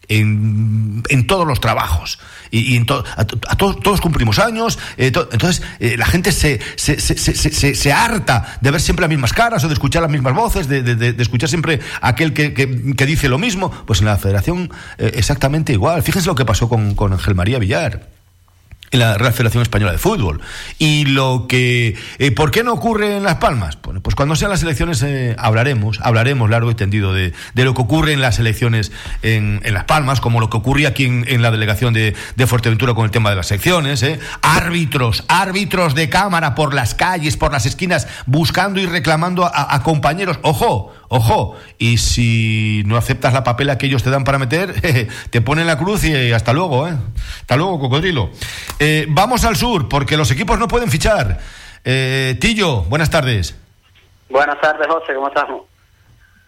en, 0.07 1.03
en 1.09 1.27
todos 1.27 1.47
los 1.47 1.59
trabajos. 1.59 2.19
Y, 2.51 2.77
a, 2.77 3.25
todos, 3.25 4.01
cumplimos 4.01 4.39
años, 4.39 4.79
eh, 4.97 5.11
to, 5.11 5.29
entonces 5.31 5.63
eh, 5.79 5.95
la 5.97 6.05
gente 6.05 6.31
se, 6.31 6.59
se, 6.77 7.93
harta 7.93 8.57
de 8.61 8.71
ver 8.71 8.81
siempre 8.81 9.01
las 9.03 9.09
mismas 9.09 9.33
caras 9.33 9.63
o 9.63 9.67
de 9.67 9.73
escuchar 9.73 10.01
las 10.01 10.11
mismas 10.11 10.33
voces, 10.33 10.67
de, 10.67 11.15
escuchar 11.19 11.49
siempre 11.49 11.79
aquel 12.01 12.33
que, 12.33 12.53
que, 12.53 12.95
que, 12.95 13.05
dice 13.05 13.29
lo 13.29 13.37
mismo. 13.37 13.71
Pues 13.85 13.99
en 13.99 14.05
la 14.05 14.17
federación 14.17 14.69
eh, 14.97 15.11
exactamente 15.15 15.73
igual. 15.73 16.03
Fíjense 16.03 16.27
lo 16.27 16.35
que 16.35 16.45
pasó 16.45 16.69
con, 16.69 16.95
con 16.95 17.13
Ángel 17.13 17.35
María 17.35 17.59
Villar 17.59 18.16
en 18.91 18.99
la 18.99 19.17
Real 19.17 19.33
Federación 19.33 19.61
Española 19.61 19.91
de 19.91 19.97
Fútbol. 19.97 20.41
Y 20.79 21.05
lo 21.05 21.45
que... 21.47 21.95
Eh, 22.19 22.31
¿Por 22.31 22.51
qué 22.51 22.63
no 22.63 22.73
ocurre 22.73 23.17
en 23.17 23.23
Las 23.23 23.35
Palmas? 23.35 23.77
Bueno, 23.81 24.01
pues 24.01 24.15
cuando 24.15 24.35
sean 24.35 24.51
las 24.51 24.63
elecciones 24.63 25.01
eh, 25.03 25.35
hablaremos, 25.37 25.99
hablaremos 26.01 26.49
largo 26.49 26.71
y 26.71 26.75
tendido 26.75 27.13
de, 27.13 27.33
de, 27.53 27.65
lo 27.65 27.73
que 27.73 27.81
ocurre 27.81 28.13
en 28.13 28.21
las 28.21 28.39
elecciones 28.39 28.91
en, 29.21 29.61
en 29.63 29.73
Las 29.73 29.85
Palmas, 29.85 30.21
como 30.21 30.39
lo 30.39 30.49
que 30.49 30.57
ocurría 30.57 30.89
aquí 30.89 31.05
en, 31.05 31.25
en 31.27 31.41
la 31.41 31.51
delegación 31.51 31.93
de, 31.93 32.15
de, 32.35 32.47
Fuerteventura 32.47 32.93
con 32.93 33.05
el 33.05 33.11
tema 33.11 33.29
de 33.29 33.35
las 33.35 33.47
secciones. 33.47 34.03
¿eh? 34.03 34.19
Árbitros, 34.41 35.25
árbitros 35.27 35.95
de 35.95 36.09
cámara 36.09 36.55
por 36.55 36.73
las 36.73 36.95
calles, 36.95 37.35
por 37.35 37.51
las 37.51 37.65
esquinas, 37.65 38.07
buscando 38.25 38.79
y 38.79 38.85
reclamando 38.85 39.45
a, 39.45 39.73
a 39.75 39.83
compañeros. 39.83 40.39
Ojo, 40.43 40.93
ojo. 41.09 41.55
Y 41.77 41.97
si 41.97 42.83
no 42.85 42.97
aceptas 42.97 43.33
la 43.33 43.43
papela 43.43 43.77
que 43.77 43.85
ellos 43.87 44.03
te 44.03 44.09
dan 44.09 44.23
para 44.23 44.39
meter, 44.39 44.73
te 45.29 45.41
ponen 45.41 45.67
la 45.67 45.77
cruz 45.77 46.03
y 46.03 46.31
hasta 46.31 46.53
luego, 46.53 46.87
¿eh? 46.87 46.93
Hasta 47.41 47.55
luego, 47.55 47.79
cocodrilo. 47.79 48.29
Eh, 48.79 49.05
vamos 49.09 49.45
al 49.45 49.55
sur, 49.55 49.87
porque 49.89 50.17
los 50.17 50.31
equipos 50.31 50.59
no 50.59 50.67
pueden 50.67 50.89
fichar. 50.91 51.39
Eh, 51.83 52.37
Tillo, 52.39 52.81
buenas 52.83 53.09
tardes. 53.09 53.57
Buenas 54.29 54.59
tardes, 54.59 54.87
José, 54.87 55.13
¿cómo 55.15 55.29
estamos? 55.29 55.61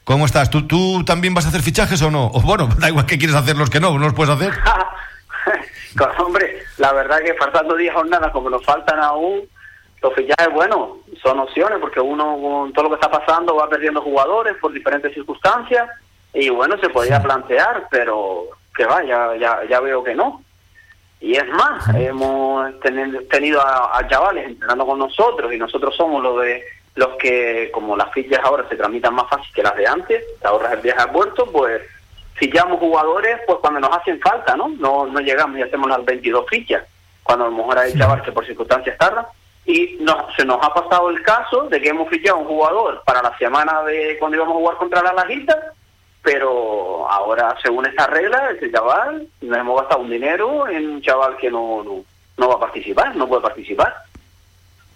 ¿Cómo 0.03 0.25
estás? 0.25 0.49
¿Tú, 0.49 0.65
¿Tú 0.65 1.03
también 1.05 1.33
vas 1.33 1.45
a 1.45 1.49
hacer 1.49 1.61
fichajes 1.61 2.01
o 2.01 2.11
no? 2.11 2.27
O 2.33 2.41
bueno, 2.41 2.67
da 2.77 2.89
igual 2.89 3.05
que 3.05 3.17
quieres 3.17 3.35
hacer 3.35 3.55
los 3.55 3.69
que 3.69 3.79
no, 3.79 3.91
no 3.97 4.05
los 4.05 4.13
puedes 4.13 4.33
hacer. 4.33 4.53
Hombre, 6.19 6.63
la 6.77 6.93
verdad 6.93 7.19
que 7.23 7.33
faltando 7.35 7.75
10 7.75 7.93
jornadas, 7.93 8.31
como 8.31 8.49
nos 8.49 8.63
faltan 8.63 8.99
aún, 8.99 9.41
los 10.01 10.13
fichajes, 10.13 10.53
bueno, 10.53 10.97
son 11.21 11.39
opciones, 11.39 11.79
porque 11.79 11.99
uno 11.99 12.37
con 12.41 12.73
todo 12.73 12.83
lo 12.83 12.89
que 12.89 13.05
está 13.05 13.11
pasando 13.11 13.55
va 13.55 13.69
perdiendo 13.69 14.01
jugadores 14.01 14.55
por 14.57 14.71
diferentes 14.71 15.13
circunstancias, 15.13 15.89
y 16.33 16.49
bueno, 16.49 16.77
se 16.77 16.89
podía 16.89 17.21
plantear, 17.21 17.87
pero 17.89 18.45
que 18.75 18.85
va, 18.85 19.03
ya, 19.03 19.35
ya, 19.35 19.61
ya 19.69 19.79
veo 19.79 20.03
que 20.03 20.15
no. 20.15 20.43
Y 21.19 21.35
es 21.35 21.47
más, 21.49 21.83
hemos 21.95 22.79
tenido, 22.79 23.21
tenido 23.23 23.61
a, 23.61 24.07
chavales 24.07 24.47
entrenando 24.47 24.85
con 24.85 24.99
nosotros 24.99 25.51
y 25.51 25.57
nosotros 25.57 25.93
somos 25.95 26.23
los 26.23 26.41
de 26.41 26.63
los 26.95 27.15
que, 27.17 27.69
como 27.73 27.95
las 27.97 28.11
fichas 28.11 28.39
ahora 28.43 28.67
se 28.69 28.75
tramitan 28.75 29.13
más 29.13 29.29
fácil 29.29 29.53
que 29.53 29.63
las 29.63 29.75
de 29.75 29.87
antes, 29.87 30.23
te 30.39 30.47
ahorras 30.47 30.73
el 30.73 30.81
viaje 30.81 31.01
al 31.01 31.11
puerto, 31.11 31.45
pues 31.51 31.81
fichamos 32.33 32.79
jugadores 32.79 33.39
pues 33.45 33.59
cuando 33.59 33.81
nos 33.81 33.97
hacen 33.97 34.19
falta, 34.21 34.55
¿no? 34.55 34.69
No, 34.69 35.05
no 35.07 35.19
llegamos 35.19 35.57
y 35.57 35.61
hacemos 35.61 35.89
las 35.89 36.03
22 36.05 36.45
fichas, 36.49 36.85
cuando 37.23 37.45
a 37.45 37.49
lo 37.49 37.55
mejor 37.55 37.79
hay 37.79 37.93
chavales 37.97 38.23
que 38.23 38.31
por 38.31 38.45
circunstancias 38.45 38.97
tardan. 38.97 39.25
Y 39.65 39.97
no, 39.99 40.27
se 40.35 40.45
nos 40.45 40.57
ha 40.63 40.73
pasado 40.73 41.09
el 41.09 41.21
caso 41.21 41.67
de 41.69 41.79
que 41.81 41.89
hemos 41.89 42.09
fichado 42.09 42.37
un 42.37 42.47
jugador 42.47 43.03
para 43.05 43.21
la 43.21 43.37
semana 43.37 43.83
de 43.83 44.17
cuando 44.19 44.37
íbamos 44.37 44.55
a 44.55 44.59
jugar 44.59 44.77
contra 44.77 45.03
la 45.03 45.13
Lajita 45.13 45.73
pero 46.21 47.09
ahora 47.09 47.55
según 47.61 47.85
esta 47.85 48.07
regla 48.07 48.51
ese 48.51 48.71
chaval 48.71 49.27
nos 49.41 49.57
hemos 49.57 49.79
gastado 49.79 50.01
un 50.01 50.09
dinero 50.09 50.67
en 50.67 50.89
un 50.89 51.01
chaval 51.01 51.37
que 51.37 51.49
no, 51.49 51.83
no, 52.37 52.47
va 52.47 52.55
a 52.55 52.59
participar 52.59 53.15
no 53.15 53.27
puede 53.27 53.41
participar 53.41 53.95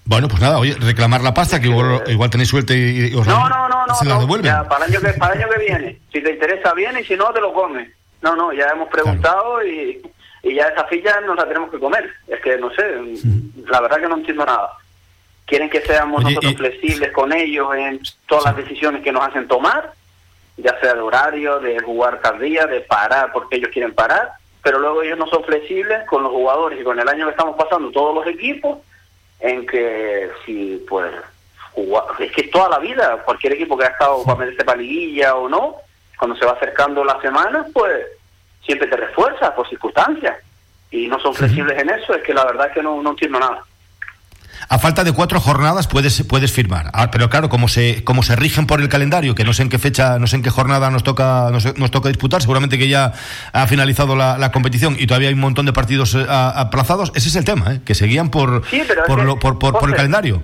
bueno, 0.06 0.28
pues 0.28 0.42
nada, 0.42 0.60
oye, 0.60 0.76
reclamar 0.82 1.22
la 1.22 1.34
pasta, 1.34 1.62
que 1.62 1.68
igual, 1.68 2.30
tenéis 2.30 2.50
suerte 2.50 2.78
y, 2.78 3.16
os 3.16 3.26
no, 3.26 3.48
no, 3.48 3.70
no, 3.70 3.96
se 3.96 4.04
la 4.04 4.20
devuelven. 4.20 4.54
para, 4.68 4.86
el 4.86 4.92
año 4.92 5.00
que, 5.00 5.14
para 5.14 5.34
el 5.34 5.42
año 5.42 5.50
que 5.54 5.60
viene. 5.60 5.98
Si 6.12 6.22
te 6.22 6.32
interesa, 6.32 6.74
bien, 6.74 6.98
y 7.00 7.06
si 7.06 7.16
no, 7.16 7.32
te 7.32 7.40
lo 7.40 7.54
comes. 7.54 7.90
No, 8.22 8.36
no, 8.36 8.52
ya 8.52 8.68
hemos 8.68 8.90
preguntado 8.90 9.66
y, 9.66 10.02
y 10.44 10.54
ya 10.54 10.68
esa 10.68 10.86
filla 10.86 11.22
nos 11.22 11.36
la 11.36 11.48
tenemos 11.48 11.72
que 11.72 11.80
comer. 11.80 12.14
Es 12.28 12.40
que, 12.42 12.58
no 12.58 12.70
sé, 12.72 12.84
la 13.66 13.82
verdad 13.82 14.02
que 14.02 14.08
no 14.08 14.18
entiendo 14.18 14.46
nada. 14.46 14.74
Quieren 15.46 15.70
que 15.70 15.82
seamos 15.82 16.24
nosotros 16.24 16.56
flexibles 16.56 17.12
con 17.12 17.34
ellos 17.34 17.74
en 17.76 18.00
todas 18.28 18.46
las 18.46 18.58
decisiones 18.58 19.02
que 19.02 19.12
nos 19.12 19.28
hacen 19.28 19.48
tomar 19.48 19.94
ya 20.58 20.80
sea 20.80 20.94
de 20.94 21.02
horario, 21.02 21.60
de 21.60 21.80
jugar 21.80 22.22
tardía, 22.22 22.66
de 22.68 22.82
parar 22.82 23.32
porque 23.34 23.58
ellos 23.58 23.70
quieren 23.72 23.94
parar, 23.94 24.34
pero 24.62 24.80
luego 24.80 25.02
ellos 25.02 25.18
no 25.18 25.28
son 25.28 25.44
flexibles 25.44 26.08
con 26.08 26.24
los 26.24 26.32
jugadores 26.32 26.80
y 26.80 26.84
con 26.84 27.00
el 27.00 27.08
año 27.08 27.26
que 27.26 27.32
estamos 27.32 27.56
pasando 27.56 27.92
todos 27.92 28.14
los 28.16 28.28
equipos, 28.28 28.80
en 29.40 29.66
que 29.66 30.30
si 30.46 30.84
pues 30.88 31.12
es 32.20 32.32
que 32.32 32.44
toda 32.44 32.70
la 32.70 32.80
vida, 32.80 33.24
cualquier 33.26 33.54
equipo 33.54 33.76
que 33.76 33.86
ha 33.86 33.90
estado 33.90 34.24
para 34.24 34.38
meterse 34.38 34.64
para 34.64 34.78
liguilla 34.78 35.36
o 35.36 35.50
no, 35.50 35.78
cuando 36.18 36.38
se 36.38 36.46
va 36.46 36.52
acercando 36.52 37.04
la 37.04 37.20
semana, 37.20 37.66
pues 37.74 38.06
siempre 38.66 38.88
te 38.88 38.98
refuerza 38.98 39.54
por 39.56 39.68
circunstancias. 39.68 40.38
Y 40.92 41.08
no 41.08 41.20
son 41.20 41.34
flexibles 41.34 41.82
en 41.82 41.90
eso, 41.90 42.14
es 42.14 42.24
que 42.24 42.34
la 42.34 42.46
verdad 42.46 42.68
es 42.68 42.74
que 42.74 42.84
no, 42.84 43.02
no 43.02 43.12
entiendo 43.12 43.40
nada 43.40 43.64
a 44.70 44.80
falta 44.80 45.04
de 45.04 45.14
cuatro 45.14 45.40
jornadas 45.40 45.88
puedes, 45.88 46.24
puedes 46.24 46.52
firmar. 46.52 46.90
Ah, 46.94 47.12
pero 47.12 47.30
claro, 47.30 47.50
como 47.50 47.68
se, 47.68 48.04
como 48.04 48.24
se 48.24 48.36
rigen 48.36 48.68
por 48.68 48.82
el 48.82 48.90
calendario, 48.90 49.36
que 49.36 49.44
no 49.44 49.54
sé 49.54 49.64
en 49.64 49.70
qué 49.70 49.80
fecha, 49.80 50.20
no 50.20 50.28
sé 50.28 50.38
en 50.38 50.44
qué 50.44 50.50
jornada 50.50 50.90
nos 50.90 51.04
toca, 51.04 51.50
nos, 51.52 51.78
nos 51.78 51.92
toca 51.92 52.10
disputar, 52.10 52.42
seguramente 52.42 52.78
que 52.78 52.88
ya 52.88 53.14
ha 53.52 53.68
finalizado 53.68 54.16
la, 54.16 54.52
competición 54.52 54.96
y 55.00 55.08
todavía 55.08 55.30
hay 55.30 55.34
un 55.34 55.40
montón 55.40 55.66
de 55.66 55.74
partidos 55.74 56.16
eh, 56.16 56.26
aplazados, 56.28 57.12
ese 57.16 57.30
es 57.30 57.36
el 57.36 57.46
tema, 57.46 57.74
¿eh? 57.74 57.82
que 57.86 57.96
seguían 57.96 58.30
por, 58.30 58.62
por, 59.08 59.60
por, 59.60 59.90
el 59.90 59.96
calendario. 59.96 60.44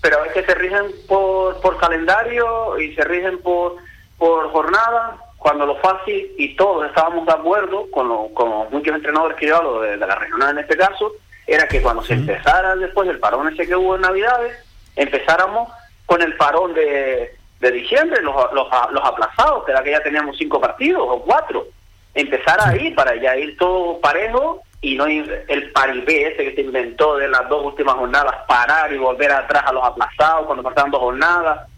Pero 0.00 0.24
es 0.24 0.32
que 0.32 0.44
se 0.44 0.54
rigen 0.54 0.82
por, 1.08 1.60
por 1.60 1.78
calendario 1.78 2.78
y 2.78 2.94
se 2.94 3.04
rigen 3.04 3.38
por, 3.42 3.76
por 4.18 4.50
jornada, 4.50 5.16
cuando 5.42 5.66
lo 5.66 5.76
fácil, 5.76 6.32
y 6.38 6.54
todos 6.54 6.86
estábamos 6.86 7.26
de 7.26 7.32
acuerdo, 7.32 7.90
con, 7.90 8.32
con 8.32 8.70
muchos 8.70 8.94
entrenadores 8.94 9.36
que 9.36 9.48
yo 9.48 9.56
hablo 9.56 9.80
de 9.80 9.96
la 9.96 10.14
regional 10.14 10.50
en 10.50 10.58
este 10.58 10.76
caso, 10.76 11.12
era 11.46 11.66
que 11.66 11.82
cuando 11.82 12.02
se 12.02 12.14
empezara 12.14 12.76
después 12.76 13.08
del 13.08 13.18
parón 13.18 13.52
ese 13.52 13.66
que 13.66 13.76
hubo 13.76 13.96
en 13.96 14.02
Navidades, 14.02 14.56
empezáramos 14.96 15.68
con 16.06 16.22
el 16.22 16.36
parón 16.36 16.74
de, 16.74 17.36
de 17.60 17.70
diciembre, 17.70 18.22
los, 18.22 18.34
los, 18.52 18.68
los, 18.92 19.04
aplazados, 19.04 19.64
que 19.64 19.72
era 19.72 19.82
que 19.82 19.90
ya 19.90 20.02
teníamos 20.02 20.36
cinco 20.36 20.60
partidos 20.60 21.02
o 21.08 21.22
cuatro. 21.22 21.66
Empezar 22.14 22.58
ahí 22.60 22.90
para 22.92 23.16
ya 23.16 23.36
ir 23.36 23.56
todo 23.56 23.98
parejo 24.00 24.62
y 24.80 24.96
no 24.96 25.08
ir 25.08 25.44
el 25.48 25.72
paribé 25.72 26.28
ese 26.28 26.44
que 26.44 26.54
se 26.54 26.60
inventó 26.60 27.16
de 27.16 27.28
las 27.28 27.48
dos 27.48 27.64
últimas 27.64 27.94
jornadas, 27.94 28.34
parar 28.46 28.92
y 28.92 28.98
volver 28.98 29.32
atrás 29.32 29.64
a 29.66 29.72
los 29.72 29.84
aplazados 29.84 30.46
cuando 30.46 30.62
faltaban 30.62 30.90
dos 30.90 31.00
jornadas. 31.00 31.68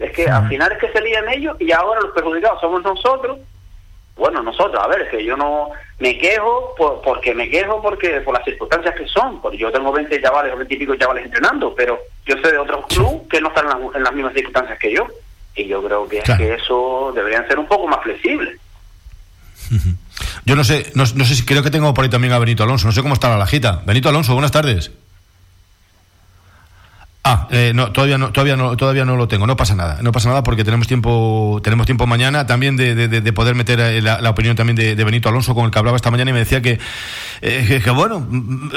Es 0.00 0.12
que 0.12 0.26
al 0.26 0.48
final 0.48 0.72
es 0.72 0.78
que 0.78 0.90
se 0.90 1.00
lían 1.00 1.28
ellos 1.28 1.56
y 1.60 1.70
ahora 1.72 2.00
los 2.00 2.12
perjudicados 2.12 2.60
somos 2.60 2.82
nosotros 2.82 3.38
bueno, 4.20 4.42
nosotros, 4.42 4.78
a 4.84 4.86
ver, 4.86 5.00
es 5.00 5.08
que 5.08 5.24
yo 5.24 5.34
no 5.34 5.70
me 5.98 6.18
quejo 6.18 6.74
por, 6.76 7.00
porque 7.00 7.34
me 7.34 7.48
quejo 7.48 7.80
porque 7.80 8.20
por 8.20 8.34
las 8.34 8.44
circunstancias 8.44 8.94
que 8.94 9.08
son, 9.08 9.40
porque 9.40 9.56
yo 9.56 9.72
tengo 9.72 9.90
20 9.90 10.20
chavales 10.20 10.52
o 10.52 10.58
20 10.58 10.74
y 10.74 10.76
pico 10.76 10.94
chavales 10.96 11.24
entrenando, 11.24 11.74
pero 11.74 11.98
yo 12.26 12.36
sé 12.42 12.52
de 12.52 12.58
otros 12.58 12.84
clubes 12.88 13.22
que 13.30 13.40
no 13.40 13.48
están 13.48 13.64
en, 13.94 14.02
las 14.02 14.12
mismas 14.12 14.34
circunstancias 14.34 14.78
que 14.78 14.92
yo. 14.92 15.06
Y 15.56 15.66
yo 15.66 15.82
creo 15.82 16.06
que, 16.06 16.20
que 16.36 16.52
eso 16.52 17.12
deberían 17.14 17.48
ser 17.48 17.58
un 17.58 17.66
poco 17.66 17.88
más 17.88 18.02
flexibles. 18.02 18.60
Yo 20.44 20.56
no 20.56 20.64
sé, 20.64 20.90
no, 20.94 21.06
sé 21.06 21.34
si 21.34 21.44
creo 21.44 21.62
que 21.62 21.70
tengo 21.70 21.92
por 21.94 22.04
ahí 22.04 22.10
también 22.10 22.32
a 22.32 22.38
Benito 22.38 22.62
Alonso, 22.62 22.86
no 22.86 22.92
sé 22.92 23.02
cómo 23.02 23.14
está 23.14 23.28
la 23.28 23.36
lajita. 23.36 23.82
Benito 23.86 24.08
Alonso, 24.08 24.32
buenas 24.32 24.50
tardes. 24.50 24.90
Ah, 27.32 27.46
eh, 27.52 27.70
no, 27.72 27.92
todavía 27.92 28.18
no, 28.18 28.32
todavía 28.32 28.56
no, 28.56 28.76
todavía 28.76 29.04
no 29.04 29.14
lo 29.14 29.28
tengo. 29.28 29.46
No 29.46 29.54
pasa 29.54 29.76
nada, 29.76 29.98
no 30.02 30.10
pasa 30.10 30.28
nada 30.28 30.42
porque 30.42 30.64
tenemos 30.64 30.88
tiempo, 30.88 31.60
tenemos 31.62 31.86
tiempo 31.86 32.04
mañana 32.04 32.44
también 32.44 32.76
de, 32.76 32.96
de, 33.06 33.32
poder 33.32 33.54
meter 33.54 33.78
eh, 33.78 34.02
la, 34.02 34.28
opinión 34.28 34.56
también 34.56 34.74
de, 34.74 35.04
Benito 35.04 35.28
Alonso 35.28 35.54
con 35.54 35.64
el 35.64 35.70
que 35.70 35.78
hablaba 35.78 35.96
esta 35.96 36.10
mañana 36.10 36.30
y 36.30 36.34
me 36.34 36.40
decía 36.40 36.60
que, 36.60 36.80
eh, 37.40 37.80
que, 37.84 37.90
bueno, 37.90 38.26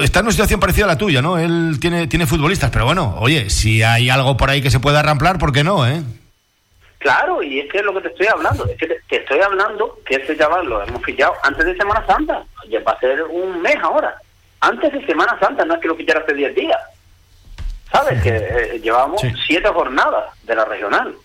está 0.04 0.20
en 0.20 0.26
una 0.26 0.34
situación 0.34 0.60
parecida 0.60 0.86
a 0.86 0.90
la 0.90 1.00
tuya, 1.00 1.24
¿no? 1.24 1.40
Él 1.40 1.80
tiene, 1.82 2.06
tiene 2.06 2.28
futbolistas, 2.28 2.70
pero 2.70 2.86
bueno, 2.86 3.16
oye, 3.18 3.50
si 3.50 3.82
hay 3.82 4.12
algo 4.12 4.38
por 4.38 4.52
ahí 4.52 4.62
que 4.62 4.70
se 4.70 4.80
pueda 4.80 5.02
ramplar, 5.02 5.40
¿por 5.40 5.52
qué 5.52 5.64
no, 5.64 5.88
eh? 5.88 6.04
Claro, 7.00 7.42
y 7.42 7.60
es 7.60 7.72
que 7.72 7.80
es 7.80 7.84
lo 7.84 7.94
que 7.96 8.02
te 8.02 8.10
estoy 8.10 8.28
hablando, 8.28 8.68
es 8.68 8.78
que 8.78 8.86
te, 8.86 9.16
estoy 9.16 9.40
hablando 9.40 9.98
que 10.06 10.18
ese 10.18 10.38
chaval 10.38 10.68
lo 10.68 10.84
hemos 10.84 11.02
fichado 11.02 11.34
antes 11.42 11.66
de 11.66 11.76
Semana 11.76 12.06
Santa, 12.06 12.44
ya 12.70 12.80
va 12.82 12.92
a 12.92 13.00
ser 13.00 13.24
un 13.24 13.64
mes 13.64 13.78
ahora, 13.82 14.14
antes 14.60 14.94
de 14.94 15.04
Semana 15.08 15.36
Santa, 15.40 15.66
no 15.66 15.74
es 15.74 15.82
que 15.82 15.88
lo 15.88 15.96
fichara 15.96 16.20
hace 16.20 16.36
10 16.36 16.54
días. 16.54 16.80
¿Sabes? 17.94 18.24
Que 18.24 18.36
eh, 18.36 18.80
llevamos 18.82 19.22
siete 19.46 19.70
jornadas 19.70 20.34
de 20.44 20.56
la 20.56 20.66
regional. 20.66 21.16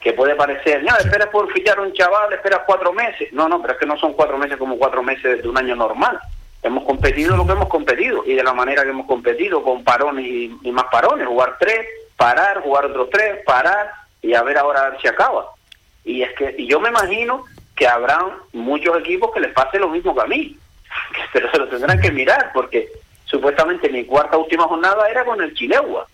Que 0.00 0.14
puede 0.14 0.34
parecer, 0.34 0.82
no, 0.82 0.96
esperas 0.96 1.28
por 1.28 1.52
fichar 1.52 1.78
un 1.78 1.92
chaval, 1.92 2.32
esperas 2.32 2.60
cuatro 2.66 2.92
meses. 2.92 3.30
No, 3.32 3.48
no, 3.48 3.60
pero 3.60 3.74
es 3.74 3.80
que 3.80 3.86
no 3.86 3.98
son 3.98 4.14
cuatro 4.14 4.38
meses 4.38 4.56
como 4.56 4.78
cuatro 4.78 5.02
meses 5.02 5.42
de 5.42 5.48
un 5.48 5.58
año 5.58 5.76
normal. 5.76 6.18
Hemos 6.62 6.84
competido 6.84 7.36
lo 7.36 7.46
que 7.46 7.52
hemos 7.52 7.68
competido 7.68 8.24
y 8.24 8.34
de 8.34 8.42
la 8.42 8.54
manera 8.54 8.82
que 8.82 8.90
hemos 8.90 9.06
competido, 9.06 9.62
con 9.62 9.84
parones 9.84 10.24
y, 10.26 10.72
más 10.72 10.86
parones, 10.90 11.26
jugar 11.26 11.56
tres, 11.58 11.86
parar, 12.16 12.62
jugar 12.62 12.86
otros 12.86 13.10
tres, 13.10 13.44
parar 13.44 13.92
y 14.22 14.32
a 14.32 14.42
ver 14.42 14.56
ahora 14.56 14.96
si 15.02 15.08
acaba. 15.08 15.50
Y 16.04 16.22
es 16.22 16.32
que 16.34 16.54
y 16.56 16.66
yo 16.66 16.80
me 16.80 16.88
imagino 16.88 17.44
que 17.74 17.86
habrán 17.86 18.32
muchos 18.52 18.98
equipos 19.00 19.32
que 19.34 19.40
les 19.40 19.52
pase 19.52 19.78
lo 19.78 19.90
mismo 19.90 20.14
que 20.14 20.22
a 20.22 20.26
mí, 20.26 20.56
pero 21.32 21.50
se 21.50 21.58
lo 21.58 21.68
tendrán 21.68 22.00
que 22.00 22.10
mirar 22.10 22.52
porque 22.54 22.88
supuestamente 23.26 23.88
mi 23.90 24.04
cuarta 24.04 24.36
última 24.36 24.64
jornada 24.64 25.08
era 25.10 25.24
con 25.24 25.40
el 25.42 25.54
Chilegua 25.54 26.06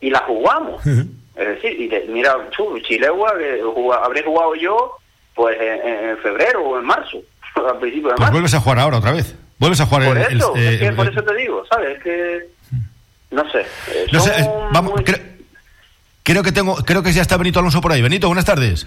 y 0.00 0.10
la 0.10 0.20
jugamos. 0.20 0.86
Es 0.86 1.46
decir, 1.48 1.80
y 1.80 2.10
mira, 2.10 2.36
Chilegua 2.82 3.34
que 3.36 3.60
habré 4.02 4.22
jugado 4.22 4.54
yo 4.54 4.96
pues 5.34 5.56
en, 5.60 6.18
febrero 6.18 6.62
o 6.62 6.78
en 6.78 6.84
marzo, 6.84 7.18
al 7.54 7.78
principio 7.78 8.08
de 8.08 8.14
pues 8.14 8.20
marzo. 8.20 8.32
vuelves 8.32 8.54
a 8.54 8.60
jugar 8.60 8.78
ahora 8.78 8.98
otra 8.98 9.12
vez. 9.12 9.34
Vuelves 9.58 9.80
a 9.80 9.86
jugar 9.86 10.06
por 10.06 10.18
eso, 10.18 10.54
es 10.56 10.94
por 10.94 11.08
eso 11.08 11.22
te 11.22 11.34
digo, 11.34 11.64
¿sabes? 11.68 11.96
Es 11.96 12.02
que 12.02 12.48
no 13.30 13.50
sé. 13.50 13.60
Eh, 13.60 14.06
no 14.12 14.20
sé 14.20 14.32
vamos, 14.72 14.92
creo, 16.22 16.42
que 16.42 16.52
tengo 16.52 16.76
creo 16.76 17.02
que 17.02 17.12
ya 17.12 17.22
está 17.22 17.36
Benito 17.36 17.58
Alonso 17.58 17.80
por 17.80 17.92
ahí. 17.92 18.02
Benito, 18.02 18.28
buenas 18.28 18.44
tardes. 18.44 18.86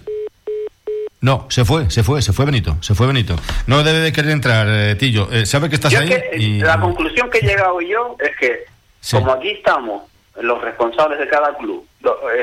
No, 1.22 1.46
se 1.50 1.64
fue, 1.66 1.92
se 1.92 2.04
fue, 2.04 2.22
se 2.24 2.34
fue 2.34 2.46
Benito, 2.46 2.78
se 2.82 2.96
fue 2.96 3.06
Benito. 3.06 3.36
No 3.68 3.84
debe 3.84 4.00
de 4.00 4.12
querer 4.12 4.32
entrar, 4.32 4.68
eh, 4.68 4.96
Tillo. 4.96 5.32
Eh, 5.32 5.46
¿Sabe 5.46 5.70
que 5.70 5.76
estás 5.76 5.94
ahí? 5.94 6.12
y... 6.34 6.60
La 6.60 6.80
conclusión 6.80 7.30
que 7.30 7.38
he 7.38 7.42
llegado 7.42 7.80
yo 7.80 8.16
es 8.20 8.36
que, 8.38 8.66
como 9.12 9.32
aquí 9.32 9.52
estamos, 9.52 10.04
los 10.40 10.60
responsables 10.62 11.20
de 11.20 11.28
cada 11.28 11.56
club, 11.58 11.88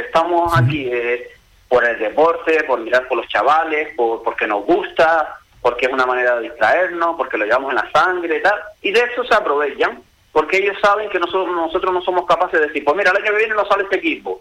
estamos 0.06 0.56
aquí 0.56 0.88
eh, 0.92 1.28
por 1.68 1.84
el 1.84 1.98
deporte, 1.98 2.62
por 2.64 2.78
mirar 2.78 3.08
por 3.08 3.18
los 3.18 3.26
chavales, 3.26 3.88
por, 3.96 4.22
porque 4.22 4.46
nos 4.46 4.64
gusta, 4.64 5.38
porque 5.60 5.86
es 5.86 5.92
una 5.92 6.06
manera 6.06 6.36
de 6.36 6.42
distraernos, 6.42 7.16
porque 7.16 7.36
lo 7.36 7.46
llevamos 7.46 7.70
en 7.70 7.76
la 7.76 7.90
sangre 7.90 8.38
y 8.38 8.42
tal, 8.42 8.54
y 8.80 8.92
de 8.92 9.00
eso 9.00 9.24
se 9.24 9.34
aprovechan, 9.34 10.00
porque 10.30 10.58
ellos 10.58 10.76
saben 10.80 11.10
que 11.10 11.18
nosotros, 11.18 11.48
nosotros 11.48 11.92
no 11.92 12.00
somos 12.02 12.26
capaces 12.26 12.60
de 12.60 12.68
decir, 12.68 12.84
pues 12.84 12.96
mira, 12.96 13.10
el 13.10 13.16
año 13.16 13.32
que 13.32 13.38
viene 13.38 13.54
no 13.56 13.66
sale 13.66 13.82
este 13.82 13.96
equipo. 13.96 14.40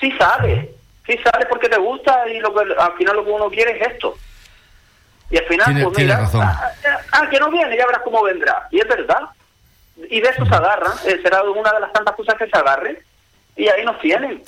Sí 0.00 0.10
sale, 0.12 0.70
sí 1.08 1.18
sale 1.24 1.46
porque 1.46 1.68
te 1.68 1.78
gusta 1.78 2.28
y 2.28 2.38
lo 2.38 2.54
que 2.54 2.60
al 2.78 2.92
final 2.92 3.16
lo 3.16 3.24
que 3.24 3.30
uno 3.30 3.50
quiere 3.50 3.78
es 3.78 3.92
esto. 3.92 4.14
Y 5.30 5.38
al 5.38 5.44
final, 5.44 5.82
pues 5.82 5.98
mira, 5.98 6.20
ah, 6.34 6.72
ah, 6.84 6.98
ah, 7.12 7.28
que 7.28 7.38
no 7.38 7.50
viene, 7.50 7.76
ya 7.76 7.86
verás 7.86 8.02
cómo 8.02 8.22
vendrá. 8.22 8.68
Y 8.70 8.78
es 8.78 8.88
verdad. 8.88 9.28
y 10.10 10.20
de 10.20 10.28
eso 10.28 10.44
se 10.46 10.54
agarran, 10.54 10.92
eh, 11.06 11.18
será 11.22 11.42
una 11.42 11.72
de 11.72 11.80
las 11.80 11.92
tantas 11.92 12.14
cosas 12.14 12.36
que 12.36 12.46
se 12.46 12.56
agarren, 12.56 12.98
y 13.56 13.68
ahí 13.68 13.84
nos 13.84 13.98
tienen. 13.98 14.42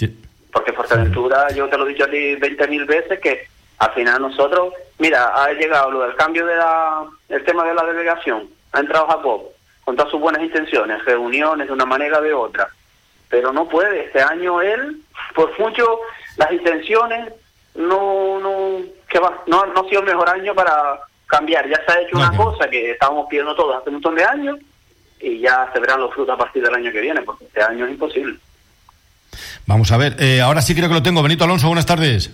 Porque 0.52 0.72
Fuerteventura, 0.72 1.50
yo 1.50 1.68
te 1.68 1.76
lo 1.76 1.86
he 1.86 1.90
dicho 1.90 2.04
a 2.04 2.10
ti 2.10 2.36
20.000 2.36 2.86
veces, 2.86 3.20
que 3.20 3.46
al 3.78 3.92
final 3.92 4.22
nosotros, 4.22 4.74
mira, 4.98 5.32
ha 5.34 5.52
llegado 5.52 5.90
lo 5.90 6.00
del 6.02 6.16
cambio 6.16 6.46
de 6.46 6.56
la, 6.56 7.04
el 7.28 7.44
tema 7.44 7.64
de 7.64 7.74
la 7.74 7.84
delegación, 7.84 8.48
ha 8.72 8.80
entrado 8.80 9.06
Jacob, 9.06 9.42
con 9.84 9.96
todas 9.96 10.10
sus 10.10 10.20
buenas 10.20 10.42
intenciones, 10.42 11.04
reuniones 11.04 11.66
de 11.66 11.72
una 11.72 11.86
manera 11.86 12.18
o 12.18 12.22
de 12.22 12.32
otra, 12.32 12.68
pero 13.30 13.52
no 13.52 13.68
puede, 13.68 14.06
este 14.06 14.20
año 14.20 14.60
él, 14.60 15.00
por 15.34 15.58
mucho 15.58 16.00
las 16.36 16.50
intenciones, 16.52 17.32
no, 17.76 18.40
no, 18.40 18.80
que 19.08 19.20
va, 19.20 19.42
no, 19.46 19.64
no 19.66 19.80
ha 19.80 19.88
sido 19.88 20.00
el 20.00 20.06
mejor 20.06 20.28
año 20.28 20.54
para 20.54 20.98
cambiar, 21.26 21.68
ya 21.68 21.80
se 21.86 21.92
ha 21.92 22.00
hecho 22.02 22.16
una 22.16 22.36
cosa 22.36 22.68
que 22.68 22.90
estábamos 22.90 23.28
pidiendo 23.30 23.54
todos 23.54 23.76
hace 23.76 23.88
un 23.88 23.94
montón 23.94 24.16
de 24.16 24.24
años, 24.24 24.58
y 25.20 25.38
ya 25.38 25.70
se 25.72 25.78
verán 25.78 26.00
los 26.00 26.12
frutos 26.12 26.34
a 26.34 26.38
partir 26.38 26.62
del 26.62 26.74
año 26.74 26.90
que 26.90 27.00
viene, 27.00 27.22
porque 27.22 27.44
este 27.44 27.62
año 27.62 27.86
es 27.86 27.92
imposible. 27.92 28.36
Vamos 29.66 29.92
a 29.92 29.96
ver, 29.96 30.16
eh, 30.18 30.40
ahora 30.40 30.60
sí 30.60 30.74
creo 30.74 30.88
que 30.88 30.94
lo 30.94 31.02
tengo. 31.02 31.22
Benito 31.22 31.44
Alonso, 31.44 31.68
buenas 31.68 31.86
tardes. 31.86 32.30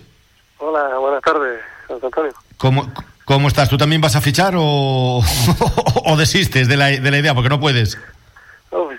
Hola, 0.57 0.97
buenas 0.97 1.21
tardes, 1.21 1.61
Antonio. 1.89 2.33
¿Cómo, 2.57 2.91
¿Cómo 3.25 3.47
estás? 3.47 3.69
¿Tú 3.69 3.77
también 3.77 4.01
vas 4.01 4.15
a 4.15 4.21
fichar 4.21 4.55
o, 4.57 5.21
o 6.05 6.17
desistes 6.17 6.67
de 6.67 6.77
la, 6.77 6.87
de 6.87 7.11
la 7.11 7.17
idea 7.19 7.35
porque 7.35 7.49
no 7.49 7.59
puedes? 7.59 7.99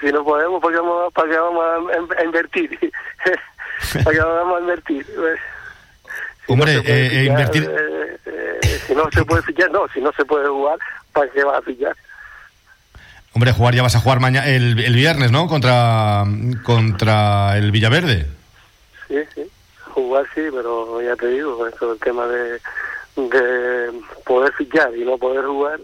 No, 0.03 0.09
si 0.09 0.13
no 0.13 0.25
podemos, 0.25 0.61
¿para 0.63 0.75
qué 0.75 0.81
vamos, 0.81 1.13
para 1.15 1.29
qué 1.29 1.37
vamos 1.37 1.65
a, 2.17 2.25
invertir? 2.25 2.93
¿Para 4.05 4.17
qué 4.17 4.21
vamos 4.21 4.57
a 4.57 4.61
invertir? 4.61 5.07
Si 6.47 6.53
Hombre, 6.53 6.75
no 6.77 6.83
eh, 6.85 7.25
invertir... 7.27 7.65
Eh, 7.65 8.19
eh, 8.27 8.81
si 8.87 8.95
no 8.95 9.11
se 9.11 9.25
puede 9.25 9.43
fichar, 9.43 9.71
no, 9.71 9.87
si 9.93 10.01
no 10.01 10.13
se 10.13 10.25
puede 10.25 10.49
jugar, 10.49 10.79
¿para 11.13 11.31
qué 11.31 11.45
vas 11.45 11.59
a 11.59 11.63
fichar? 11.63 11.97
Hombre, 13.35 13.53
jugar 13.53 13.75
ya 13.75 13.83
vas 13.83 13.95
a 13.95 14.01
jugar 14.01 14.21
mañana 14.21 14.47
el, 14.49 14.79
el 14.81 14.95
viernes, 14.95 15.31
¿no? 15.31 15.47
Contra 15.47 16.25
contra 16.65 17.59
el 17.59 17.71
Villaverde. 17.71 18.27
Sí, 19.07 19.17
sí. 19.35 19.43
Jugar 19.91 20.25
sí, 20.35 20.43
pero 20.51 21.03
ya 21.03 21.15
te 21.17 21.27
digo, 21.29 21.67
eso 21.67 21.93
el 21.93 21.99
tema 22.01 22.27
de, 22.27 22.61
de 23.17 23.93
poder 24.25 24.53
fichar 24.55 24.97
y 24.97 25.05
no 25.05 25.19
poder 25.19 25.45
jugar. 25.45 25.79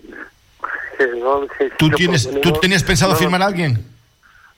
¿Tú, 1.76 1.90
tienes, 1.90 2.28
¿Tú 2.40 2.52
tenías 2.52 2.82
pensado 2.82 3.14
firmar 3.16 3.42
a 3.42 3.46
alguien? 3.46 3.93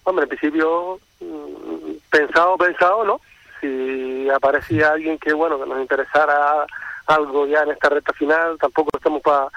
Hombre, 0.08 0.22
en 0.22 0.28
principio, 0.28 1.00
mm, 1.18 1.96
pensado, 2.08 2.56
pensado, 2.56 3.04
¿no? 3.04 3.20
Si 3.60 4.28
aparecía 4.30 4.92
alguien 4.92 5.18
que, 5.18 5.32
bueno, 5.32 5.58
que 5.58 5.68
nos 5.68 5.80
interesara 5.80 6.64
algo 7.06 7.44
ya 7.48 7.62
en 7.64 7.72
esta 7.72 7.88
recta 7.88 8.12
final, 8.12 8.56
tampoco 8.60 8.90
estamos 8.96 9.20
para 9.20 9.48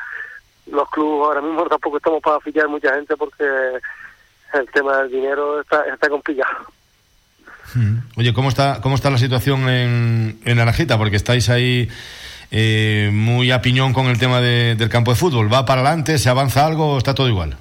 los 0.71 0.89
clubes 0.89 1.27
ahora 1.27 1.41
mismo 1.41 1.65
tampoco 1.69 1.97
estamos 1.97 2.19
para 2.21 2.39
fichar 2.39 2.67
mucha 2.67 2.95
gente 2.95 3.15
porque 3.15 3.43
el 3.43 4.71
tema 4.73 4.97
del 4.97 5.11
dinero 5.11 5.61
está, 5.61 5.83
complicado. 6.09 6.65
Hmm. 7.75 7.97
Oye, 8.17 8.33
¿cómo 8.33 8.49
está, 8.49 8.81
cómo 8.81 8.95
está 8.95 9.11
la 9.11 9.19
situación 9.19 9.69
en, 9.69 10.39
en 10.45 10.57
Naranjita? 10.57 10.97
Porque 10.97 11.17
estáis 11.17 11.47
ahí 11.51 11.87
eh, 12.49 13.11
muy 13.13 13.51
a 13.51 13.61
piñón 13.61 13.93
con 13.93 14.07
el 14.07 14.17
tema 14.17 14.41
del 14.41 14.89
campo 14.89 15.11
de 15.11 15.17
fútbol. 15.17 15.53
¿Va 15.53 15.67
para 15.67 15.81
adelante? 15.81 16.17
¿Se 16.17 16.27
avanza 16.27 16.65
algo 16.65 16.93
o 16.93 16.97
está 16.97 17.13
todo 17.13 17.29
igual? 17.29 17.55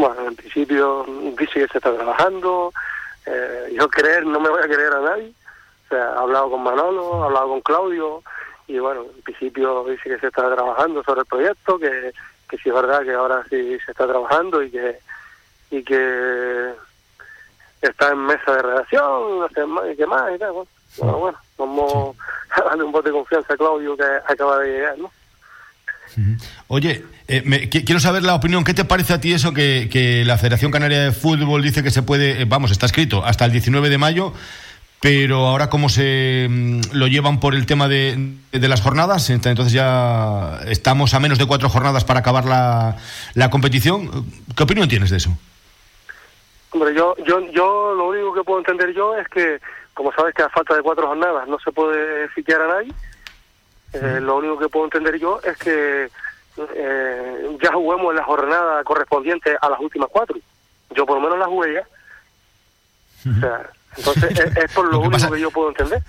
Bueno, 0.00 0.28
en 0.28 0.34
principio 0.34 1.04
dice 1.38 1.60
que 1.60 1.68
se 1.68 1.76
está 1.76 1.94
trabajando. 1.94 2.72
Eh, 3.26 3.74
yo 3.78 3.86
creer, 3.90 4.24
no 4.24 4.40
me 4.40 4.48
voy 4.48 4.62
a 4.62 4.66
creer 4.66 4.94
a 4.94 5.00
nadie. 5.00 5.34
O 5.84 5.88
sea, 5.90 6.14
he 6.14 6.18
hablado 6.18 6.50
con 6.52 6.62
Manolo, 6.62 7.20
he 7.20 7.26
hablado 7.26 7.48
con 7.48 7.60
Claudio, 7.60 8.22
y 8.66 8.78
bueno, 8.78 9.02
en 9.14 9.20
principio 9.20 9.84
dice 9.84 10.08
que 10.08 10.18
se 10.18 10.28
está 10.28 10.54
trabajando 10.54 11.04
sobre 11.04 11.20
el 11.20 11.26
proyecto, 11.26 11.78
que, 11.78 12.14
que 12.48 12.56
sí 12.56 12.70
es 12.70 12.74
verdad 12.74 13.02
que 13.02 13.12
ahora 13.12 13.44
sí 13.50 13.78
se 13.84 13.90
está 13.90 14.06
trabajando 14.06 14.62
y 14.62 14.70
que 14.70 14.98
y 15.70 15.84
que 15.84 16.72
está 17.82 18.12
en 18.12 18.18
mesa 18.20 18.54
de 18.54 18.62
redacción, 18.62 19.40
no 19.40 19.48
sé 19.50 19.66
más 19.66 19.84
y 19.92 19.96
qué 19.96 20.06
más 20.06 20.34
y 20.34 20.38
tal. 20.38 20.52
Bueno, 20.52 21.18
bueno, 21.18 21.38
vamos 21.58 22.16
a 22.52 22.62
darle 22.62 22.84
un 22.84 22.92
bote 22.92 23.10
de 23.10 23.16
confianza 23.16 23.52
a 23.52 23.56
Claudio 23.58 23.98
que 23.98 24.04
acaba 24.04 24.60
de 24.60 24.72
llegar, 24.72 24.98
¿no? 24.98 25.10
Oye, 26.68 27.04
eh, 27.28 27.68
quiero 27.68 28.00
saber 28.00 28.22
la 28.22 28.34
opinión. 28.34 28.64
¿Qué 28.64 28.74
te 28.74 28.84
parece 28.84 29.14
a 29.14 29.20
ti 29.20 29.32
eso 29.32 29.52
que, 29.52 30.22
la 30.26 30.38
Federación 30.38 30.70
Canaria 30.70 31.00
de 31.02 31.12
Fútbol 31.12 31.62
dice 31.62 31.82
que 31.82 31.90
se 31.90 32.02
puede, 32.02 32.42
eh, 32.42 32.44
vamos, 32.46 32.70
está 32.70 32.86
escrito, 32.86 33.24
hasta 33.24 33.44
el 33.44 33.52
19 33.52 33.88
de 33.88 33.98
mayo 33.98 34.32
pero 35.02 35.46
ahora 35.46 35.70
como 35.70 35.88
se 35.88 36.46
mm, 36.48 36.80
lo 36.92 37.06
llevan 37.06 37.40
por 37.40 37.54
el 37.54 37.64
tema 37.64 37.88
de, 37.88 38.36
las 38.52 38.82
jornadas, 38.82 39.30
entonces 39.30 39.72
ya 39.72 40.60
estamos 40.66 41.14
a 41.14 41.20
menos 41.20 41.38
de 41.38 41.46
cuatro 41.46 41.70
jornadas 41.70 42.04
para 42.04 42.20
acabar 42.20 42.44
la, 42.44 42.96
la 43.34 43.48
competición. 43.48 44.26
¿Qué 44.54 44.62
opinión 44.62 44.88
tienes 44.88 45.08
de 45.08 45.16
eso? 45.16 45.30
Hombre, 46.72 46.94
yo, 46.94 47.16
yo, 47.26 47.40
yo 47.50 47.94
lo 47.94 48.08
único 48.08 48.34
que 48.34 48.44
puedo 48.44 48.58
entender 48.58 48.92
yo 48.94 49.16
es 49.16 49.26
que, 49.28 49.58
como 49.94 50.12
sabes 50.12 50.34
que 50.34 50.42
a 50.42 50.50
falta 50.50 50.76
de 50.76 50.82
cuatro 50.82 51.08
jornadas 51.08 51.48
no 51.48 51.58
se 51.58 51.72
puede 51.72 52.28
fichar 52.28 52.60
a 52.60 52.68
nadie, 52.68 52.92
eh, 53.92 54.20
lo 54.20 54.36
único 54.36 54.58
que 54.58 54.68
puedo 54.68 54.84
entender 54.84 55.18
yo 55.18 55.40
es 55.42 55.56
que 55.58 56.10
eh, 56.74 57.58
ya 57.62 57.72
juguemos 57.72 58.10
en 58.10 58.16
la 58.16 58.24
jornada 58.24 58.84
correspondiente 58.84 59.56
a 59.60 59.68
las 59.68 59.80
últimas 59.80 60.08
cuatro. 60.10 60.36
Yo 60.90 61.06
por 61.06 61.16
lo 61.16 61.22
menos 61.22 61.38
la 61.38 61.46
jugué 61.46 61.74
ya. 61.74 61.86
O 63.30 63.40
sea, 63.40 63.70
entonces, 63.96 64.56
es, 64.56 64.72
por 64.72 64.90
lo, 64.90 65.00
único 65.00 65.30
que 65.30 65.40
yo 65.40 65.50
puedo 65.50 65.68
entender. 65.68 66.02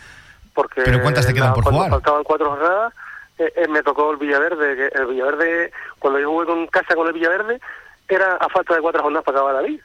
Porque 0.53 0.81
¿Pero 0.81 1.01
cuántas 1.01 1.25
te 1.25 1.33
quedan 1.33 1.53
por 1.53 1.63
cuando 1.63 1.79
jugar? 1.79 1.91
faltaban 1.91 2.23
cuatro 2.23 2.49
jornadas, 2.49 2.93
eh, 3.37 3.53
eh, 3.55 3.67
me 3.67 3.83
tocó 3.83 4.11
el 4.11 4.17
Villaverde. 4.17 4.75
Que 4.75 4.99
el 4.99 5.07
Villaverde, 5.07 5.71
cuando 5.99 6.19
yo 6.19 6.29
jugué 6.29 6.45
con 6.45 6.67
casa 6.67 6.95
con 6.95 7.07
el 7.07 7.13
Villaverde, 7.13 7.59
era 8.07 8.35
a 8.35 8.49
falta 8.49 8.75
de 8.75 8.81
cuatro 8.81 9.01
jornadas 9.01 9.25
para 9.25 9.37
acabar 9.37 9.55
la 9.55 9.61
vida. 9.61 9.83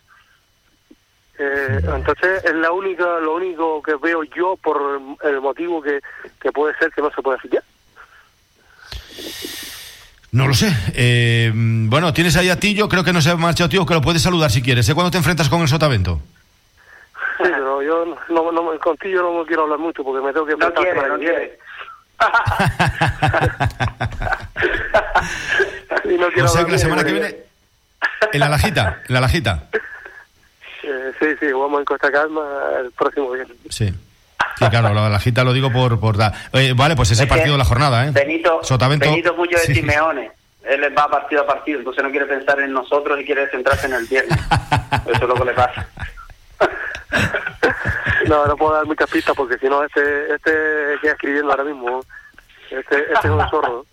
Eh, 1.38 1.80
entonces 1.94 2.44
es 2.44 2.54
la 2.54 2.72
única, 2.72 3.20
lo 3.20 3.34
único 3.34 3.82
que 3.82 3.94
veo 3.96 4.22
yo 4.24 4.56
por 4.56 5.00
el 5.22 5.40
motivo 5.42 5.82
que, 5.82 6.00
que 6.40 6.50
puede 6.50 6.74
ser 6.78 6.90
que 6.92 7.02
no 7.02 7.10
se 7.10 7.22
pueda 7.22 7.38
fichar. 7.38 7.62
No 10.32 10.46
lo 10.46 10.54
sé. 10.54 10.72
Eh, 10.94 11.50
bueno, 11.54 12.12
tienes 12.12 12.36
ahí 12.36 12.50
a 12.50 12.60
ti, 12.60 12.74
yo 12.74 12.88
creo 12.88 13.02
que 13.02 13.12
no 13.12 13.20
se 13.20 13.30
ha 13.30 13.36
marchado 13.36 13.70
tío, 13.70 13.86
que 13.86 13.94
lo 13.94 14.02
puedes 14.02 14.22
saludar 14.22 14.50
si 14.50 14.62
quieres. 14.62 14.88
¿eh? 14.88 14.94
¿Cuándo 14.94 15.10
te 15.10 15.18
enfrentas 15.18 15.48
con 15.48 15.62
el 15.62 15.68
Sotavento? 15.68 16.20
Sí, 17.38 17.44
pero 17.44 17.82
yo 17.82 18.04
no, 18.28 18.52
no, 18.52 18.78
contigo 18.80 19.22
no 19.22 19.46
quiero 19.46 19.62
hablar 19.62 19.78
mucho 19.78 20.04
porque 20.04 20.24
me 20.24 20.32
tengo 20.32 20.46
que 20.46 20.56
No 20.56 20.72
quiere, 20.74 21.08
no 21.08 21.18
quiere. 21.18 21.58
y 26.04 26.18
no 26.18 26.28
quiero 26.28 26.46
o 26.46 26.48
sea 26.48 26.64
que 26.64 26.72
la 26.72 26.78
semana 26.78 27.04
que 27.04 27.12
viene... 27.12 27.36
¿En 28.32 28.40
la 28.40 28.48
lajita? 28.48 29.02
¿En 29.08 29.14
la 29.14 29.20
lajita? 29.20 29.68
Eh, 30.88 31.12
sí, 31.18 31.26
sí, 31.40 31.50
jugamos 31.50 31.80
en 31.80 31.84
Costa 31.84 32.12
Calma 32.12 32.44
el 32.78 32.92
próximo 32.92 33.32
viernes. 33.32 33.56
Sí. 33.70 33.92
Sí, 34.58 34.64
claro, 34.70 34.94
la 34.94 35.08
lajita 35.10 35.44
lo 35.44 35.52
digo 35.52 35.70
por... 35.70 36.00
por 36.00 36.16
eh, 36.54 36.72
vale, 36.74 36.96
pues 36.96 37.10
ese 37.10 37.24
Es 37.24 37.28
partido 37.28 37.52
de 37.52 37.58
la 37.58 37.64
jornada, 37.64 38.06
¿eh? 38.06 38.10
Benito, 38.10 38.60
Sotavento... 38.62 39.08
Benito 39.10 39.32
es 39.32 39.36
mucho 39.36 39.56
de 39.58 39.64
Sí. 39.64 39.74
Simeone. 39.74 40.30
Él 40.64 40.82
va 40.98 41.08
partido 41.08 41.42
a 41.42 41.46
partido, 41.46 41.78
entonces 41.78 42.02
no 42.02 42.10
quiere 42.10 42.26
pensar 42.26 42.58
en 42.60 42.72
nosotros 42.72 43.20
y 43.20 43.24
quiere 43.24 43.48
centrarse 43.50 43.86
en 43.86 43.92
el 43.94 44.06
viernes. 44.06 44.38
Eso 45.06 45.12
es 45.12 45.28
lo 45.28 45.34
que 45.34 45.44
le 45.44 45.52
pasa. 45.52 45.86
No, 48.28 48.44
no 48.46 48.56
puedo 48.56 48.74
dar 48.74 48.86
muchas 48.86 49.08
pistas 49.08 49.36
porque 49.36 49.56
si 49.58 49.66
no, 49.66 49.84
este, 49.84 50.34
este 50.34 50.50
queda 51.00 51.12
escribiendo 51.12 51.50
ahora 51.52 51.62
mismo. 51.64 52.00
Este, 52.70 52.98
este 53.12 53.28
es 53.28 53.32
un 53.32 53.48
zorro. 53.48 53.86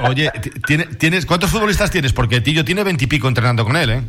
Oye, 0.00 0.30
ti- 0.42 0.50
tiene- 0.66 0.84
¿tienes, 0.86 1.24
¿cuántos 1.24 1.50
futbolistas 1.50 1.90
tienes? 1.90 2.12
Porque 2.12 2.42
Tillo 2.42 2.64
tiene 2.64 2.84
veintipico 2.84 3.26
entrenando 3.28 3.64
con 3.64 3.74
él, 3.76 3.90
¿eh? 3.90 4.02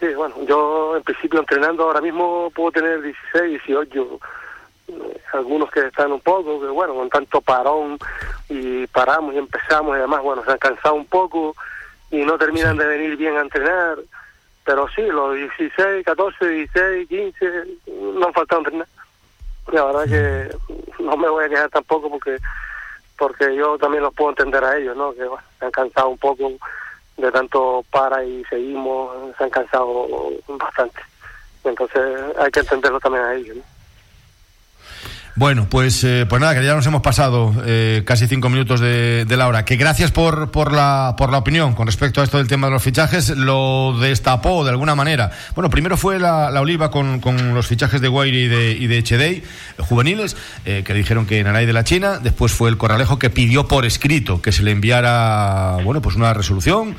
Sí, 0.00 0.06
bueno, 0.14 0.34
yo 0.46 0.96
en 0.96 1.02
principio 1.02 1.40
entrenando 1.40 1.84
ahora 1.84 2.00
mismo 2.00 2.50
puedo 2.54 2.72
tener 2.72 3.02
16, 3.02 3.62
18. 3.66 4.20
eh, 4.88 5.20
Algunos 5.32 5.70
que 5.70 5.86
están 5.86 6.12
un 6.12 6.20
poco, 6.20 6.60
que 6.60 6.66
bueno, 6.68 6.94
con 6.94 7.08
tanto 7.10 7.40
parón 7.40 7.98
y 8.48 8.86
paramos 8.88 9.34
y 9.34 9.38
empezamos 9.38 9.96
y 9.96 9.98
además, 9.98 10.22
bueno, 10.22 10.44
se 10.44 10.52
han 10.52 10.58
cansado 10.58 10.94
un 10.94 11.06
poco 11.06 11.54
y 12.10 12.18
no 12.24 12.38
terminan 12.38 12.76
de 12.76 12.86
venir 12.86 13.16
bien 13.16 13.36
a 13.36 13.42
entrenar. 13.42 13.98
Pero 14.64 14.86
sí, 14.94 15.02
los 15.02 15.34
16, 15.34 16.04
14, 16.04 16.48
16, 16.48 17.08
15, 17.08 17.64
no 17.86 18.26
han 18.26 18.32
faltado 18.34 18.60
entrenar. 18.60 18.88
La 19.72 19.84
verdad 19.84 20.04
que 20.04 21.02
no 21.02 21.16
me 21.16 21.28
voy 21.28 21.44
a 21.44 21.48
quejar 21.48 21.70
tampoco 21.70 22.10
porque 22.10 22.38
porque 23.18 23.54
yo 23.56 23.76
también 23.78 24.04
los 24.04 24.14
puedo 24.14 24.30
entender 24.30 24.62
a 24.62 24.76
ellos, 24.76 24.96
¿no? 24.96 25.12
Que 25.12 25.24
bueno, 25.24 25.42
se 25.58 25.64
han 25.64 25.70
cansado 25.72 26.08
un 26.08 26.18
poco 26.18 26.52
de 27.18 27.32
tanto 27.32 27.84
para 27.90 28.24
y 28.24 28.44
seguimos, 28.44 29.36
se 29.36 29.44
han 29.44 29.50
cansado 29.50 30.08
bastante. 30.46 31.00
Entonces 31.64 32.00
hay 32.38 32.50
que 32.50 32.60
entenderlo 32.60 33.00
también 33.00 33.24
a 33.24 33.34
ellos, 33.34 33.56
¿no? 33.56 33.77
Bueno, 35.38 35.68
pues, 35.70 36.02
eh, 36.02 36.26
pues 36.28 36.40
nada, 36.40 36.56
que 36.56 36.66
ya 36.66 36.74
nos 36.74 36.84
hemos 36.88 37.00
pasado 37.00 37.54
eh, 37.64 38.02
casi 38.04 38.26
cinco 38.26 38.48
minutos 38.48 38.80
de, 38.80 39.24
de 39.24 39.36
la 39.36 39.46
hora. 39.46 39.64
Que 39.64 39.76
gracias 39.76 40.10
por, 40.10 40.50
por, 40.50 40.72
la, 40.72 41.14
por 41.16 41.30
la 41.30 41.38
opinión 41.38 41.74
con 41.74 41.86
respecto 41.86 42.20
a 42.20 42.24
esto 42.24 42.38
del 42.38 42.48
tema 42.48 42.66
de 42.66 42.72
los 42.72 42.82
fichajes. 42.82 43.30
Lo 43.30 43.96
destapó 44.00 44.64
de 44.64 44.70
alguna 44.70 44.96
manera. 44.96 45.30
Bueno, 45.54 45.70
primero 45.70 45.96
fue 45.96 46.18
la, 46.18 46.50
la 46.50 46.60
Oliva 46.60 46.90
con, 46.90 47.20
con 47.20 47.54
los 47.54 47.68
fichajes 47.68 48.00
de 48.00 48.08
Guaire 48.08 48.36
y 48.36 48.48
de, 48.48 48.72
y 48.72 48.88
de 48.88 49.44
juveniles, 49.78 50.36
eh, 50.64 50.82
que 50.84 50.92
dijeron 50.92 51.24
que 51.24 51.44
Naray 51.44 51.66
de 51.66 51.72
la 51.72 51.84
China. 51.84 52.18
Después 52.20 52.50
fue 52.50 52.68
el 52.68 52.76
Corralejo 52.76 53.20
que 53.20 53.30
pidió 53.30 53.68
por 53.68 53.86
escrito 53.86 54.42
que 54.42 54.50
se 54.50 54.64
le 54.64 54.72
enviara, 54.72 55.76
bueno, 55.84 56.02
pues 56.02 56.16
una 56.16 56.34
resolución. 56.34 56.96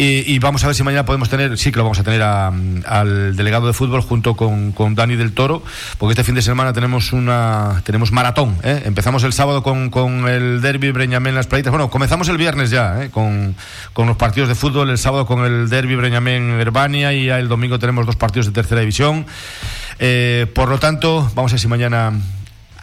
Y, 0.00 0.38
vamos 0.38 0.62
a 0.62 0.68
ver 0.68 0.76
si 0.76 0.84
mañana 0.84 1.04
podemos 1.04 1.28
tener, 1.28 1.58
sí 1.58 1.72
que 1.72 1.78
lo 1.78 1.82
vamos 1.82 1.98
a 1.98 2.04
tener 2.04 2.22
al 2.22 3.34
delegado 3.34 3.66
de 3.66 3.72
fútbol 3.72 4.00
junto 4.00 4.36
con, 4.36 4.70
con, 4.70 4.94
Dani 4.94 5.16
del 5.16 5.32
Toro, 5.32 5.60
porque 5.98 6.12
este 6.12 6.22
fin 6.22 6.36
de 6.36 6.42
semana 6.42 6.72
tenemos 6.72 7.12
una 7.12 7.82
tenemos 7.84 8.12
maratón. 8.12 8.56
¿eh? 8.62 8.82
Empezamos 8.84 9.24
el 9.24 9.32
sábado 9.32 9.64
con, 9.64 9.90
con 9.90 10.28
el 10.28 10.60
derby 10.60 10.92
Breñamén 10.92 11.34
Las 11.34 11.48
Playitas. 11.48 11.72
Bueno, 11.72 11.90
comenzamos 11.90 12.28
el 12.28 12.36
viernes 12.36 12.70
ya 12.70 13.02
¿eh? 13.02 13.10
con, 13.10 13.56
con, 13.92 14.06
los 14.06 14.16
partidos 14.16 14.48
de 14.48 14.54
fútbol. 14.54 14.88
El 14.90 14.98
sábado 14.98 15.26
con 15.26 15.44
el 15.44 15.68
derby 15.68 15.96
Breñamén 15.96 16.60
Herbania 16.60 17.12
y 17.12 17.28
el 17.28 17.48
domingo 17.48 17.80
tenemos 17.80 18.06
dos 18.06 18.14
partidos 18.14 18.46
de 18.46 18.52
tercera 18.52 18.80
división. 18.80 19.26
Eh, 19.98 20.46
por 20.54 20.68
lo 20.68 20.78
tanto, 20.78 21.28
vamos 21.34 21.50
a 21.50 21.54
ver 21.54 21.60
si 21.60 21.66
mañana 21.66 22.12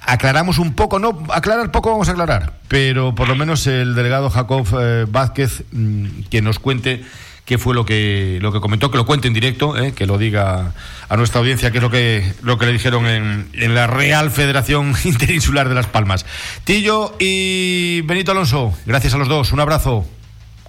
aclaramos 0.05 0.59
un 0.59 0.73
poco, 0.73 0.99
no, 0.99 1.23
aclarar 1.29 1.71
poco 1.71 1.91
vamos 1.91 2.09
a 2.09 2.11
aclarar, 2.11 2.53
pero 2.67 3.15
por 3.15 3.27
lo 3.27 3.35
menos 3.35 3.67
el 3.67 3.95
delegado 3.95 4.29
Jacob 4.29 4.67
eh, 4.79 5.05
Vázquez 5.07 5.63
mm, 5.71 6.23
que 6.29 6.41
nos 6.41 6.59
cuente 6.59 7.03
qué 7.45 7.57
fue 7.57 7.75
lo 7.75 7.85
que 7.85 8.39
lo 8.41 8.51
que 8.51 8.59
comentó, 8.59 8.91
que 8.91 8.97
lo 8.97 9.05
cuente 9.05 9.27
en 9.27 9.33
directo, 9.33 9.77
eh, 9.77 9.93
que 9.93 10.05
lo 10.05 10.17
diga 10.17 10.73
a 11.09 11.17
nuestra 11.17 11.39
audiencia 11.39 11.71
qué 11.71 11.77
es 11.77 11.83
lo 11.83 11.89
que 11.89 12.33
lo 12.41 12.57
que 12.57 12.65
le 12.65 12.73
dijeron 12.73 13.05
en, 13.05 13.49
en 13.53 13.75
la 13.75 13.87
Real 13.87 14.31
Federación 14.31 14.93
Interinsular 15.03 15.69
de 15.69 15.75
Las 15.75 15.87
Palmas. 15.87 16.25
Tillo 16.63 17.15
y 17.19 18.01
Benito 18.01 18.31
Alonso, 18.31 18.73
gracias 18.85 19.13
a 19.13 19.17
los 19.17 19.27
dos, 19.27 19.51
un 19.51 19.59
abrazo. 19.59 20.05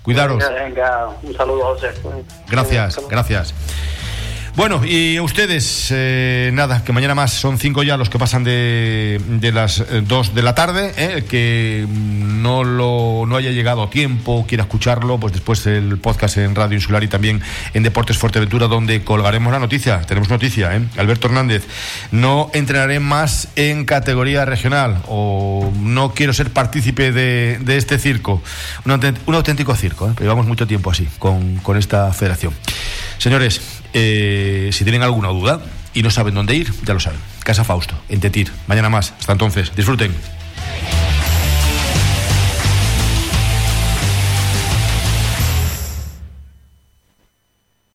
Cuidaros. 0.03 0.39
Venga, 0.39 1.09
un 1.21 1.37
saludo, 1.37 1.75
José. 1.75 1.89
Gracias, 2.49 3.01
gracias. 3.11 3.53
Bueno, 4.57 4.81
y 4.87 5.21
ustedes, 5.21 5.89
eh, 5.91 6.49
nada, 6.55 6.83
que 6.83 6.91
mañana 6.91 7.15
más 7.15 7.31
son 7.31 7.59
cinco 7.59 7.83
ya 7.83 7.99
los 7.99 8.09
que 8.09 8.19
pasan 8.19 8.43
de, 8.43 9.21
de 9.29 9.53
las 9.53 9.81
eh, 9.81 10.03
dos 10.03 10.35
de 10.35 10.43
la 10.43 10.55
tarde, 10.55 10.95
eh, 10.97 11.25
que 11.29 11.87
no 11.87 12.65
lo 12.65 13.27
no 13.27 13.37
haya 13.37 13.51
llegado 13.51 13.83
a 13.83 13.91
tiempo, 13.91 14.47
quiera 14.49 14.65
escucharlo, 14.65 15.21
pues 15.21 15.35
después 15.35 15.67
el 15.67 15.99
podcast 15.99 16.39
en 16.39 16.55
Radio 16.55 16.77
Insular 16.77 17.05
y 17.05 17.09
también 17.09 17.43
en 17.75 17.83
Deportes 17.83 18.17
Fuerteventura, 18.17 18.67
donde 18.67 19.05
colgaremos 19.05 19.53
la 19.53 19.59
noticia. 19.59 20.01
Tenemos 20.01 20.31
noticia, 20.31 20.75
¿eh? 20.75 20.81
Alberto 20.97 21.27
Hernández, 21.27 21.67
no 22.11 22.51
entrenaré 22.55 22.99
más 22.99 23.49
en 23.57 23.85
categoría 23.85 24.47
regional 24.47 25.03
o 25.07 25.71
no 25.79 26.15
quiero 26.15 26.33
ser 26.33 26.51
partícipe 26.51 27.13
de, 27.13 27.59
de 27.61 27.77
este 27.77 27.99
circo. 27.99 28.43
Un, 28.87 29.35
auténtico 29.35 29.77
circo, 29.77 30.09
¿eh? 30.09 30.15
llevamos 30.19 30.47
mucho 30.47 30.67
tiempo 30.67 30.91
así 30.91 31.07
con, 31.19 31.57
con 31.57 31.77
esta 31.77 32.11
federación. 32.15 32.55
Señores, 33.19 33.61
eh, 33.99 34.69
si 34.73 34.85
tienen 34.85 35.03
alguna 35.03 35.29
duda 35.29 35.59
y 35.95 36.03
no 36.03 36.11
saben 36.11 36.35
dónde 36.35 36.55
ir, 36.55 36.71
ya 36.85 36.93
lo 36.93 37.01
saben. 37.01 37.19
Casa 37.43 37.65
Fausto, 37.65 37.95
en 38.11 38.21
Tetir. 38.21 38.53
Mañana 38.67 38.91
más. 38.91 39.15
Hasta 39.19 39.33
entonces. 39.33 39.75
Disfruten. 39.75 40.13